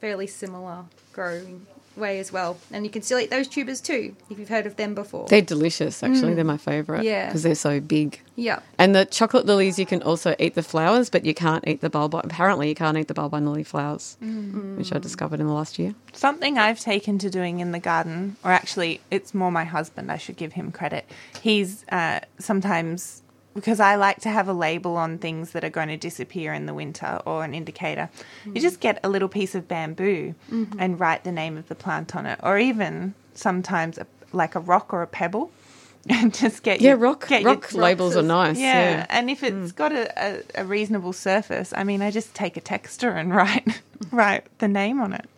[0.00, 1.66] fairly similar growing
[1.96, 4.76] way as well, and you can still eat those tubers too if you've heard of
[4.76, 5.26] them before.
[5.28, 6.32] They're delicious, actually.
[6.32, 6.36] Mm.
[6.36, 7.04] They're my favourite.
[7.04, 7.26] Yeah.
[7.26, 8.20] because they're so big.
[8.36, 8.60] yeah.
[8.78, 11.90] And the chocolate lilies, you can also eat the flowers, but you can't eat the
[11.90, 12.14] bulb.
[12.14, 14.78] Apparently, you can't eat the bulbine lily flowers, mm.
[14.78, 15.94] which I discovered in the last year.
[16.12, 20.10] Something I've taken to doing in the garden, or actually, it's more my husband.
[20.10, 21.04] I should give him credit.
[21.42, 23.22] He's uh, sometimes
[23.54, 26.66] because I like to have a label on things that are going to disappear in
[26.66, 28.08] the winter or an indicator.
[28.44, 28.60] You mm.
[28.60, 30.78] just get a little piece of bamboo mm-hmm.
[30.78, 34.60] and write the name of the plant on it, or even sometimes a, like a
[34.60, 35.50] rock or a pebble.
[36.08, 38.58] And just get Yeah, your, rock get your rock labels are nice.
[38.58, 38.90] yeah.
[38.90, 39.76] Yeah, and if it's mm.
[39.76, 43.82] got a, a, a reasonable surface, I mean, I just take a texture and write
[44.10, 45.28] write the name on it.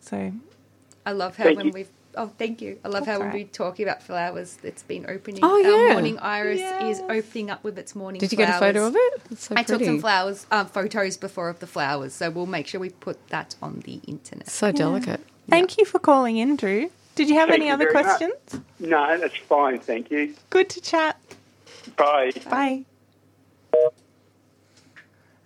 [0.00, 0.32] So
[1.06, 1.72] I love how Thank when you.
[1.72, 2.78] we've Oh, thank you.
[2.84, 3.52] I love That's how when all we right.
[3.52, 5.40] talk about flowers, it's been opening.
[5.42, 5.92] Oh, Our yeah.
[5.92, 6.98] morning iris Yes.
[6.98, 9.22] is opening up with its morning Did you get a photo of it?
[9.30, 12.66] It's so I took some flowers, um, photos before of the flowers, so we'll make
[12.66, 14.48] sure we put that on the internet.
[14.48, 15.20] So delicate.
[15.48, 16.90] Thank you for calling in, Drew.
[17.14, 18.18] Did you have Thank any you other very much.
[18.18, 18.62] questions?
[18.80, 19.78] No, that's fine.
[19.78, 20.34] Thank you.
[20.50, 21.20] Good to chat.
[21.96, 22.32] Bye.
[22.50, 22.84] Bye.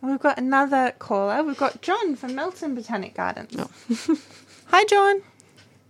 [0.01, 1.43] And we've got another caller.
[1.43, 3.57] We've got John from Melton Botanic Gardens.
[4.67, 5.23] Hi, John.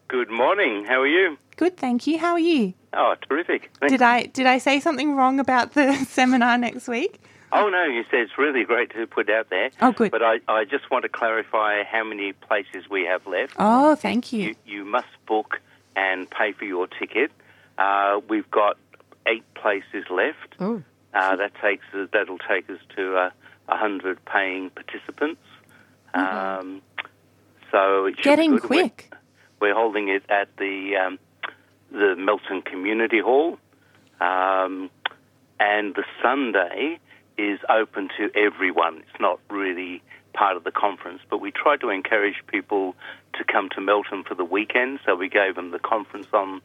[0.09, 0.85] Good morning.
[0.87, 1.37] How are you?
[1.57, 2.19] Good, thank you.
[2.19, 2.73] How are you?
[2.93, 3.71] Oh, terrific.
[3.81, 7.21] Thank- Did I did I say something wrong about the seminar next week?
[7.53, 9.71] Oh no, you said it's really great to put out there.
[9.81, 10.11] Oh, good.
[10.11, 13.55] But I, I just want to clarify how many places we have left.
[13.59, 14.49] Oh, thank you.
[14.49, 15.61] You, you must book
[15.97, 17.31] and pay for your ticket.
[17.79, 18.77] Uh, we've got
[19.27, 20.55] eight places left.
[20.61, 20.83] Oh.
[21.15, 23.31] Uh, that takes that'll take us to uh,
[23.69, 25.41] hundred paying participants.
[26.15, 26.83] Um,
[27.71, 29.08] so it should Getting quick.
[29.61, 31.19] We're holding it at the um,
[31.91, 33.59] the Melton Community Hall,
[34.21, 34.91] um,
[35.59, 36.99] and the Sunday
[37.37, 38.99] is open to everyone.
[38.99, 40.03] It's not really
[40.33, 42.95] part of the conference, but we tried to encourage people
[43.35, 45.01] to come to Melton for the weekend.
[45.05, 46.61] So we gave them the conference on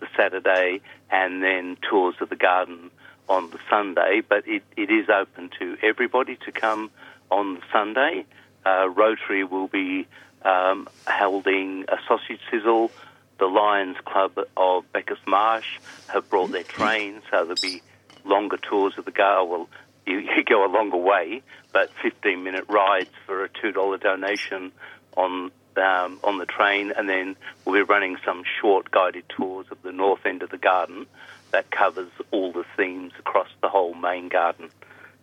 [0.00, 2.90] the Saturday and then tours of the garden
[3.28, 4.22] on the Sunday.
[4.26, 6.90] But it, it is open to everybody to come
[7.30, 8.26] on the Sunday.
[8.64, 10.06] Uh, Rotary will be
[10.46, 12.90] um, holding a sausage sizzle.
[13.38, 15.78] The Lions Club of Bacchus Marsh
[16.08, 17.82] have brought their train, so there'll be
[18.24, 19.50] longer tours of the garden.
[19.50, 19.68] Well,
[20.06, 21.42] you, you go a longer way,
[21.72, 24.72] but 15 minute rides for a $2 donation
[25.16, 27.36] on um, on the train, and then
[27.66, 31.04] we'll be running some short guided tours of the north end of the garden
[31.52, 34.70] that covers all the themes across the whole main garden.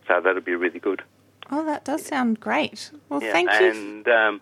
[0.07, 1.01] So that'll be really good.
[1.49, 2.91] Oh, that does sound great.
[3.09, 3.71] Well, Yeah, thank you.
[3.71, 4.41] and um,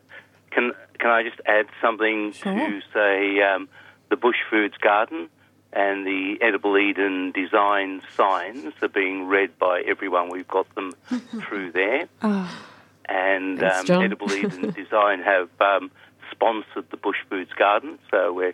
[0.52, 2.53] can can I just add something Sure.
[2.53, 3.68] to say um,
[4.10, 5.30] the Bush Foods Garden
[5.73, 10.30] and the Edible Eden design signs are being read by everyone.
[10.30, 10.91] We've got them
[11.48, 12.64] through there, Oh,
[13.06, 15.90] and Thanks, um, Edible Eden Design have um,
[16.32, 18.52] sponsored the Bush Foods Garden, so we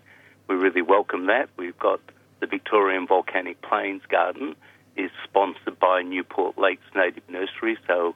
[0.47, 1.49] we really welcome that.
[1.57, 1.99] We've got
[2.39, 4.55] the Victorian Volcanic Plains Garden
[4.95, 8.15] is sponsored by Newport Lakes Native Nursery, so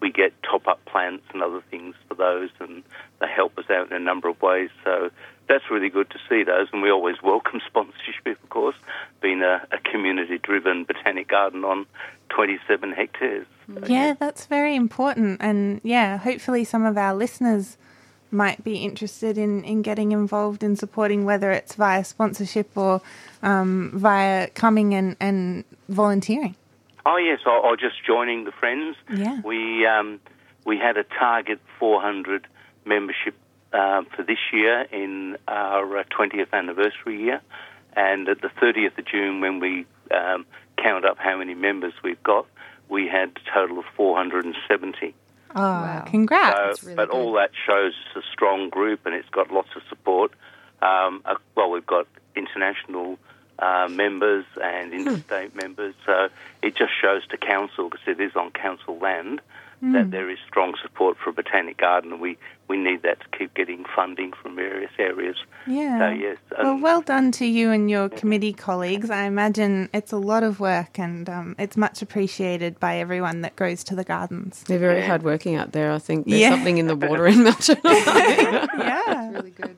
[0.00, 2.82] we get top up plants and other things for those, and
[3.20, 4.70] they help us out in a number of ways.
[4.84, 5.10] So
[5.48, 8.76] that's really good to see those, and we always welcome sponsorship, of course,
[9.20, 11.86] being a, a community driven botanic garden on
[12.30, 13.46] 27 hectares.
[13.86, 15.38] yeah, that's very important.
[15.40, 17.76] And yeah, hopefully some of our listeners
[18.30, 23.00] might be interested in, in getting involved in supporting, whether it's via sponsorship or
[23.42, 26.54] um, via coming and, and volunteering.
[27.10, 28.94] Oh yes, or, or just joining the friends.
[29.10, 29.40] Yeah.
[29.42, 30.20] We um,
[30.66, 32.46] we had a target 400
[32.84, 33.34] membership
[33.72, 37.40] uh, for this year in our uh, 20th anniversary year,
[37.96, 40.44] and at the 30th of June, when we um,
[40.76, 42.46] count up how many members we've got,
[42.90, 45.14] we had a total of 470.
[45.56, 46.04] Oh, Wow.
[46.06, 46.80] congrats.
[46.82, 49.82] So, really but all that shows it's a strong group and it's got lots of
[49.88, 50.32] support.
[50.82, 52.06] Um, uh, well, we've got
[52.36, 53.18] international
[53.58, 56.28] uh, members and interstate members, so
[56.62, 59.40] it just shows to council because it is on council land
[59.80, 62.36] that there is strong support for a botanic garden, and we,
[62.66, 65.36] we need that to keep getting funding from various areas.
[65.68, 66.00] Yeah.
[66.00, 69.08] So yes, Well, um, well done to you and your committee colleagues.
[69.08, 73.54] I imagine it's a lot of work and um, it's much appreciated by everyone that
[73.54, 74.64] goes to the gardens.
[74.66, 75.06] They're very Yeah.
[75.06, 75.92] hardworking out there.
[75.92, 76.50] I think there's Yeah.
[76.50, 77.76] something in the water in Melton.
[77.84, 79.30] yeah.
[79.30, 79.76] Really good.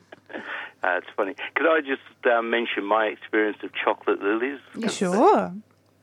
[0.83, 1.35] Uh, it's funny.
[1.55, 4.59] Could I just uh, mention my experience of chocolate lilies?
[4.89, 5.53] Sure.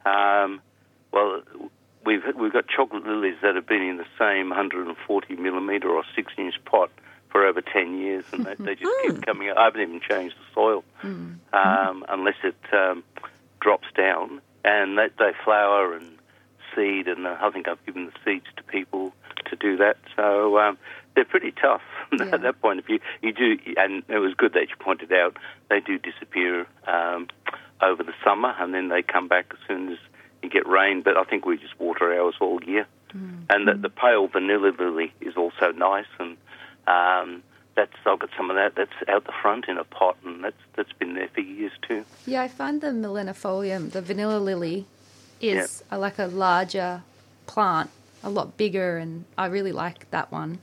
[0.06, 0.60] Um,
[1.12, 1.42] well,
[2.04, 6.32] we've we've got chocolate lilies that have been in the same 140 millimetre or six
[6.38, 6.90] inch pot
[7.30, 9.58] for over 10 years, and they, they just keep coming up.
[9.58, 10.84] I haven't even changed the soil
[11.52, 13.04] um, unless it um,
[13.60, 16.18] drops down, and they, they flower and
[16.74, 19.12] seed, and I think I've given the seeds to people
[19.46, 19.98] to do that.
[20.16, 20.78] So um,
[21.14, 21.82] they're pretty tough
[22.12, 22.26] Yeah.
[22.32, 23.00] at that point of view.
[23.22, 25.36] You do, and it was good that you pointed out
[25.68, 27.28] they do disappear um,
[27.82, 29.98] over the summer, and then they come back as soon as
[30.42, 31.02] you get rain.
[31.02, 32.86] But I think we just water ours all year.
[33.50, 36.36] And the, the pale vanilla lily is also nice, and
[36.86, 37.42] um,
[37.74, 38.74] that's I've got some of that.
[38.76, 42.04] That's out the front in a pot, and that's that's been there for years too.
[42.26, 44.84] Yeah, I find the milleflorum, the vanilla lily,
[45.40, 47.02] is a, like a larger
[47.46, 47.88] plant,
[48.22, 50.58] a lot bigger, and I really like that one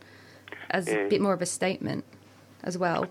[0.75, 0.95] as Yeah.
[0.95, 1.23] a bit eh.
[1.23, 2.03] more of a statement
[2.63, 3.07] as well.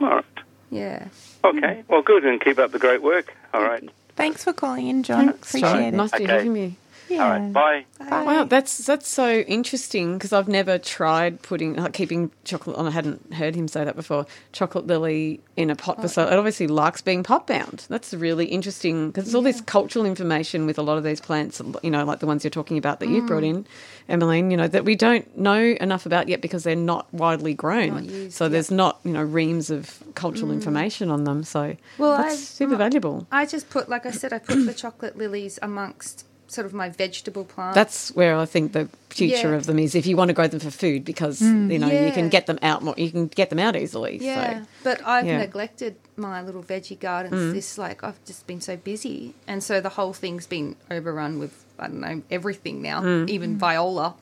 [0.00, 0.24] All right.
[0.70, 1.06] Yeah.
[1.44, 1.84] Okay.
[1.88, 3.34] Well, good, and keep up the great work.
[3.54, 3.88] All right.
[4.16, 5.28] Thanks for calling in, John.
[5.28, 5.82] Thanks, Appreciate John.
[5.82, 5.94] it.
[5.94, 6.26] Nice to Okay.
[6.26, 6.72] hear from you.
[7.08, 7.24] Yeah.
[7.24, 7.86] All right, bye.
[8.00, 12.76] Wow, that's that's so interesting because I've never tried putting like keeping chocolate.
[12.76, 14.26] And I hadn't heard him say that before.
[14.52, 17.86] Chocolate lily in a pot, so it obviously likes being pot bound.
[17.88, 21.60] That's really interesting because it's all this cultural information with a lot of these plants.
[21.82, 23.50] You know, like the ones you're talking about that you've brought mm.
[23.50, 23.66] in,
[24.08, 24.50] Emmaline.
[24.50, 27.94] You know that we don't know enough about yet because they're not widely grown.
[27.94, 28.48] Not used, so yeah.
[28.48, 30.54] there's not you know reams of cultural mm.
[30.54, 31.44] information on them.
[31.44, 33.26] So Well, that's I've- super valuable.
[33.30, 36.88] I just put, like I said, I put the chocolate lilies amongst sort of my
[36.88, 37.74] vegetable plants.
[37.74, 39.56] That's where I think the future Yeah.
[39.56, 39.94] of them is.
[39.94, 41.72] If you want to grow them for food, because mm.
[41.72, 44.18] you know you can get them out more, you can get them out easily.
[44.20, 44.66] Yeah, So.
[44.84, 45.38] but I've yeah.
[45.38, 47.34] neglected my little veggie gardens.
[47.34, 47.52] Mm.
[47.52, 51.64] This like I've just been so busy, and so the whole thing's been overrun with
[51.78, 53.28] I don't know everything now, mm.
[53.28, 54.14] even viola.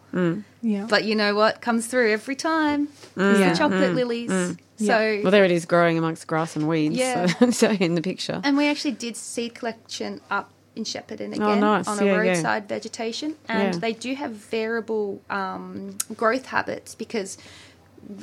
[0.62, 0.86] Yeah.
[0.88, 2.88] But you know what comes through every time?
[3.16, 3.50] It's Yeah.
[3.50, 4.56] the chocolate lilies.
[4.76, 6.96] So Well, there it is, growing amongst grass and weeds.
[6.96, 7.26] Yeah.
[7.26, 8.40] So, so in the picture.
[8.42, 11.86] And we actually did seed collection up in Shepparton again Oh, nice.
[11.88, 12.18] on a Yeah, yeah.
[12.32, 13.80] roadside vegetation, and Yeah.
[13.80, 17.38] they do have variable um, growth habits because.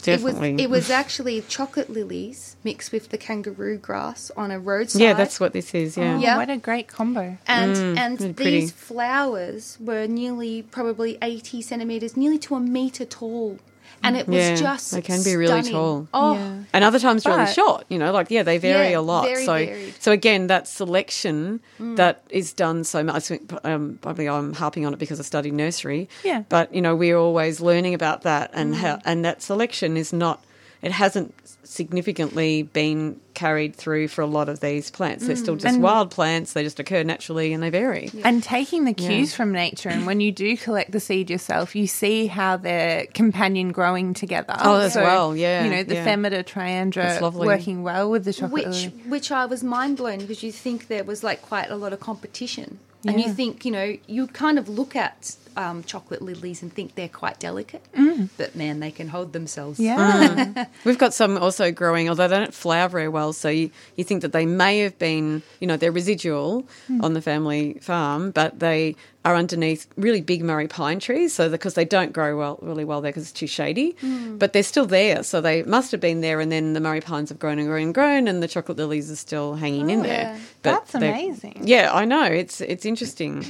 [0.04, 0.50] Definitely.
[0.50, 5.02] It was, it was actually chocolate lilies mixed with the kangaroo grass on a roadside.
[5.02, 5.98] yeah, that's what this is.
[5.98, 6.18] Yeah.
[6.18, 6.38] Oh, Yeah.
[6.38, 7.38] What a great combo.
[7.48, 8.52] and really and Mm, pretty.
[8.60, 13.58] these flowers were nearly probably 80 centimeters nearly to a meter tall
[14.04, 15.72] and it was Yeah, just they can be really stunning.
[15.72, 16.08] tall.
[16.14, 16.58] oh Yeah.
[16.74, 19.26] And other times really short, you know, like yeah, they vary Yeah, a lot.
[19.38, 19.94] so, varied.
[20.00, 23.32] so again, that selection that is done so much.
[23.64, 26.10] Um, probably I'm harping on it because I studied nursery.
[26.24, 26.44] Yeah.
[26.50, 30.44] But you know, we're always learning about that, and how and that selection is not.
[30.82, 31.34] It hasn't
[31.64, 35.26] significantly been carried through for a lot of these plants.
[35.26, 35.40] They're mm.
[35.40, 36.54] still just And- wild plants.
[36.54, 38.12] They just occur naturally and they vary.
[38.24, 39.38] And taking the cues Yeah.
[39.38, 43.72] from nature, and when you do collect the seed yourself, you see how they're companion
[43.72, 44.56] growing together.
[44.60, 46.06] Oh, as well, yeah, You know, the yeah.
[46.06, 50.52] Themeda triandra working well with the chocolate which which I was mind blown because you
[50.52, 54.28] think there was like quite a lot of competition and you think you know you
[54.28, 58.30] kind of look at um, chocolate lilies and think they're quite delicate mm.
[58.38, 59.98] but man they can hold themselves Yeah.
[60.32, 60.68] Mm.
[60.86, 63.34] We've got some also growing, although they don't flower very well.
[63.34, 67.04] So you, you think that they may have been, you know, they're residual mm.
[67.04, 71.34] on the family farm, but they are underneath really big Murray pine trees.
[71.34, 74.40] So because they don't grow well, really well there because it's too shady, mm.
[74.40, 75.24] but they're still there.
[75.24, 77.84] So they must have been there, and then the Murray pines have grown and grown
[77.84, 80.22] and grown, and the chocolate lilies are still hanging in oh, there.
[80.22, 80.40] yeah.
[80.64, 81.62] But That's amazing.
[81.66, 82.24] Yeah, I know.
[82.24, 83.46] It's it's interesting.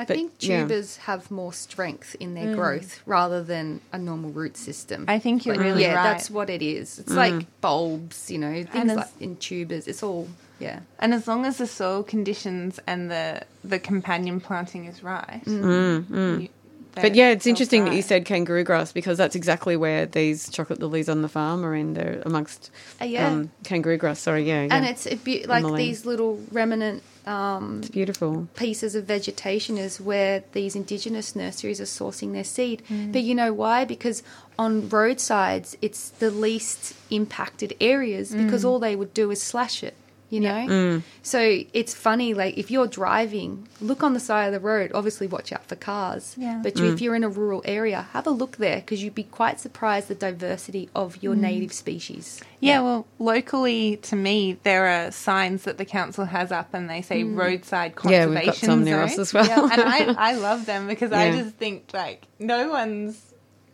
[0.00, 0.60] I But, think yeah.
[0.60, 2.54] tubers have more strength in their mm.
[2.54, 5.04] growth rather than a normal root system.
[5.08, 6.04] I think you're Like, really yeah, right.
[6.04, 7.00] that's what it is.
[7.00, 7.16] It's mm.
[7.16, 9.88] like bulbs, you know, things And like in tubers.
[9.88, 10.28] It's all
[10.58, 10.80] yeah.
[10.98, 15.40] And as long as the soil conditions and the the companion planting is right.
[15.46, 16.48] you-
[16.94, 20.50] But yeah, it's they'll interesting that you said kangaroo grass because that's exactly where these
[20.50, 21.94] chocolate lilies on the farm are in.
[21.94, 22.70] They're amongst
[23.00, 23.28] Uh, yeah.
[23.28, 24.18] um, kangaroo grass.
[24.18, 24.74] Sorry, yeah, yeah.
[24.74, 25.76] And it's a be- like Emmaline.
[25.78, 28.48] these little remnant um, It's beautiful.
[28.56, 32.82] pieces of vegetation is where these indigenous nurseries are sourcing their seed.
[32.90, 33.12] Mm.
[33.12, 33.84] But you know why?
[33.84, 34.22] Because
[34.58, 38.68] on roadsides, it's the least impacted areas because Mm.
[38.68, 39.94] all they would do is slash it.
[40.30, 41.02] You know, Mm.
[41.22, 42.34] so it's funny.
[42.34, 44.90] Like if you're driving, look on the side of the road.
[44.94, 46.34] Obviously, watch out for cars.
[46.36, 46.60] Yeah.
[46.62, 46.92] But Mm.
[46.92, 50.08] if you're in a rural area, have a look there because you'd be quite surprised
[50.08, 51.38] the diversity of your Mm.
[51.40, 52.40] native species.
[52.60, 57.00] Yeah, well, locally to me, there are signs that the council has up, and they
[57.00, 58.32] say roadside conservation.
[58.32, 59.04] Yeah, conservation we've got some near zone.
[59.04, 59.46] us as well.
[59.46, 59.80] Yeah, and
[60.18, 63.27] I, I love them because I just think like no one's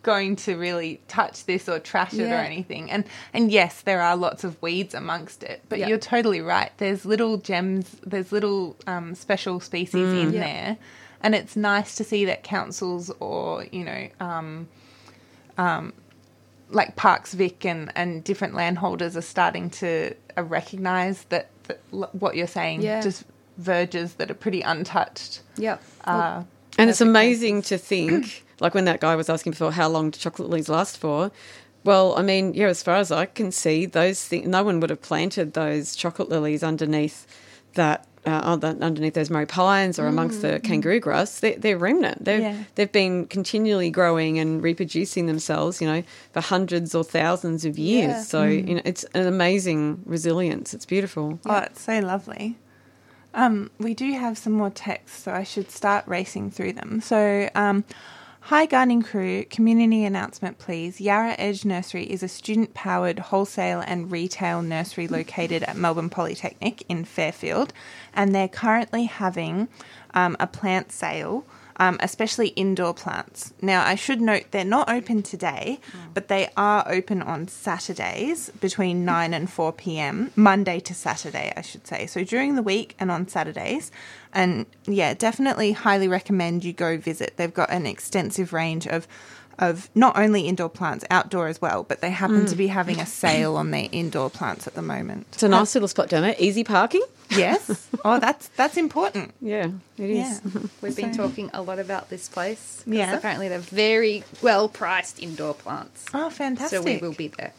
[0.05, 2.91] going to really touch this or trash it or anything.
[2.91, 3.03] And
[3.33, 5.87] and yes, there are lots of weeds amongst it, but Yeah.
[5.87, 6.71] you're totally right.
[6.77, 10.39] There's little gems, there's little um, special species in Yeah.
[10.47, 10.77] there,
[11.21, 14.07] and it's nice to see that councils or you know.
[14.19, 14.67] Um,
[15.57, 15.93] um,
[16.69, 22.09] like Parks Vic and, and different landholders are starting to uh, recognise that, that l-
[22.13, 23.01] what you're saying Yeah.
[23.01, 23.23] just
[23.57, 25.41] verges that are pretty untouched.
[25.57, 25.81] Yep.
[26.03, 26.43] Uh,
[26.77, 30.19] And it's amazing to think, like when that guy was asking before, how long do
[30.19, 31.31] chocolate lilies last for?
[31.83, 34.89] Well, I mean, yeah, as far as I can see, those things, no one would
[34.89, 37.27] have planted those chocolate lilies underneath
[37.75, 38.07] that.
[38.27, 42.25] Uh, underneath those Murray pines or amongst the kangaroo grass, they're, they're remnant.
[42.25, 42.63] They've, Yeah.
[42.73, 46.01] they've been continually growing and reproducing themselves, you know,
[46.33, 48.09] for hundreds or thousands of years.
[48.09, 48.21] Yeah.
[48.23, 50.73] So, you know, it's an amazing resilience.
[50.73, 51.37] It's beautiful.
[51.45, 52.57] Oh, it's so lovely.
[53.35, 57.01] Um, we do have some more texts, so I should start racing through them.
[57.01, 57.83] So, um,
[58.39, 59.43] hi, gardening crew.
[59.43, 61.01] Community announcement, please.
[61.01, 66.83] Yarra Edge Nursery is a student powered wholesale and retail nursery located at Melbourne Polytechnic
[66.87, 67.73] in Fairfield,
[68.13, 69.67] and they're currently having
[70.13, 71.45] um, a plant sale.
[71.77, 73.53] Um, especially indoor plants.
[73.61, 75.79] Now, I should note they're not open today,
[76.13, 81.61] but they are open on Saturdays between 9 and 4 p.m., Monday to Saturday, I
[81.61, 82.07] should say.
[82.07, 83.91] So during the week and on Saturdays.
[84.33, 87.37] And yeah, definitely highly recommend you go visit.
[87.37, 89.07] They've got an extensive range of
[89.59, 92.57] of not only indoor plants, outdoor as well, but they happen to mm.
[92.57, 95.27] be having a sale on their indoor plants at the moment.
[95.33, 96.35] It's a nice little spot down there.
[96.39, 97.03] Easy parking.
[97.29, 97.89] Yes.
[98.05, 99.33] Oh, that's that's important.
[99.41, 100.41] Yeah, it is.
[100.43, 100.61] Yeah.
[100.81, 102.83] We've been talking a lot about this place.
[102.85, 103.15] Yeah.
[103.15, 106.05] Apparently, they're very well priced indoor plants.
[106.13, 106.77] Oh, fantastic.
[106.77, 107.51] So we will be there.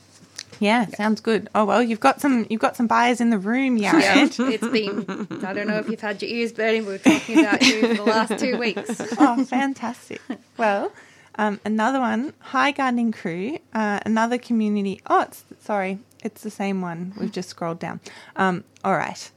[0.61, 1.49] Yeah, sounds good.
[1.55, 3.93] Oh well, you've got some you've got some buyers in the room, Yeah,
[4.25, 5.27] it's been.
[5.45, 6.85] I don't know if you've had your ears burning.
[6.85, 9.01] but We were talking about you for the last two weeks.
[9.19, 10.21] oh, fantastic.
[10.57, 10.93] Well,
[11.37, 15.01] um, another one, Hi Gardening Crew, uh, another community.
[15.07, 17.13] Oh, it's sorry, it's the same one.
[17.19, 18.01] We've just scrolled down.
[18.37, 19.31] Um, all right,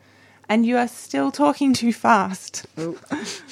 [0.47, 2.65] and you are still talking too fast.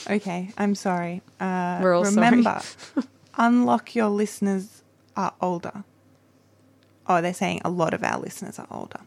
[0.09, 1.21] okay, I'm sorry.
[1.39, 2.15] Uh, We're all sorry.
[2.15, 2.61] remember,
[3.37, 4.83] unlock your listeners
[5.15, 5.83] are older.
[7.07, 8.99] Oh, they're saying a lot of our listeners are older.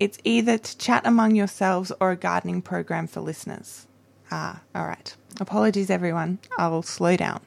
[0.00, 3.86] It's either to chat among yourselves or a gardening program for listeners.
[4.30, 5.14] Ah, all right.
[5.40, 6.38] Apologies, everyone.
[6.58, 7.40] I'll slow down.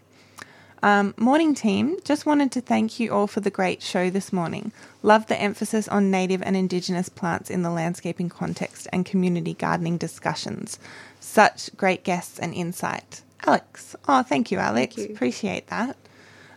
[0.88, 4.72] Um, morning team, just wanted to thank you all for the great show this morning.
[5.04, 9.98] Love the emphasis on native and indigenous plants in the landscaping context and community gardening
[9.98, 10.80] discussions.
[11.20, 13.22] Such great guests and insight.
[13.46, 13.98] Alex.
[14.08, 14.96] Oh, thank you, Alex.
[14.96, 15.08] you.
[15.08, 15.98] Appreciate that.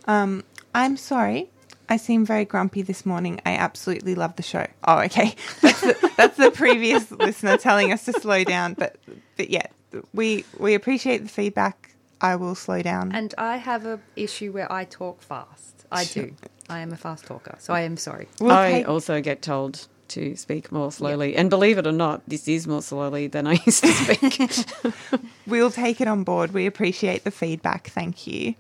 [0.07, 0.45] Um,
[0.77, 1.51] I'm sorry.
[1.89, 3.41] I seem very grumpy this morning.
[3.45, 4.69] I absolutely love the show.
[4.85, 5.35] Oh, okay.
[5.61, 8.75] That's the, that's the previous listener telling us to slow down.
[8.75, 8.95] But,
[9.37, 9.67] but yeah,
[10.15, 11.90] we we appreciate the feedback.
[12.21, 13.13] I will slow down.
[13.13, 15.85] And I have a issue where I talk fast.
[15.91, 16.35] I do.
[16.69, 18.29] I am a fast talker, so I am sorry.
[18.41, 21.37] We'll I take- also get told to speak more slowly.
[21.37, 25.21] And believe it or not, this is more slowly than I used to speak.
[25.47, 26.53] We'll take it on board.
[26.53, 27.89] We appreciate the feedback.
[27.89, 28.55] Thank you.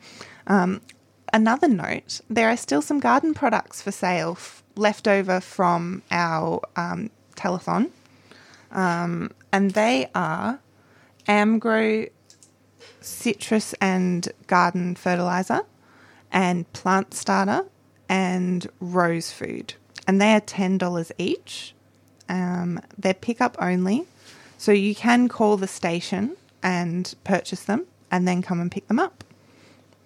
[0.48, 0.80] Um,
[1.32, 6.60] another note there are still some garden products for sale f- left over from our
[6.74, 7.90] um, telethon.
[8.72, 10.58] Um, and they are
[11.28, 12.10] Amgrow
[13.00, 15.60] citrus and garden fertilizer,
[16.32, 17.66] and plant starter,
[18.08, 19.74] and rose food.
[20.06, 21.74] And they are $10 each.
[22.28, 24.06] Um, they're pickup only.
[24.58, 28.98] So you can call the station and purchase them and then come and pick them
[28.98, 29.24] up.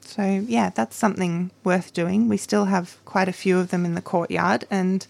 [0.00, 2.28] So, yeah, that's something worth doing.
[2.28, 5.06] We still have quite a few of them in the courtyard and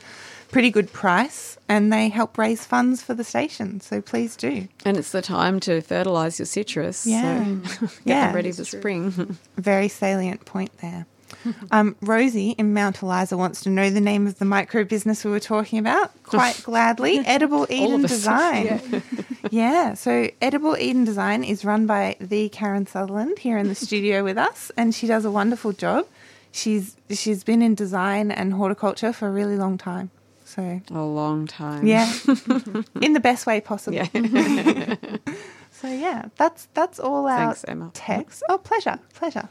[0.54, 3.80] pretty good price, and they help raise funds for the station.
[3.80, 4.68] So, please do.
[4.86, 7.06] and it's the time to fertilise your citrus.
[7.06, 7.44] Yeah.
[7.44, 8.26] So get Yeah.
[8.28, 9.36] them ready for spring.
[9.56, 11.06] Very salient point there.
[11.72, 15.30] Um, Rosie in Mount Eliza wants to know the name of the micro business we
[15.32, 16.10] were talking about.
[16.22, 18.10] Quite gladly, Edible Eden us.
[18.12, 19.02] Design.
[19.50, 19.94] Yeah.
[19.94, 24.38] so Edible Eden Design is run by the Karen Sutherland here in the studio with
[24.38, 26.06] us, and she does a wonderful job.
[26.52, 30.10] She's she's been in design and horticulture for a really long time.
[30.54, 31.86] So A long time.
[31.86, 32.12] yeah,
[33.00, 33.96] in the best way possible.
[33.96, 34.94] Yeah.
[35.80, 37.90] So yeah, that's that's all our Thanks, Emma.
[37.92, 38.42] text.
[38.48, 39.48] Oh, pleasure, pleasure.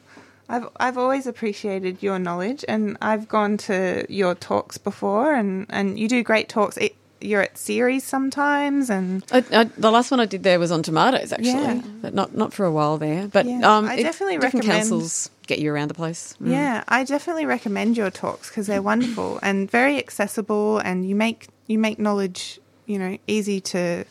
[0.49, 5.99] I've I've always appreciated your knowledge, and I've gone to your talks before, and and
[5.99, 6.77] you do great talks.
[6.77, 10.71] It, you're at Ceres sometimes, and I, I, the last one I did there was
[10.71, 11.81] on tomatoes, actually, Yeah.
[12.01, 13.27] but not not for a while there.
[13.27, 13.59] But Yeah.
[13.77, 16.35] um, I it- definitely different recommend- councils get you around the place.
[16.41, 16.51] Mm.
[16.51, 21.47] yeah, I definitely recommend your talks because they're wonderful and very accessible, and you make
[21.67, 24.05] you make knowledge, you know, easy to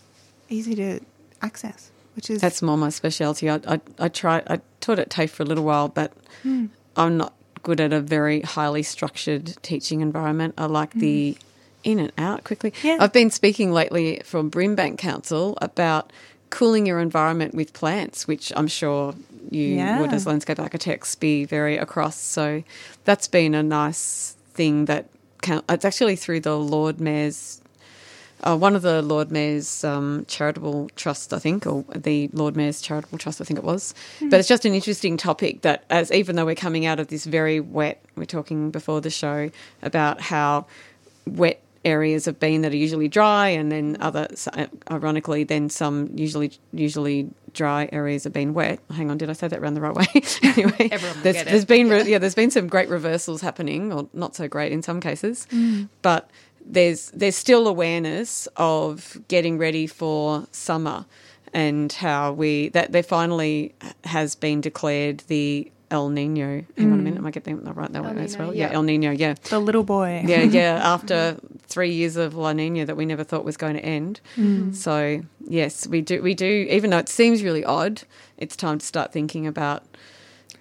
[0.49, 1.01] easy to
[1.41, 3.49] access, which is That's more my specialty.
[3.51, 4.45] I, I, I tried.
[4.49, 6.67] I taught at TAFE for a little while, but Hmm.
[6.97, 7.33] I'm not
[7.63, 10.55] good at a very highly structured teaching environment.
[10.59, 11.37] I like the
[11.85, 12.73] in and out quickly.
[12.81, 12.87] Hmm.
[12.87, 12.97] Yeah.
[13.01, 16.13] I've been speaking lately from Brimbank Council about
[16.51, 19.15] cooling your environment with plants, which I'm sure
[19.51, 20.01] you Yeah.
[20.01, 22.17] would, as landscape architects, be very across.
[22.19, 22.63] So
[23.05, 25.07] that's been a nice thing that
[25.43, 27.59] coun- it's actually through the Lord Mayor's
[28.45, 32.81] uh, one of the Lord Mayor's um, charitable trusts, I think, or the Lord Mayor's
[32.81, 33.95] charitable trust, I think it was.
[34.21, 37.25] But it's just an interesting topic that, as even though we're coming out of this
[37.25, 39.51] very wet, we're talking before the show
[39.81, 40.67] about how
[41.25, 44.27] wet areas have been that are usually dry, and then other,
[44.91, 48.81] ironically, then some usually usually dry areas have been wet.
[48.91, 50.07] Hang on, did I say that round the right way?
[50.43, 50.89] anyway,
[51.23, 54.73] there's, there's been re- yeah, there's been some great reversals happening, or not so great
[54.73, 55.47] in some cases,
[56.03, 56.31] but
[56.65, 61.07] there's there's still awareness of getting ready for summer
[61.53, 63.75] and how we that there finally
[64.05, 66.65] has been declared the El Nino.
[66.77, 68.53] Hang on a minute, am I getting that right that El way as well?
[68.55, 68.75] Yeah, yeah.
[68.77, 69.11] El Nino.
[69.13, 70.25] Yeah, the little boy.
[70.27, 70.81] yeah, yeah.
[70.83, 71.37] After
[71.69, 74.21] three years of La Nina that we never thought was going to end,
[74.75, 76.21] so yes, we do.
[76.23, 76.67] We do.
[76.71, 78.03] Even though it seems really odd,
[78.39, 79.85] it's time to start thinking about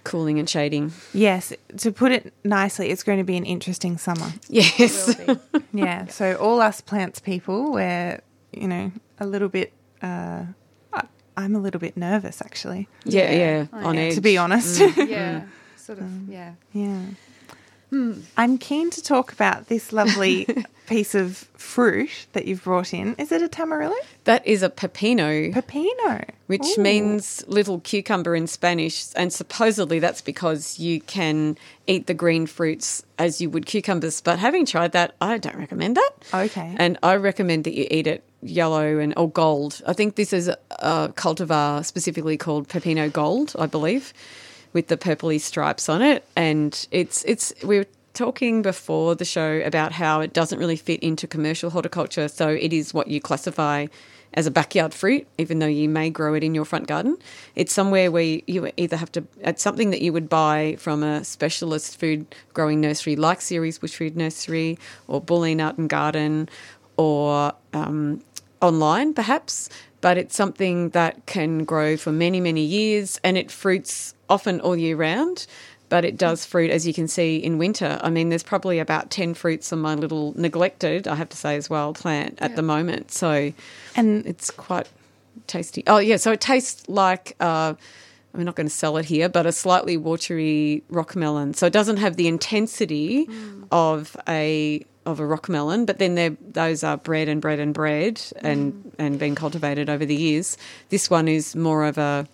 [0.04, 0.92] cooling and shading.
[1.14, 4.34] Yes, to put it nicely, it's going to be an interesting summer.
[4.50, 5.16] Yes.
[5.74, 8.20] Yeah, so all us plants people, we're,
[8.52, 9.72] you know, a little bit,
[10.04, 10.46] uh, I-
[11.42, 13.66] I'm a little bit nervous actually, yeah, yeah.
[13.74, 14.06] I On am.
[14.08, 14.16] edge.
[14.16, 14.80] to be honest.
[14.98, 15.48] Yeah, mm.
[15.78, 16.06] sort of.
[16.06, 16.54] Um, yeah.
[16.74, 17.02] yeah.
[17.94, 20.48] I'm keen to talk about this lovely
[20.88, 23.16] piece of fruit that you've brought in.
[23.18, 23.96] Is it a tamarillo?
[24.24, 25.54] That is a pepino.
[25.54, 26.26] Pepino.
[26.48, 26.82] which Ooh.
[26.82, 29.08] means little cucumber in Spanish.
[29.16, 31.58] And supposedly that's because you can
[31.88, 34.22] eat the green fruits as you would cucumbers.
[34.22, 36.12] But having tried that, I don't recommend that.
[36.34, 36.76] Okay.
[36.78, 39.82] And I recommend that you eat it yellow and or gold.
[39.86, 44.14] I think this is a cultivar specifically called Pepino Gold, I believe,
[44.74, 46.26] with the purpley stripes on it.
[46.36, 51.00] And it's it's we were talking before the show about how it doesn't really fit
[51.02, 53.88] into commercial horticulture, so it is what you classify
[54.34, 57.18] as a backyard fruit, even though you may grow it in your front garden.
[57.56, 61.24] It's somewhere where you, either have to, it's something that you would buy from a
[61.24, 64.78] specialist food growing nursery like Ceres Bushfood Nursery
[65.08, 66.48] or Bulleen Art and Garden
[66.98, 68.24] or um,
[68.62, 69.70] online perhaps.
[70.00, 74.76] But it's something that can grow for many, many years and it fruits often all
[74.76, 75.46] year round.
[75.90, 78.00] But it does fruit, as you can see, in winter.
[78.02, 81.58] I mean, there's probably about 10 fruits on my little neglected, I have to say
[81.58, 83.12] as well, plant at the moment.
[83.12, 83.52] So
[83.94, 84.88] And it's quite
[85.48, 85.84] tasty.
[85.88, 87.74] Oh yeah, so it tastes like uh,
[88.34, 91.54] I'm not going to sell it here, but a slightly watery rock melon.
[91.54, 93.28] So it doesn't have the intensity
[93.72, 98.22] of a of a rock melon, but then those are bred and bred and bred
[98.42, 100.58] and and been cultivated over the years.
[100.90, 102.28] This one is more of a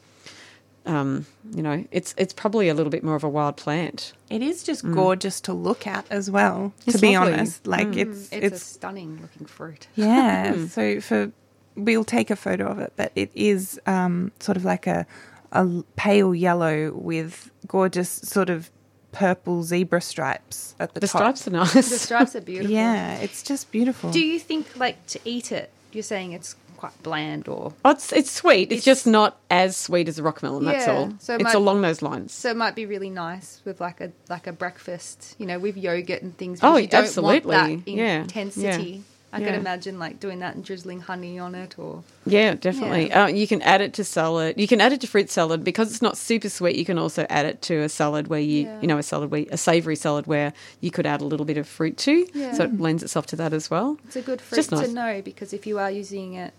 [0.87, 4.13] um, you know, it's it's probably a little bit more of a wild plant.
[4.29, 7.33] it is just gorgeous to look at as well, to be lovely.
[7.33, 7.67] honest.
[7.67, 9.87] Like it's, It's, a it's, stunning looking fruit.
[9.95, 10.65] yeah.
[10.67, 11.31] so for,
[11.75, 15.05] we'll take a photo of it, but it is um, sort of like a
[15.51, 18.69] a pale yellow with gorgeous sort of
[19.13, 21.21] purple zebra stripes at the, The top.
[21.21, 21.73] stripes are nice.
[21.73, 22.71] The stripes are beautiful.
[22.73, 24.11] Yeah, it's just beautiful.
[24.11, 27.73] Do you think, like, to eat it, you're saying it's quite bland or.
[27.83, 28.71] Oh, it's it's sweet.
[28.71, 30.65] It's, It's- just not as sweet as a rock melon.
[30.65, 31.13] That's Yeah, all.
[31.19, 32.31] so it it's might- along those lines.
[32.33, 35.75] So it might be really nice with like a like a breakfast, you know, with
[35.77, 36.59] yogurt and things.
[36.61, 37.51] Oh, you don't absolutely.
[37.55, 38.89] Want that intensity.
[38.89, 39.01] yeah,
[39.33, 39.55] I could yeah.
[39.59, 43.11] imagine like doing that and drizzling honey on it, or Yeah, definitely.
[43.11, 44.55] Uh, you can add it to salad.
[44.57, 46.77] You can add it to fruit salad because it's not super sweet.
[46.77, 48.79] You can also add it to a salad where you, Yeah.
[48.81, 51.57] you know, a salad where a savoury salad where you could add a little bit
[51.57, 52.25] of fruit to.
[52.33, 52.53] Yeah.
[52.53, 53.97] So it lends itself to that as well.
[54.05, 54.87] it's a good fruit nice.
[54.87, 56.53] to know because if you are using it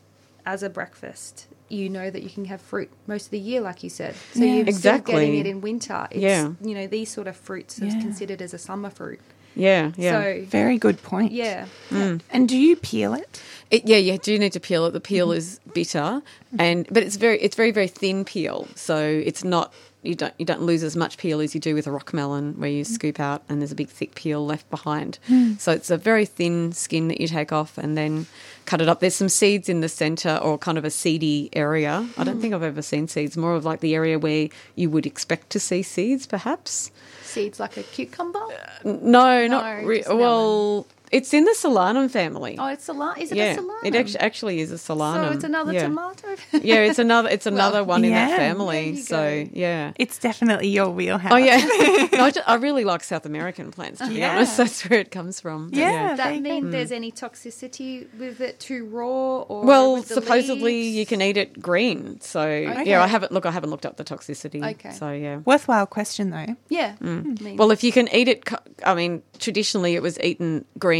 [0.48, 3.82] as a breakfast, you know that you can have fruit most of the year, like
[3.84, 4.14] you said.
[4.32, 4.54] So Yeah.
[4.62, 6.08] you're still getting it in winter.
[6.10, 6.52] It's, Yeah.
[6.62, 7.88] you know, these sort of fruits Yeah.
[7.88, 9.20] are considered as a summer fruit.
[9.54, 10.12] Yeah, yeah.
[10.22, 11.32] So Very good point.
[11.32, 12.20] yeah, mm.
[12.30, 13.42] And do you peel it?
[13.70, 14.92] It, yeah, you do need to peel it.
[14.92, 16.22] The peel is bitter,
[16.58, 18.96] and but it's very it's very very thin peel, so
[19.30, 21.90] it's not you don't you don't lose as much peel as you do with a
[21.90, 25.18] rock melon, where you scoop out and there's a big thick peel left behind.
[25.26, 25.54] Hmm.
[25.58, 28.26] So it's a very thin skin that you take off and then
[28.68, 29.00] cut it up.
[29.00, 32.06] There's some seeds in the centre or kind of a seedy area.
[32.18, 32.40] I don't mm.
[32.42, 33.34] think I've ever seen seeds.
[33.36, 36.90] More of like the area where you would expect to see seeds, perhaps.
[37.22, 38.40] seeds like a cucumber.
[38.84, 40.18] No, not No, re- melon.
[40.18, 40.86] well.
[41.10, 42.56] It's in the solanum family.
[42.58, 43.18] Oh, it's Solanum.
[43.18, 43.84] Is it yeah, a solanum?
[43.84, 45.28] it actually, actually is a solanum.
[45.28, 45.82] So it's another yeah.
[45.84, 46.36] tomato.
[46.52, 48.96] yeah, it's another it's another one in that family.
[48.96, 49.50] So go.
[49.52, 49.92] yeah.
[49.96, 51.32] It's definitely your wheelhouse.
[51.32, 51.56] Oh yeah,
[52.12, 54.00] no, I, ju- I really like South American plants.
[54.00, 54.36] To be Yeah.
[54.36, 55.68] honest, that's where it comes from.
[55.70, 56.08] But, Yeah.
[56.10, 56.70] Does that you mean go.
[56.70, 56.96] there's mm.
[56.96, 60.96] any toxicity with it too raw or Well, with the supposedly leaves?
[60.96, 62.20] you can eat it green.
[62.20, 62.84] So Okay.
[62.90, 63.46] yeah, I haven't look.
[63.46, 64.62] I haven't looked up the toxicity.
[64.72, 64.90] Okay.
[64.92, 65.36] So yeah.
[65.44, 66.56] Worthwhile question though.
[66.68, 66.96] Yeah.
[67.00, 67.40] Mm.
[67.40, 68.48] I mean, Well, if you can eat it,
[68.84, 70.97] I mean, traditionally it was eaten green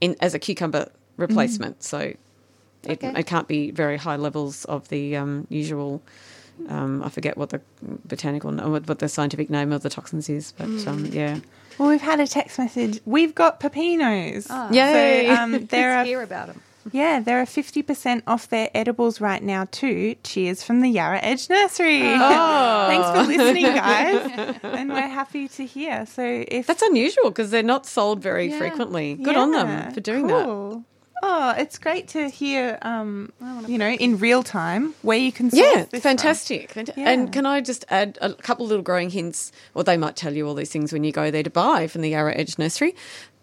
[0.00, 1.82] in as a cucumber replacement.
[1.82, 2.18] So it,
[2.86, 3.12] Okay.
[3.20, 6.02] it can't be very high levels of the um, usual.
[6.68, 7.60] Um, I forget what the
[8.04, 11.40] botanical, what what the scientific name of the toxins is, but um, yeah.
[11.78, 13.00] Well, we've had a text message.
[13.04, 14.46] We've got pepinos.
[14.50, 14.70] Ah.
[14.70, 15.26] Yay.
[15.26, 16.60] So um, there let's are hear about them.
[16.92, 20.16] Yeah, there are fifty percent off their edibles right now too.
[20.24, 22.02] Cheers from the Yarra Edge Nursery.
[22.02, 22.86] Oh.
[22.88, 26.06] Thanks for listening, guys, and we're happy to hear.
[26.06, 28.58] So if That's unusual because they're not sold very Yeah.
[28.58, 29.14] frequently.
[29.14, 30.82] Good on them for doing that.
[31.26, 32.78] Oh, it's great to hear.
[32.82, 33.32] Um,
[33.66, 35.48] you know, in real time where you can.
[35.54, 36.00] Yeah, from.
[36.00, 36.74] fantastic.
[36.74, 37.08] Fant- Yeah.
[37.08, 39.50] And can I just add a couple little growing hints?
[39.72, 42.02] Well, they might tell you all these things when you go there to buy from
[42.02, 42.94] the Yarra Edge Nursery.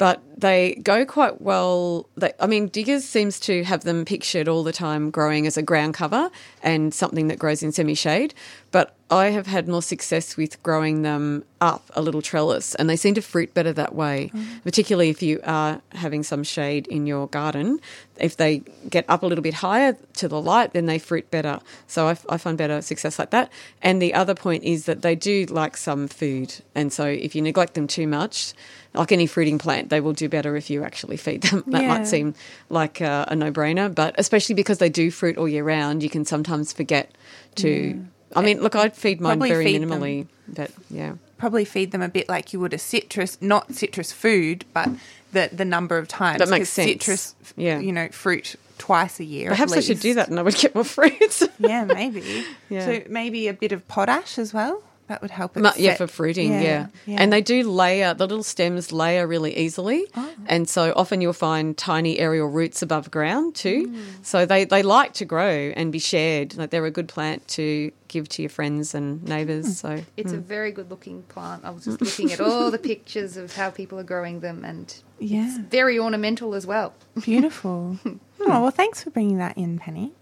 [0.01, 2.09] But they go quite well.
[2.17, 5.61] They, I mean, Diggers seems to have them pictured all the time growing as a
[5.61, 6.31] ground cover
[6.63, 8.33] and something that grows in semi shade.
[8.71, 12.95] But I have had more success with growing them up a little trellis, and they
[12.95, 14.63] seem to fruit better that way, mm.
[14.63, 17.81] particularly if you are having some shade in your garden.
[18.17, 21.59] If they get up a little bit higher to the light, then they fruit better.
[21.87, 23.51] So I, I find better success like that.
[23.81, 27.41] And the other point is that they do like some food, and so if you
[27.41, 28.53] neglect them too much,
[28.93, 31.63] like any fruiting plant, they will do better if you actually feed them.
[31.67, 31.87] That Yeah.
[31.89, 32.33] might seem
[32.69, 36.09] like a, a no brainer, but especially because they do fruit all year round, you
[36.09, 37.11] can sometimes forget
[37.55, 38.05] to.
[38.35, 39.89] I mean, look, I'd feed mine Probably very feed them.
[39.89, 41.13] minimally, but yeah.
[41.37, 44.89] Probably feed them a bit like you would a citrus, not citrus food, but
[45.33, 46.39] the the number of times.
[46.39, 46.87] That makes sense.
[46.91, 47.79] Citrus, Yeah.
[47.79, 49.49] you know, fruit twice a year.
[49.49, 51.43] Perhaps I should do that and I would get more fruits.
[51.59, 52.45] Yeah, maybe.
[52.69, 52.85] Yeah.
[52.85, 54.81] So maybe a bit of potash as well.
[55.11, 55.57] That would help.
[55.57, 56.87] It Mu- yeah, for fruiting, yeah.
[57.05, 57.17] yeah.
[57.21, 60.05] And they do layer, the little stems layer really easily.
[60.15, 60.33] Oh.
[60.45, 63.87] And so often you'll find tiny aerial roots above ground too.
[63.89, 64.25] Mm.
[64.25, 66.55] So they, they like to grow and be shared.
[66.55, 69.65] Like they're a good plant to give to your friends and neighbours.
[69.65, 69.71] Hmm.
[69.73, 71.65] So It's a very good looking plant.
[71.65, 74.95] I was just looking at all the pictures of how people are growing them, and
[75.19, 76.93] Yeah, very ornamental as well.
[77.21, 77.97] beautiful.
[78.05, 80.13] oh well, thanks for bringing that in, Penny.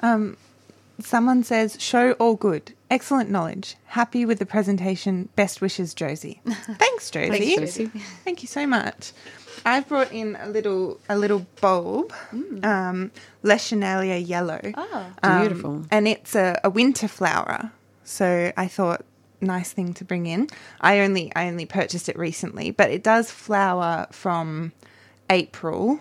[0.00, 0.36] Um,
[1.00, 5.28] someone says, "Show all good, excellent knowledge, happy with the presentation.
[5.36, 7.56] Best wishes, Josie." Thanks, Josie.
[7.56, 7.86] Thanks, Josie.
[8.24, 9.12] Thank you so much.
[9.64, 12.12] I've brought in a little a little bulb,
[12.62, 13.10] um,
[13.42, 14.60] Lachenalia yellow.
[14.74, 15.12] Ah.
[15.22, 15.84] Um, Beautiful.
[15.90, 17.72] and it's a, a winter flower.
[18.04, 19.04] So I thought
[19.40, 20.48] nice thing to bring in.
[20.80, 24.72] I only I only purchased it recently, but it does flower from
[25.30, 26.00] April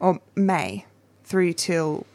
[0.00, 0.86] or May
[1.24, 2.06] through till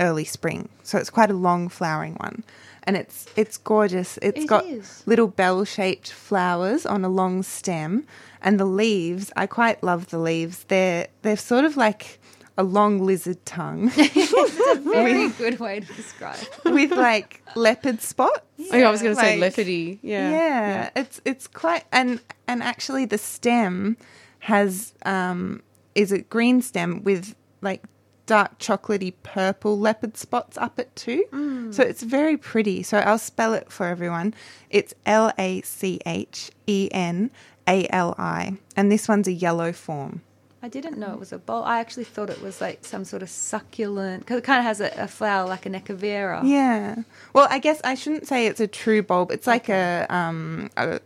[0.00, 0.68] early spring.
[0.82, 2.44] So it's quite a long flowering one.
[2.88, 4.18] And it's it's gorgeous.
[4.22, 5.02] It's It got is.
[5.04, 8.06] little bell-shaped flowers on a long stem
[8.40, 10.64] and the leaves, I quite love the leaves.
[10.68, 12.18] They're they're sort of like
[12.56, 14.32] a long lizard tongue it's
[14.72, 16.38] a Very good way to describe.
[16.64, 18.40] with like leopard spots.
[18.72, 19.98] Oh, yeah, I was going to say Like- leopardy.
[20.02, 20.30] Yeah.
[20.30, 23.96] Yeah, it's it's quite and and actually the stem
[24.40, 25.62] has um
[25.94, 27.82] is a green stem with like
[28.28, 31.24] dark chocolatey purple leopard spots up it too.
[31.72, 32.82] So it's very pretty.
[32.82, 34.34] So I'll spell it for everyone.
[34.70, 37.30] It's L A C H E N
[37.66, 40.20] A L I and this one's a yellow form.
[40.62, 41.64] I didn't know it was a bulb.
[41.66, 44.80] I actually thought it was like some sort of succulent because it kind of has
[44.80, 46.42] a, a flower like an echeveria.
[46.44, 46.96] Yeah.
[47.32, 49.30] Well, I guess I shouldn't say it's a true bulb.
[49.30, 51.00] It's like a um a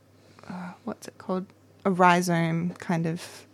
[0.48, 1.46] uh, what's it called?
[1.84, 3.46] A rhizome kind of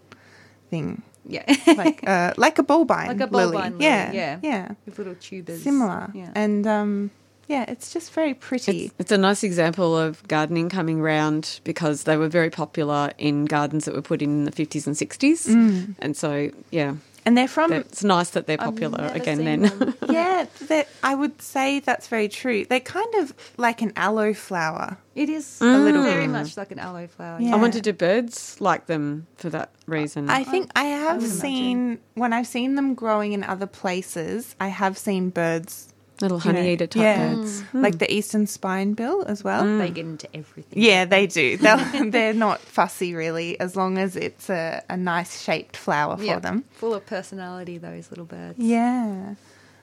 [0.71, 1.03] thing.
[1.29, 1.45] Yeah,
[1.77, 3.09] Like uh like a bulbine.
[3.09, 3.57] like a lily.
[3.57, 3.85] bulbine lily.
[3.85, 4.13] Yeah.
[4.13, 4.69] yeah, Yeah.
[4.87, 5.63] with little tubers.
[5.63, 6.11] Similar.
[6.15, 6.31] Yeah.
[6.35, 7.11] And um
[7.49, 8.87] yeah, it's just very pretty.
[8.87, 13.47] It's, it's a nice example of gardening coming round because they were very popular in
[13.47, 15.49] gardens that were put in the 50s and 60s.
[15.49, 15.95] Mm.
[15.99, 16.97] And so, yeah,
[17.29, 19.95] and they're from it's nice that they're popular again then.
[20.09, 22.65] yeah, that I would say that's very true.
[22.65, 24.97] They're kind of like an aloe flower.
[25.15, 26.31] It is A little very bit.
[26.31, 27.39] much like an aloe flower.
[27.39, 27.55] Yeah.
[27.55, 30.31] I wonder do birds like them for that reason?
[30.31, 34.69] I think I have would seen when I've seen them growing in other places, I
[34.69, 37.63] have seen birds Little you know, honey eater type yeah, birds.
[37.73, 37.83] Mm.
[37.83, 37.99] like mm.
[37.99, 39.63] the eastern spinebill as well.
[39.63, 39.79] Mm.
[39.79, 40.83] They get into everything.
[40.83, 41.57] Yeah, they do.
[41.59, 46.25] They'll, they're not fussy really, as long as it's a, a nice shaped flower for
[46.25, 46.65] Yeah, them.
[46.73, 47.79] full of personality.
[47.79, 48.59] Those little birds.
[48.59, 49.35] Yeah.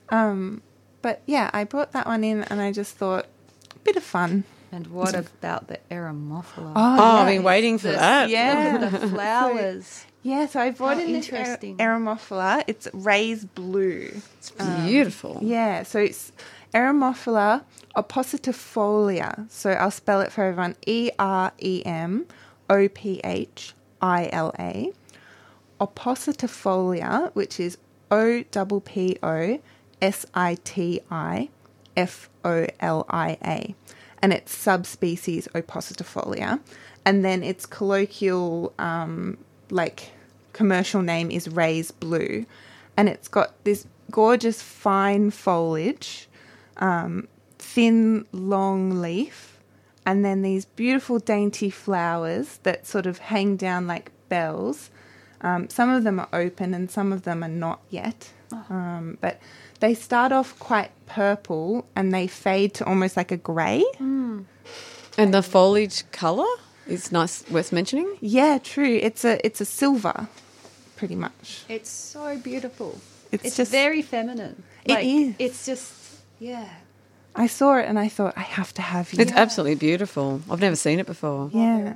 [0.10, 0.62] Um,
[1.02, 3.28] but yeah, I brought that one in, and I just thought,
[3.84, 4.44] bit of fun.
[4.72, 6.74] And what about the Eremophila?
[6.76, 8.30] Oh, I've been waiting for The- that.
[8.30, 8.78] Yeah.
[8.90, 10.06] The flowers.
[10.26, 11.78] Yeah, so I brought How in this interesting.
[11.78, 12.64] Eremophila.
[12.66, 14.10] It's Ray's Blue.
[14.40, 15.38] It's beautiful.
[15.40, 16.32] Yeah, so it's
[16.74, 17.64] Eremophila
[17.96, 19.48] oppositifolia.
[19.52, 22.26] So I'll spell it for everyone E R E M
[22.72, 24.94] O P H I L A.
[25.80, 27.78] Oppositifolia, which is
[28.10, 29.60] O P P O
[30.02, 31.50] S I T I
[31.96, 33.76] F O L I A.
[34.24, 36.62] And it's subspecies Oppositifolia.
[37.06, 39.38] And then its colloquial, um,
[39.70, 40.14] like,
[40.56, 42.46] commercial name is Ray's Blue.
[42.96, 46.30] And it's got this gorgeous fine foliage,
[46.78, 47.28] um,
[47.60, 49.60] thin, long leaf,
[50.06, 54.92] and then these beautiful, dainty flowers that sort of hang down like bells.
[55.42, 58.32] Um, some of them are open and some of them are not yet.
[58.70, 59.42] Um, but
[59.82, 63.84] they start off quite purple and they fade to almost like a grey.
[65.18, 66.48] And the foliage colour
[66.88, 68.18] is nice, worth mentioning.
[68.22, 69.00] Yeah, true.
[69.02, 70.28] It's a it's a silver,
[70.96, 71.64] pretty much.
[71.70, 73.00] It's so beautiful.
[73.32, 74.64] It's It's, just- very feminine.
[74.86, 75.36] It Like, is.
[75.40, 75.94] It's just
[76.40, 76.68] yeah.
[77.36, 79.22] I saw it and I thought I have to have you.
[79.22, 80.42] It's absolutely beautiful.
[80.50, 81.50] I've never seen it before.
[81.54, 81.96] yeah.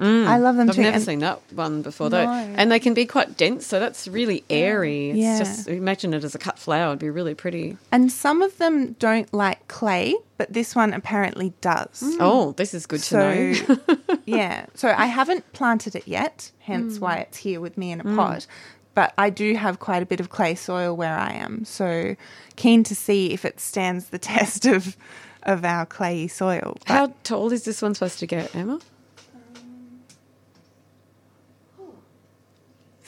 [0.00, 0.26] Mm.
[0.26, 0.82] I love them I've too.
[0.82, 2.32] never and- seen that one before though, No.
[2.32, 3.64] and they can be quite dense.
[3.64, 5.10] So that's really airy.
[5.10, 5.38] It's Yeah.
[5.38, 7.76] just imagine it as a cut flower; it'd be really pretty.
[7.92, 12.02] And some of them don't like clay, but this one apparently does.
[12.02, 12.16] Mm.
[12.20, 14.16] Oh, this is good to know.
[14.26, 14.66] yeah.
[14.74, 17.00] So I haven't planted it yet, hence mm.
[17.00, 18.14] why it's here with me in a mm.
[18.14, 18.46] pot.
[18.92, 21.64] But I do have quite a bit of clay soil where I am.
[21.64, 22.14] So
[22.56, 24.98] keen to see if it stands the test of
[25.44, 26.76] of our clayey soil.
[26.86, 28.80] But How tall is this one supposed to get, Emma?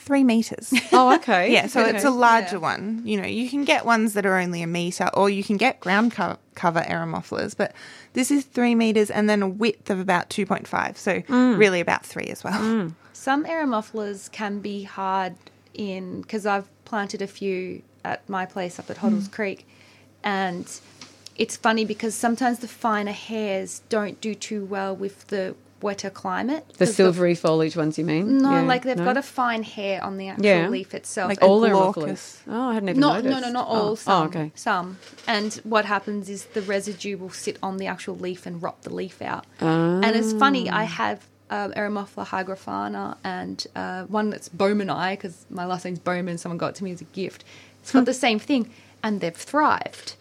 [0.07, 0.73] Three meters.
[0.93, 1.51] Oh, okay.
[1.57, 2.61] Yeah, so it's a larger Yeah.
[2.61, 3.01] one.
[3.03, 5.81] You know, you can get ones that are only a meter, or you can get
[5.81, 7.73] ground co- cover eremophilas, but
[8.13, 10.95] this is three meters and then a width of about 2.5.
[10.95, 11.57] So mm.
[11.57, 12.59] really about three as well.
[12.59, 12.93] Mm.
[13.11, 15.35] Some eremophilas can be hard
[15.73, 19.33] in because I've planted a few at my place up at Hoddles mm.
[19.33, 19.67] Creek,
[20.23, 20.65] and
[21.35, 26.65] it's funny because sometimes the finer hairs don't do too well with the wetter climate.
[26.77, 28.39] The silvery foliage ones, you mean?
[28.39, 28.61] no, Yeah.
[28.61, 29.05] like they've No?
[29.05, 30.67] got a fine hair on the actual Yeah.
[30.69, 31.29] leaf itself.
[31.29, 32.37] Like all eremophilas.
[32.47, 33.41] Oh, I hadn't even not, noticed.
[33.41, 33.73] no, no, not Oh.
[33.73, 33.95] all.
[33.95, 34.51] Some, Oh, okay.
[34.55, 34.97] some.
[35.27, 38.93] And what happens is the residue will sit on the actual leaf and rot the
[38.93, 39.45] leaf out.
[39.59, 40.69] And it's funny.
[40.69, 46.37] I have um, Eremophila hygrophana and uh, one that's Bowmanii because my last name's Bowman.
[46.37, 47.45] Someone got it to me as a gift.
[47.81, 48.69] It's got the same thing,
[49.01, 50.15] and they've thrived.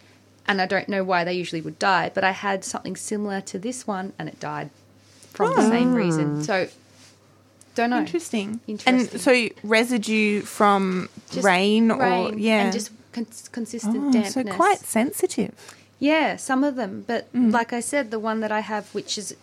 [0.47, 3.59] And I don't know why they usually would die, but I had something similar to
[3.59, 4.71] this one, and it died
[5.37, 6.43] from the same reason.
[6.45, 6.69] So,
[7.75, 7.99] don't know.
[8.01, 8.61] Interesting.
[8.67, 8.95] Interesting.
[9.13, 14.35] And so residue from Just rain, or yeah, and just cons- consistent oh, dampness.
[14.35, 15.53] so quite sensitive.
[15.99, 17.53] Yeah, some of them, but Mm.
[17.53, 19.35] like I said, the one that I have, which is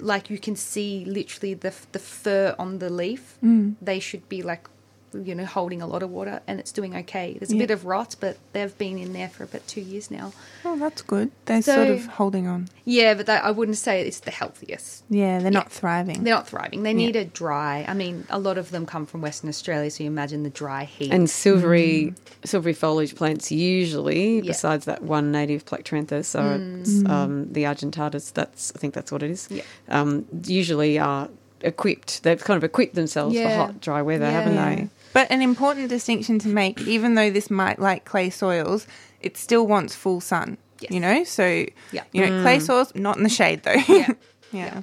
[0.00, 3.74] like you can see literally the the fur on the leaf, Mm.
[3.80, 4.68] they should be like
[5.14, 7.36] you know holding a lot of water, and it's doing okay.
[7.38, 7.60] There's a Yeah.
[7.66, 10.32] bit of rot, but they've been in there for about two years now.
[10.64, 11.30] Oh, that's good.
[11.46, 12.68] They're So- sort of holding on.
[12.84, 15.04] Yeah, but that, I wouldn't say it's the healthiest.
[15.10, 16.24] Yeah, they're not thriving.
[16.24, 16.82] They're not thriving.
[16.82, 17.84] They need a dry.
[17.86, 20.84] I mean, a lot of them come from Western Australia, so you imagine the dry
[20.84, 21.12] heat.
[21.12, 22.14] And silvery,
[22.44, 24.44] silvery foliage plants usually, Mm.
[24.44, 24.50] Yeah.
[24.50, 28.32] besides that one native Plectranthus, so it's um, the Argentatus.
[28.32, 29.48] That's I think that's what it is.
[29.50, 29.62] Yeah.
[29.88, 31.28] Um, usually are
[31.60, 32.22] equipped.
[32.22, 34.88] They've kind of equipped themselves for hot, dry weather, haven't they?
[35.18, 38.86] But an important distinction to make, even though this might like clay soils,
[39.20, 40.58] it still wants full sun.
[40.78, 40.92] Yes.
[40.92, 42.04] You know, so Yeah.
[42.12, 43.82] you know, clay soils not in the shade though.
[43.88, 44.12] Yeah.
[44.52, 44.82] yeah.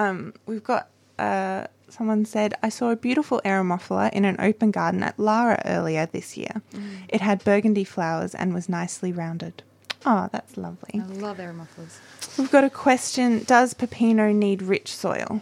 [0.00, 0.88] Um, we've got
[1.20, 6.06] uh, someone said I saw a beautiful eremophila in an open garden at Lara earlier
[6.06, 6.60] this year.
[7.08, 9.62] It had burgundy flowers and was nicely rounded.
[10.04, 11.00] Oh, that's lovely.
[11.00, 12.36] I love eremophilas.
[12.36, 15.40] We've got a question: Does pepino need rich soil?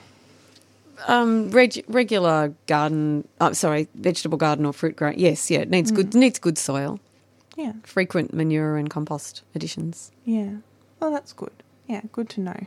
[1.08, 5.14] Um, reg- regular garden, uh, sorry, vegetable garden or fruit grown.
[5.16, 5.96] Yes, yeah, it needs Mm.
[5.96, 7.00] good needs good soil.
[7.56, 7.72] Yeah.
[7.84, 10.10] Frequent manure and compost additions.
[10.24, 10.56] Yeah.
[11.00, 11.52] Well, that's good.
[11.86, 12.66] Yeah, good to know.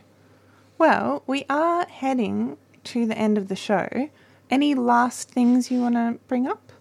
[0.78, 4.08] Well, we are heading to the end of the show.
[4.50, 6.72] Any last things you want to bring up?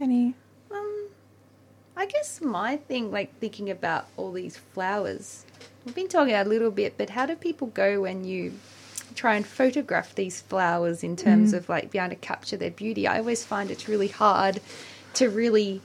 [0.00, 0.34] Any?
[0.70, 1.06] Um,
[1.96, 5.44] I guess my thing, like thinking about all these flowers,
[5.84, 8.52] we've been talking a little bit, but how do people go when you
[9.16, 13.06] try and photograph these flowers in terms of like being able to capture their beauty?
[13.08, 14.60] I always find it's really hard
[15.14, 15.80] to really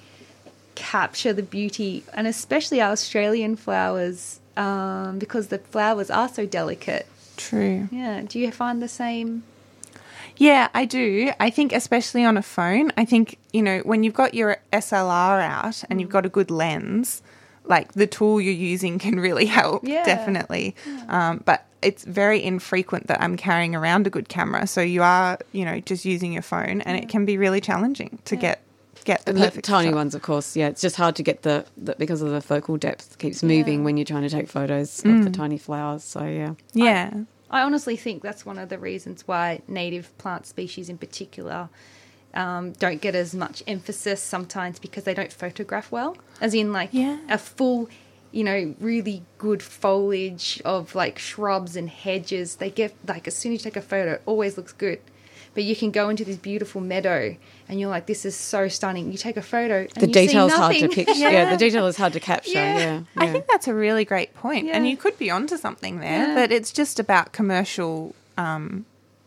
[0.75, 7.07] capture the beauty, and especially our Australian flowers, um, because the flowers are so delicate.
[7.37, 7.87] True.
[7.91, 8.21] Yeah.
[8.27, 9.43] Do you find the same?
[10.37, 11.31] Yeah, I do.
[11.39, 15.41] I think, especially on a phone, I think, you know, when you've got your SLR
[15.41, 17.21] out and you've got a good lens,
[17.65, 20.03] like the tool you're using can really help, Yeah.
[20.03, 20.75] definitely.
[21.07, 24.67] Um, but it's very infrequent that I'm carrying around a good camera.
[24.67, 28.19] So you are, you know, just using your phone and it can be really challenging
[28.25, 28.61] to get
[29.03, 29.95] get the the perfect tiny shot.
[29.95, 30.55] ones, of course.
[30.55, 33.79] Yeah, it's just hard to get the, the because of the focal depth keeps moving
[33.79, 33.85] Yeah.
[33.85, 35.23] when you're trying to take photos of Mm.
[35.23, 36.03] the tiny flowers.
[36.03, 37.11] So yeah, Yeah.
[37.49, 41.69] I honestly think that's one of the reasons why native plant species in particular
[42.33, 46.15] um, don't get as much emphasis sometimes because they don't photograph well.
[46.39, 47.17] As in, like, Yeah.
[47.27, 47.89] a full,
[48.31, 52.55] you know, really good foliage of like shrubs and hedges.
[52.57, 54.99] They get, like, as soon as you take a photo, it always looks good.
[55.53, 57.35] But you can go into this beautiful meadow
[57.67, 59.11] and you're like, this is so stunning.
[59.11, 60.95] You take a photo and the you see detail's hard to nothing.
[60.95, 61.19] picture.
[61.19, 61.29] yeah.
[61.29, 61.49] Yeah.
[61.51, 62.51] the detail is hard to capture.
[62.53, 62.77] Yeah.
[62.77, 64.69] Yeah, I think that's a really great point.
[64.69, 66.35] And you could be onto something there, Yeah.
[66.35, 68.85] that it's just about commercial, um,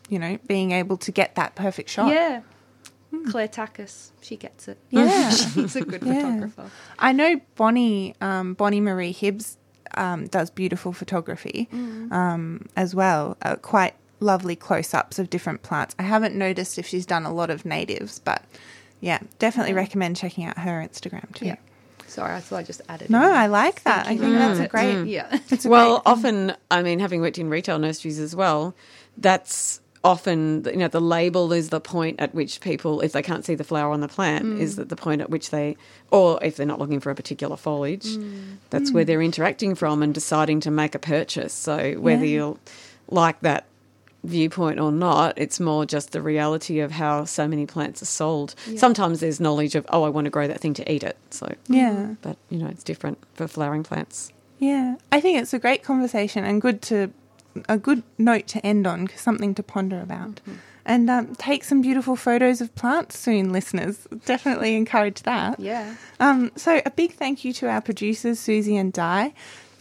[0.08, 2.08] you know, being able to get that perfect shot.
[2.10, 2.40] Yeah.
[3.30, 4.78] Claire Takacs, she gets it.
[4.90, 5.30] Yeah.
[5.30, 6.20] She's a good Yeah.
[6.22, 6.70] photographer.
[6.98, 9.56] I know Bonnie, um, Bonnie Marie Hibbs
[9.96, 13.36] um, does beautiful photography um, as well.
[13.42, 15.94] Uh, quite lovely close ups of different plants.
[15.98, 18.42] I haven't noticed if she's done a lot of natives, but
[19.00, 21.46] yeah, definitely recommend checking out her Instagram too.
[21.46, 21.56] Yeah.
[22.06, 23.10] Sorry, I thought I just added.
[23.10, 23.20] No.
[23.32, 24.06] I like that.
[24.06, 24.70] I Thinking think that's a it.
[24.70, 25.06] great.
[25.08, 25.38] Yeah.
[25.50, 28.74] It's a Well, great often, I mean, having worked in retail nurseries as well,
[29.16, 33.44] that's often you know the label is the point at which people if they can't
[33.44, 34.60] see the flower on the plant Mm.
[34.60, 35.76] is that the point at which they
[36.10, 38.56] or if they're not looking for a particular foliage Mm.
[38.70, 42.34] that's where they're interacting from and deciding to make a purchase so whether Yeah.
[42.36, 42.58] you'll
[43.08, 43.64] like that
[44.22, 48.54] viewpoint or not it's more just the reality of how so many plants are sold
[48.76, 51.46] sometimes there's knowledge of oh i want to grow that thing to eat it so
[51.68, 52.14] Yeah.
[52.22, 56.42] but you know it's different for flowering plants Yeah, I think it's a great conversation
[56.44, 57.10] and good to
[57.68, 60.40] a good note to end on, something to ponder about.
[60.86, 64.06] And um, take some beautiful photos of plants soon, listeners.
[64.26, 65.58] Definitely encourage that.
[65.58, 65.94] Yeah.
[66.20, 69.32] Um, so a big thank you to our producers Susie and Di.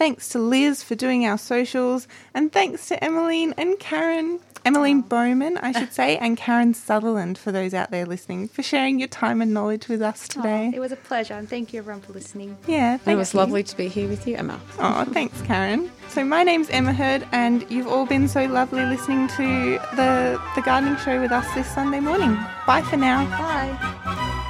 [0.03, 4.41] Thanks to Liz for doing our socials, and thanks to Emmaline and Karen.
[4.65, 5.07] Emmaline oh.
[5.07, 9.07] Bowman, I should say, and Karen Sutherland for those out there listening for sharing your
[9.07, 10.71] time and knowledge with us oh, today.
[10.75, 12.57] It was a pleasure, and thank you everyone for listening.
[12.67, 13.39] yeah, it was you.
[13.39, 15.89] lovely to be here with you emma Oh, thanks, Karen.
[16.09, 20.61] So my name's Emma Herd, and you've all been so lovely listening to the the
[20.63, 22.37] gardening show with us this Sunday morning.
[22.67, 23.23] Bye for now.
[23.39, 24.49] Bye.